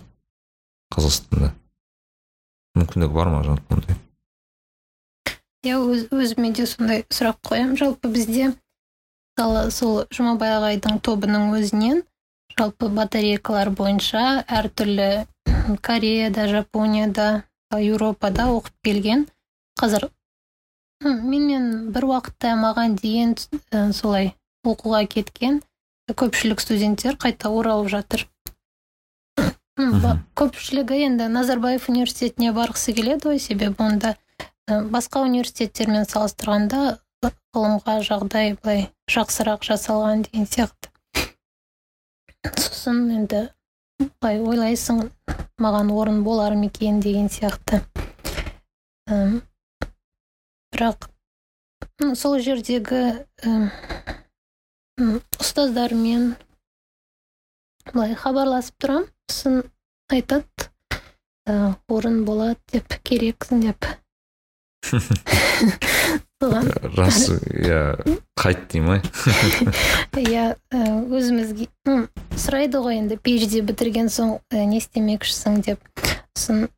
[0.94, 1.53] Қазақстанда.
[2.77, 3.43] Мүмкіндігі бар ма?
[3.43, 3.97] Жалпы ондай?
[5.66, 7.76] Иә өз, өзіме де сондай сұрақ қоямын.
[7.80, 8.52] Жалпы бізде
[9.36, 12.02] мысалы сол жұмабай ағайдың тобының өзінен
[12.56, 15.26] жалпы батарейкалар бойынша әртүрлі
[15.84, 17.26] кореяда жапонияда
[17.74, 19.26] еуропада оқып келген.
[19.76, 20.09] Қазір
[21.05, 23.34] м, менімен бір уақытта маған дейін
[23.74, 24.32] ә, солай
[24.64, 25.60] оқуға кеткен
[26.09, 28.24] көпшілік студенттер қайта оралып жатыр.
[29.76, 33.40] Көпшілігі енді назарбаев университетіне барғысы келеді ғой.
[33.43, 34.14] Себебі онда
[34.66, 36.98] басқа университеттермен салыстырғанда
[37.55, 40.90] ғылымға жағдай былай жақсырақ жасалған деген сияқты.
[42.59, 43.43] Сосын енді
[43.98, 45.05] былай ойлайсың
[45.62, 47.80] маған орын болар ма екен деген сияқты.
[49.09, 49.40] М,
[50.74, 51.09] бірақ
[52.18, 53.70] сол жердегі м,
[54.98, 56.34] м, ұстаздармен
[57.94, 59.62] былай хабарласып тұрамын сосын
[60.10, 60.70] айтады
[61.47, 63.86] «Ә, орын болады деп керексің деп.
[66.42, 67.80] Соған рас иә
[68.38, 69.00] қайт дей ма
[70.20, 71.68] иә өзімізге
[72.36, 75.80] сұрайды ғой енді phd бітірген соң ә, не істемекшісің деп.
[76.36, 76.68] Сосын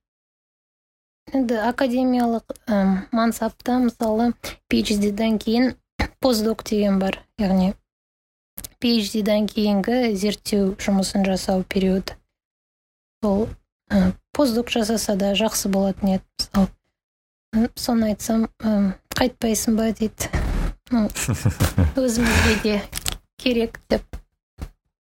[1.35, 4.33] енді академиялық ә, мансапта мысалы
[4.71, 5.75] phd-дан кейін
[6.23, 7.75] постдок деген бар яғни
[8.83, 12.17] phd-дан кейінгі зерттеу жұмысын жасау периоды
[13.23, 13.49] сол
[13.91, 16.69] ә, постдок жасаса да жақсы болатын еді мысалы.
[17.79, 18.49] Соны айтсам
[19.17, 20.29] қайтпайсың ба дейді.
[21.99, 22.77] Өзімізге де
[23.41, 24.05] керек деп.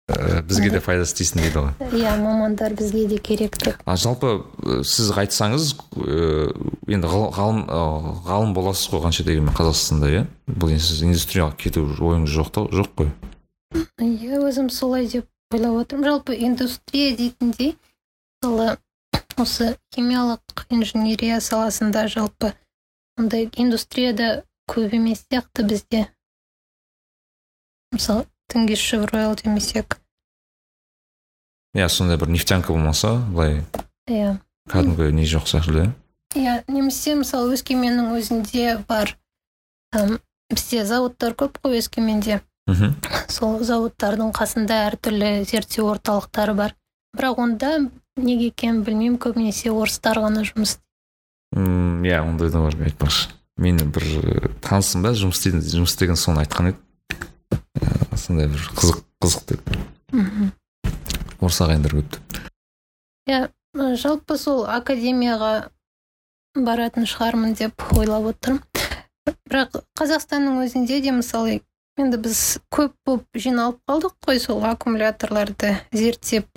[0.08, 3.78] Ә, бізге де пайдасы тисін дейді ғой иә мамандар бізге де керек деп.
[3.88, 6.52] А жалпы ә, сіз айтсаңыз ә,
[6.92, 7.80] енді ғал- ғалым ә,
[8.28, 10.24] ғалым боласыз ғой қанша дегенмен қазақстанда иә?
[10.48, 13.12] Бұл енді сіз индустрияға кету ойыңыз жоқ та жоқ қой?
[14.04, 16.04] Иә өзім солай деп ойлап отырмын.
[16.12, 17.76] Жалпы индустрия дейтіндей
[18.42, 18.76] мысалы
[19.40, 22.52] осы химиялық инженерия саласында жалпы
[23.18, 26.06] ондай индустрияда көп емес сияқты бізде.
[27.92, 29.98] Мысалы тенгиз шевройл демесек.
[31.74, 33.62] Иә сондай бір нефтянка болмаса былай
[34.06, 34.38] иә.
[34.70, 35.90] кәдімгі не жоқ секілді
[36.34, 39.16] иә немесе мысалы өскеменнің өзінде бар
[39.94, 40.18] ым,
[40.50, 42.40] бізде зауыттар көп қой өскеменде.
[42.66, 42.94] Мхм.
[43.28, 46.74] Сол зауыттардың қасында әртүрлі зерттеу орталықтары бар.
[47.14, 47.72] Бірақ онда
[48.16, 50.78] неге екенін білмеймін көбінесе орыстар ғана жұмыс
[51.54, 53.30] М, иә ондай да бар айтпақшы
[53.62, 56.78] мен бір э, танысым ба жұмыс істейтін жұмыс істеген соны айтқан еді.
[57.78, 59.70] Э, сондай бір қызық қызық деп.
[60.10, 60.50] Мхм.
[61.38, 62.10] Орыс ағайындар көп.
[62.10, 62.50] Деп
[63.30, 63.38] иә
[63.78, 65.68] ы, жалпы сол академияға
[66.58, 68.62] баратын шығармын деп ойлап отырмын.
[69.46, 71.60] Бірақ қазақстанның өзінде де мысалы
[71.98, 76.48] енді біз көп болып жиналып қалдық қой сол аккумуляторларды зерттеп.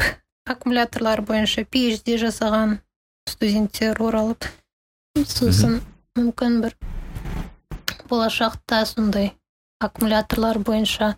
[0.47, 2.77] Аккумуляторлар бойынша PhD жасаған
[3.29, 4.47] студенттер оралып
[5.27, 5.81] сосын
[6.17, 6.77] мүмкін бір
[8.07, 9.33] болашақта сондай
[9.83, 11.15] аккумуляторлар бойынша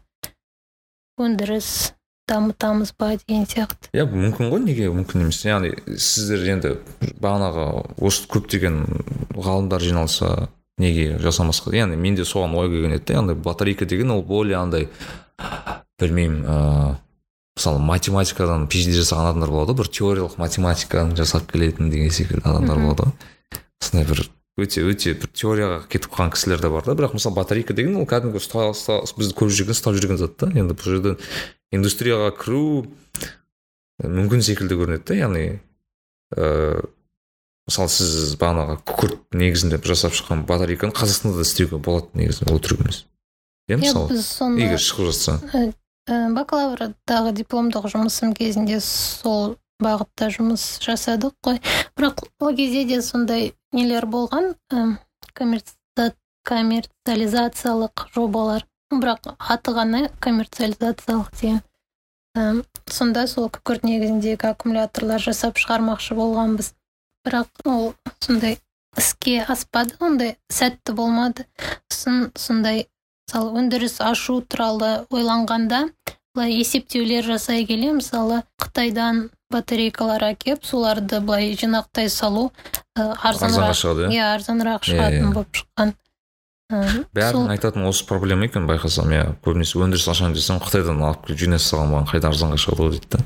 [1.19, 1.93] өндіріс
[2.29, 3.89] дамытамыз ба деген сияқты.
[3.93, 5.41] Иә мүмкін ғой неге мүмкін емес.
[5.45, 6.75] Яғни сіздер енді
[7.21, 7.65] бағанағы
[8.05, 8.83] осы көптеген
[9.33, 10.49] ғалымдар жиналса
[10.79, 11.73] неге жасамасқа?
[11.75, 14.89] Яғни менде соған ой келген еді да яғни батарейка деген ол более андай
[15.99, 16.97] білмеймін ыыы
[17.59, 22.79] мысалы математикадан PhD жасаған адамдар болады ғой бір теориялық математиканы жасап келетін деген секілді адамдар
[22.79, 23.59] болады ғой.
[23.83, 24.21] Сондай бір
[24.59, 26.95] өте өте бір теорияға кетіп қалған кісілер де бар да.
[26.95, 30.47] Бірақ мысалы батарейка деген ол кәдімгі ұста, ұста, біз көріп жүрген ұстап жүрген зат та.
[30.51, 31.19] Енді бұл жерден
[31.75, 32.63] индустрияға кіру
[34.03, 35.19] мүмкін секілді көрінеді да.
[35.19, 35.45] Яғни
[36.39, 36.87] ыыы
[37.69, 42.81] мысалы сіз бағанағы күкірт негізінде жасап шыққан батарейканы қазақстанда да істеуге болады негізі ол түрік
[42.87, 43.03] емес.
[43.69, 45.35] Иә иә мысалы біз соны егер шығып жатса.
[46.09, 51.59] Бакалаврдағы дипломдық жұмысым кезінде сол бағытта жұмыс жасадық қой.
[51.97, 54.97] Бірақ ол кезде де сондай нелер болған ым,
[55.37, 56.13] коммерци-
[56.47, 58.65] коммерциализациялық жобалар.
[58.91, 61.61] Бірақ аты ғана коммерциализациялық деген.
[62.35, 66.73] Ым, сонда сол күкірт негізіндегі аккумуляторлар жасап шығармақшы болғанбыз.
[67.27, 68.57] Бірақ ол сондай
[68.97, 71.45] іске аспады ондай сәтті болмады.
[71.91, 72.87] Сосын сондай
[73.29, 75.83] мысалы өндіріс ашу туралы ойланғанда
[76.33, 82.49] былай есептеулер жасай келе мысалы қытайдан батарейкалар әкеп соларды былай жинақтай салу
[82.97, 84.15] арзанырақ шығады иә?
[84.17, 85.33] Иә арзанырақ Иә, шығатын иә.
[85.37, 85.93] болып шыққан.
[87.17, 89.23] Бәрінің айтатын осы проблема екен байқасам иә.
[89.45, 93.09] Көбінесе өндіріс ашайын десем қытайдан алып келіп жинай салған маған қайда арзанға шығады ғой дейді
[93.17, 93.23] да.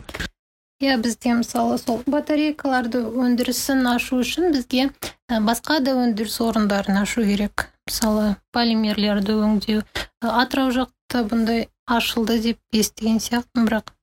[0.84, 4.90] Иә бізде мысалы сол батарейкаларды өндірісін ашу үшін бізге
[5.30, 7.70] басқа да өндіріс орындарын ашу керек.
[7.88, 9.84] Мысалы полимерлерді өңдеу
[10.22, 13.94] атырау жақта бұндай ашылды деп естіген сияқтымын бірақ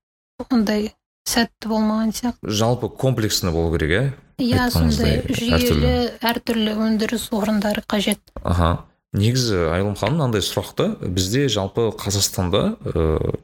[0.51, 0.91] ондай
[1.29, 4.05] сәтті болмаған сияқты жалпы комплексно болу керек иә?
[4.41, 5.93] Иә сондай жүйелі
[6.25, 8.21] әртүрлі өндіріс орындары қажет.
[8.43, 8.87] Аха.
[9.13, 13.39] Негізі айылым ханым мынандай сұрақ та бізде жалпы қазақстанда ыыы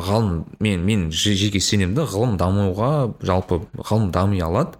[0.00, 4.78] ғалым мен мен же- жеке сенемін да ғылым дамуға жалпы ғылым дами алады.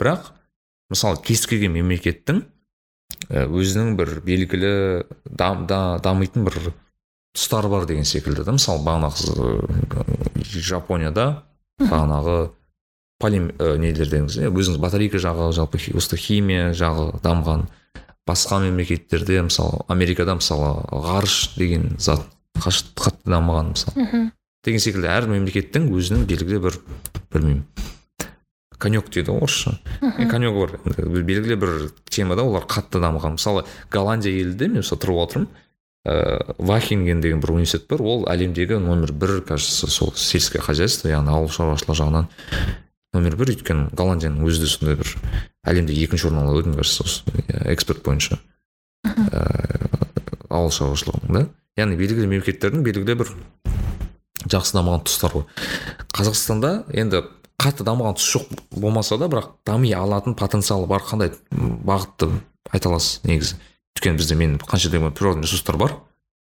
[0.00, 0.32] Бірақ
[0.90, 2.44] мысалы кез келген мемлекеттің
[3.28, 6.72] і өзінің бір белгілі дам, да, дамитын бір
[7.36, 8.52] тұстары бар деген секілді да.
[8.56, 11.44] Мысалы бағанағы ыыы, жапонияда
[11.80, 12.50] бағанағы
[13.18, 17.66] полим ә, нелер деңіз иә өзіңіз батарейка жағы жалпы осы химия жағы дамыған
[18.28, 22.22] басқа мемлекеттерде мысалы америкада мысалы ғарыш деген зат
[22.58, 24.04] қатты дамыған мысалы.
[24.04, 24.30] Мхм.
[24.64, 26.80] Деген секілді әр мемлекеттің өзінің белгілі бір
[27.32, 27.64] білмеймін
[28.78, 29.78] конек дейді ғой орысша.
[30.30, 30.74] Конек бар.
[30.86, 31.72] Белгілі бір
[32.08, 33.34] темада олар қатты дамыған.
[33.36, 35.48] Мысалы голландия елінде мен мысалы тұрып отырмын
[36.06, 38.02] ыыы вахинген деген бір университет бар.
[38.02, 42.30] Ол әлемдегі номер бір кажется сол сельское хозяйство яғни ауыл шаруашылығы жағынан
[43.18, 43.52] номер бір.
[43.56, 45.14] Өйткені голландияның өзі де сондай бір
[45.66, 48.38] әлемде екінші орын алады мне кажется осы иә, экспорт бойынша.
[49.04, 49.90] Ыыы
[50.48, 51.48] ауыл шаруашылығының да.
[51.76, 53.34] Яғни белгілі мемлекеттердің белгілі бір
[54.46, 55.46] жақсы дамыған тұстары ғой.
[56.14, 57.24] Қазақстанда енді
[57.58, 61.02] қатты дамыған тұс жоқ болмаса да бірақ дами алатын потенциалы бар.
[61.02, 62.30] Қандай бағытты
[62.70, 63.58] айта аласыз негізі?
[63.96, 65.96] Өйткені бізде мен қанша деген природный ресурстар бар.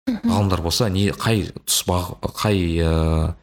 [0.09, 3.35] Ғалымдар болса не қай тұс қай ыыы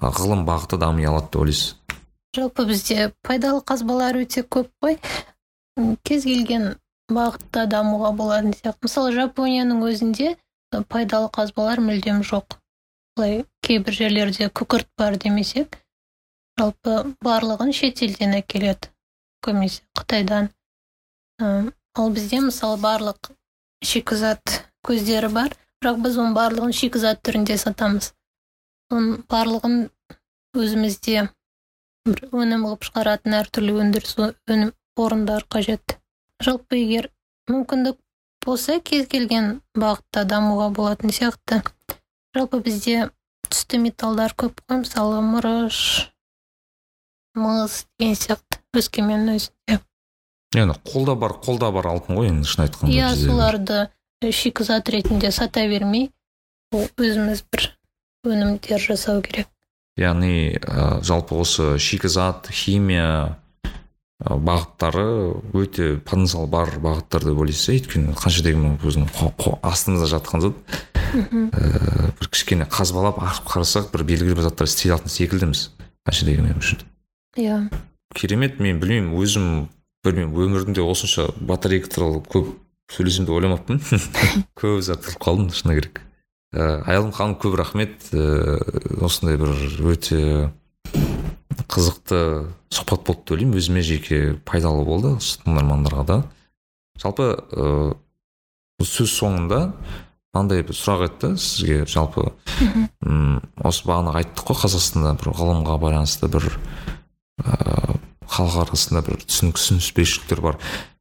[0.00, 1.76] ғылым бағыты дами алады деп ойлайсыз?
[2.36, 4.98] Жалпы бізде пайдалы қазбалар өте көп қой.
[6.04, 6.76] Кез келген
[7.10, 8.86] бағытта дамуға болатын сияқты.
[8.86, 10.36] Мысалы жапонияның өзінде
[10.88, 12.60] пайдалы қазбалар мүлдем жоқ.
[13.20, 15.76] Былай кейбір жерлерде күкірт бар демесек
[16.56, 16.94] жалпы
[17.24, 18.88] барлығын шетелден әкеледі
[19.44, 20.48] көбінесе қытайдан.
[21.40, 23.30] Ал бізде мысалы барлық
[23.84, 25.52] шикізат көздері бар
[25.82, 28.12] бірақ біз оның барлығын шикізат түрінде сатамыз.
[28.92, 29.76] Оның барлығын
[30.56, 31.26] өзімізде
[32.08, 35.98] бір өнім қылып шығаратын әртүрлі өндіріс өнім орындар қажет.
[36.40, 37.10] Жалпы егер
[37.52, 38.00] мүмкіндік
[38.46, 41.60] болса кез келген бағытта дамуға болатын сияқты.
[42.36, 43.10] Жалпы бізде
[43.50, 46.10] түсті металлдар көп қой мысалы мырыш
[47.34, 49.80] мыс деген сияқты өскеменнің өзінде.
[50.54, 53.80] Яғни қолда бар қолда бар алтын ғой енді шын айтқанда иә соларды
[54.34, 56.10] шикізат ретінде сата бермей
[56.74, 57.70] өзіміз бір
[58.26, 59.48] өнімдер жасау керек.
[59.98, 63.38] Яғни ә, жалпы осы шикізат химия
[64.20, 65.04] бағыттары
[65.56, 67.78] өте потенциал бар бағыттар деп ойлайсыз иә.
[67.80, 69.08] Өйткені қанша дегенмен өзінің
[69.64, 70.58] астымызда жатқан зат.
[71.10, 75.70] Ә, бір кішкене қазбалап ашып қарасақ бір белгілі бір заттар істей алатын секілдіміз
[76.04, 76.84] қанша дегенмен үшін.
[77.40, 77.62] Иә.
[78.14, 79.48] Керемет мен білмеймін өзім
[80.04, 82.52] білмеймін өмірімде осынша батарейка туралы көп
[82.92, 83.82] сөйлесемін деп ойламаппын.
[84.60, 86.02] Көп зат біліп қалдым шыны керек.
[86.52, 88.10] Ә, айалым ханым көп рахмет.
[88.12, 88.58] Ә,
[89.00, 89.54] осындай бір
[89.94, 90.50] өте
[91.68, 92.20] қызықты
[92.72, 93.58] сұхбат болды деп ойлаймын.
[93.60, 96.18] Өзіме жеке пайдалы болды тыңдармандарға да.
[97.00, 97.66] Жалпы ә,
[98.82, 99.60] сөз соңында
[100.34, 101.82] мынандай бір сұрақ еді сізге.
[101.90, 102.30] Жалпы
[103.04, 106.46] м, осы бағанағы айттық қой қазақстанда бір ғылымға байланысты бір
[107.44, 107.98] ыыы
[108.30, 110.58] халық арасында бір түсінік түсініспеушіліктер бар.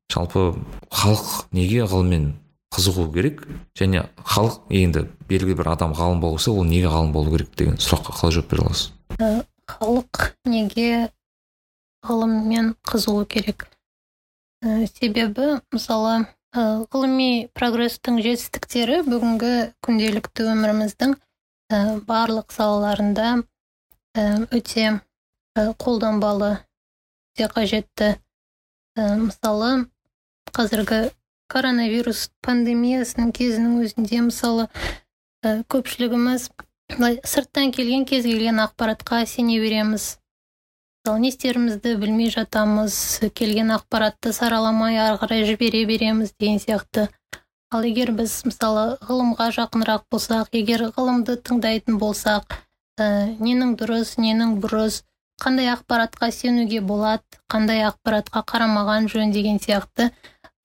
[0.10, 0.56] Жалпы
[0.90, 2.32] халық неге ғылыммен
[2.74, 3.44] қызығу керек?
[3.78, 8.18] Және халық енді белгілі бір адам ғалым болса ол неге ғалым болу керек деген сұраққа
[8.18, 8.92] қалай жауап бере аласыз?
[9.70, 11.10] Халық неге
[12.08, 13.68] ғылыммен қызығу керек?
[14.64, 16.16] Ә, себебі мысалы
[16.52, 19.54] ә, ғылыми прогрестің жетістіктері бүгінгі
[19.86, 23.38] күнделікті өміріміздің ә, барлық салаларында
[24.20, 25.00] өте
[25.56, 26.58] қолданбалы
[27.36, 28.10] өте қажетті.
[28.98, 29.86] Мысалы
[30.56, 31.12] қазіргі
[31.52, 34.68] коронавирус пандемиясының кезінің өзінде мысалы
[35.46, 36.50] көпшілігіміз
[36.96, 40.18] былай сырттан келген кез келген ақпаратқа сене береміз.
[41.06, 42.96] Мысалы не істерімізді білмей жатамыз
[43.36, 47.08] келген ақпаратты сараламай ары қарай жібере береміз деген сияқты.
[47.72, 52.58] Ал егер біз мысалы ғылымға жақынырақ болсақ егер ғылымды тыңдайтын болсақ
[52.98, 55.04] ә, ненің дұрыс ненің бұрыс
[55.40, 60.10] қандай ақпаратқа сенуге болады қандай ақпаратқа қарамаған жөн деген сияқты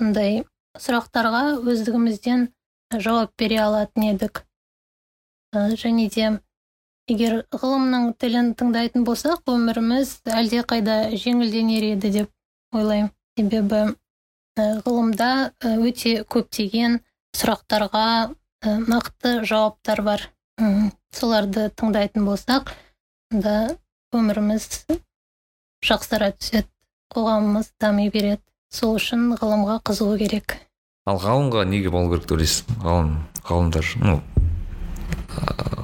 [0.01, 0.43] сондай
[0.81, 2.49] сұрақтарға өздігімізден
[2.97, 4.43] жауап бере алатын едік.
[5.81, 6.31] Және де
[7.11, 13.13] егер ғылымның тілін тыңдайтын болсақ өміріміз әлдеқайда жеңілденер еді деп ойлаймын.
[13.39, 13.81] Себебі
[14.57, 17.01] ә, ғылымда ә, өте көптеген
[17.35, 20.29] сұрақтарға нақты жауаптар бар.
[21.15, 22.71] Соларды тыңдайтын болсақ
[23.33, 23.75] онда
[24.15, 24.69] өміріміз
[25.85, 26.71] жақсара түседі
[27.15, 28.43] қоғамымыз дами береді.
[28.75, 30.57] Сол үшін ғылымға қызығу керек.
[31.07, 32.65] Ал ғалымға неге болу керек деп ойлайсыз?
[32.83, 33.13] Ғалым
[33.47, 34.17] ғалымдар ну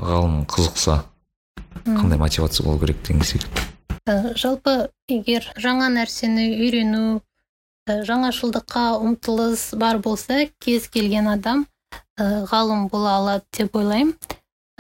[0.01, 1.03] ғалым қызықса
[1.85, 3.67] қандай мотивация болу керек деген секілді.
[4.09, 7.21] Ә, жалпы егер жаңа нәрсені үйрену
[7.87, 11.67] ә, жаңашылдыққа ұмтылыс бар болса кез келген адам
[12.19, 14.17] ә, ғалым бола алады деп ойлаймын.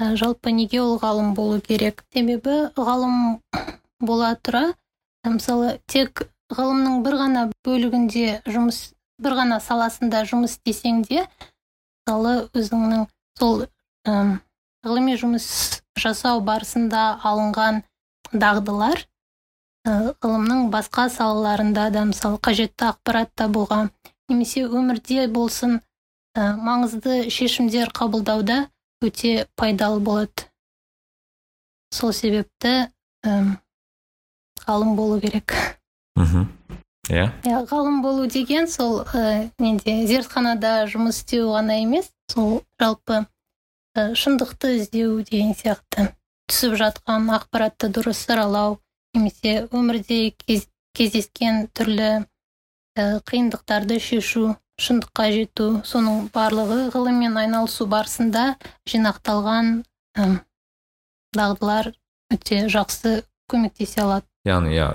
[0.00, 3.40] Ә, жалпы неге ол ғалым болу керек себебі ғалым
[4.00, 4.70] бола тұра.
[5.26, 8.90] Мысалы тек ғылымның бір ғана бөлігінде жұмыс
[9.20, 11.26] бір ғана саласында жұмыс істесең де
[12.08, 13.04] мысалы өзіңнің
[13.38, 13.66] сол
[14.86, 15.46] ғылыми жұмыс
[16.00, 17.82] жасау барысында алынған
[18.32, 19.04] дағдылар
[19.84, 23.86] ә, ғылымның басқа салаларында да мысалы қажетті ақпарат табуға
[24.30, 25.80] немесе өмірде болсын
[26.36, 28.68] ә, маңызды шешімдер қабылдауда
[29.04, 30.46] өте пайдалы болады.
[31.90, 32.90] Сол себепті
[33.26, 33.56] әм,
[34.66, 35.56] ғалым болу керек.
[36.16, 36.46] Мхм.
[37.10, 37.26] Иә.
[37.42, 43.26] Иә ғалым болу деген сол ә, неде зертханада жұмыс істеу ғана емес сол жалпы ә,
[44.18, 46.10] шындықты іздеу деген сияқты.
[46.50, 48.80] Түсіп жатқан ақпаратты дұрыс саралау
[49.14, 50.66] немесе өмірде кез,
[50.96, 52.10] кездескен түрлі
[52.98, 58.54] ә, қиындықтарды шешу шындыққа жету соның барлығы ғылыммен айналысу барысында
[58.90, 59.72] жинақталған
[60.16, 60.28] ә,
[61.36, 61.92] дағдылар
[62.32, 63.20] өте жақсы
[63.50, 64.26] көмектесе алады.
[64.48, 64.90] Яғни иә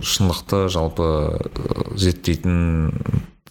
[0.00, 2.92] шындықты жалпы ә, зерттейтін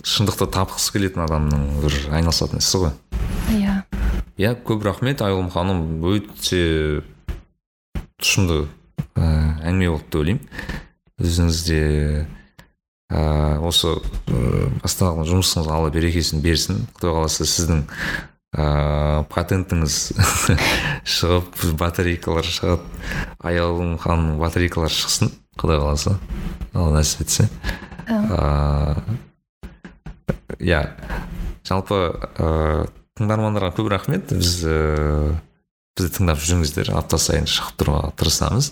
[0.07, 2.93] шындықты тапқысы келетін адамның бір айналысатын ісі ғой.
[3.57, 3.66] Иә.
[4.37, 5.83] Иә көп рахмет айгүл ханым.
[6.05, 7.03] Өте
[8.21, 8.65] тұшымды
[9.17, 9.23] ә,
[9.65, 10.43] әңгіме болды деп ойлаймын.
[11.17, 11.81] Өзіңіз де
[13.09, 16.85] ә, осы ә, бастаған жұмысыңыз алла берекесін берсін.
[16.97, 17.83] Құдай қаласа сіздің
[18.57, 19.99] ә, патентіңіз
[21.17, 22.85] шығып батарейкалар шығады
[23.41, 25.33] аяулым ханымның батарейкалары шықсын.
[25.57, 26.17] Құдай қаласа
[26.73, 27.49] алла нәсіп етсе.
[28.07, 29.25] Ыыы
[30.63, 30.85] иә
[31.67, 31.97] жалпы
[32.39, 34.31] ыыы тыңдармандарға көп рахмет.
[34.31, 35.35] Біз ыыы
[35.97, 36.93] бізді тыңдап жүріңіздер.
[36.97, 38.71] Апта сайын шығып тұруға тырысамыз.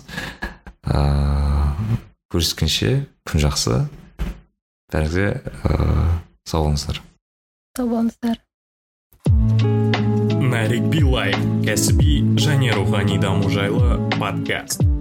[0.86, 2.00] Ыыы
[2.32, 2.92] көріскенше
[3.26, 3.84] күн жақсы.
[4.94, 5.28] Бәріңізге
[5.66, 6.08] ыыы
[6.46, 7.02] сау болыңыздар.
[7.76, 8.42] Сау болыңыздар.
[10.46, 14.95] Нәр лайк би лайк кәсіби және рухани даму жайлы подкаст.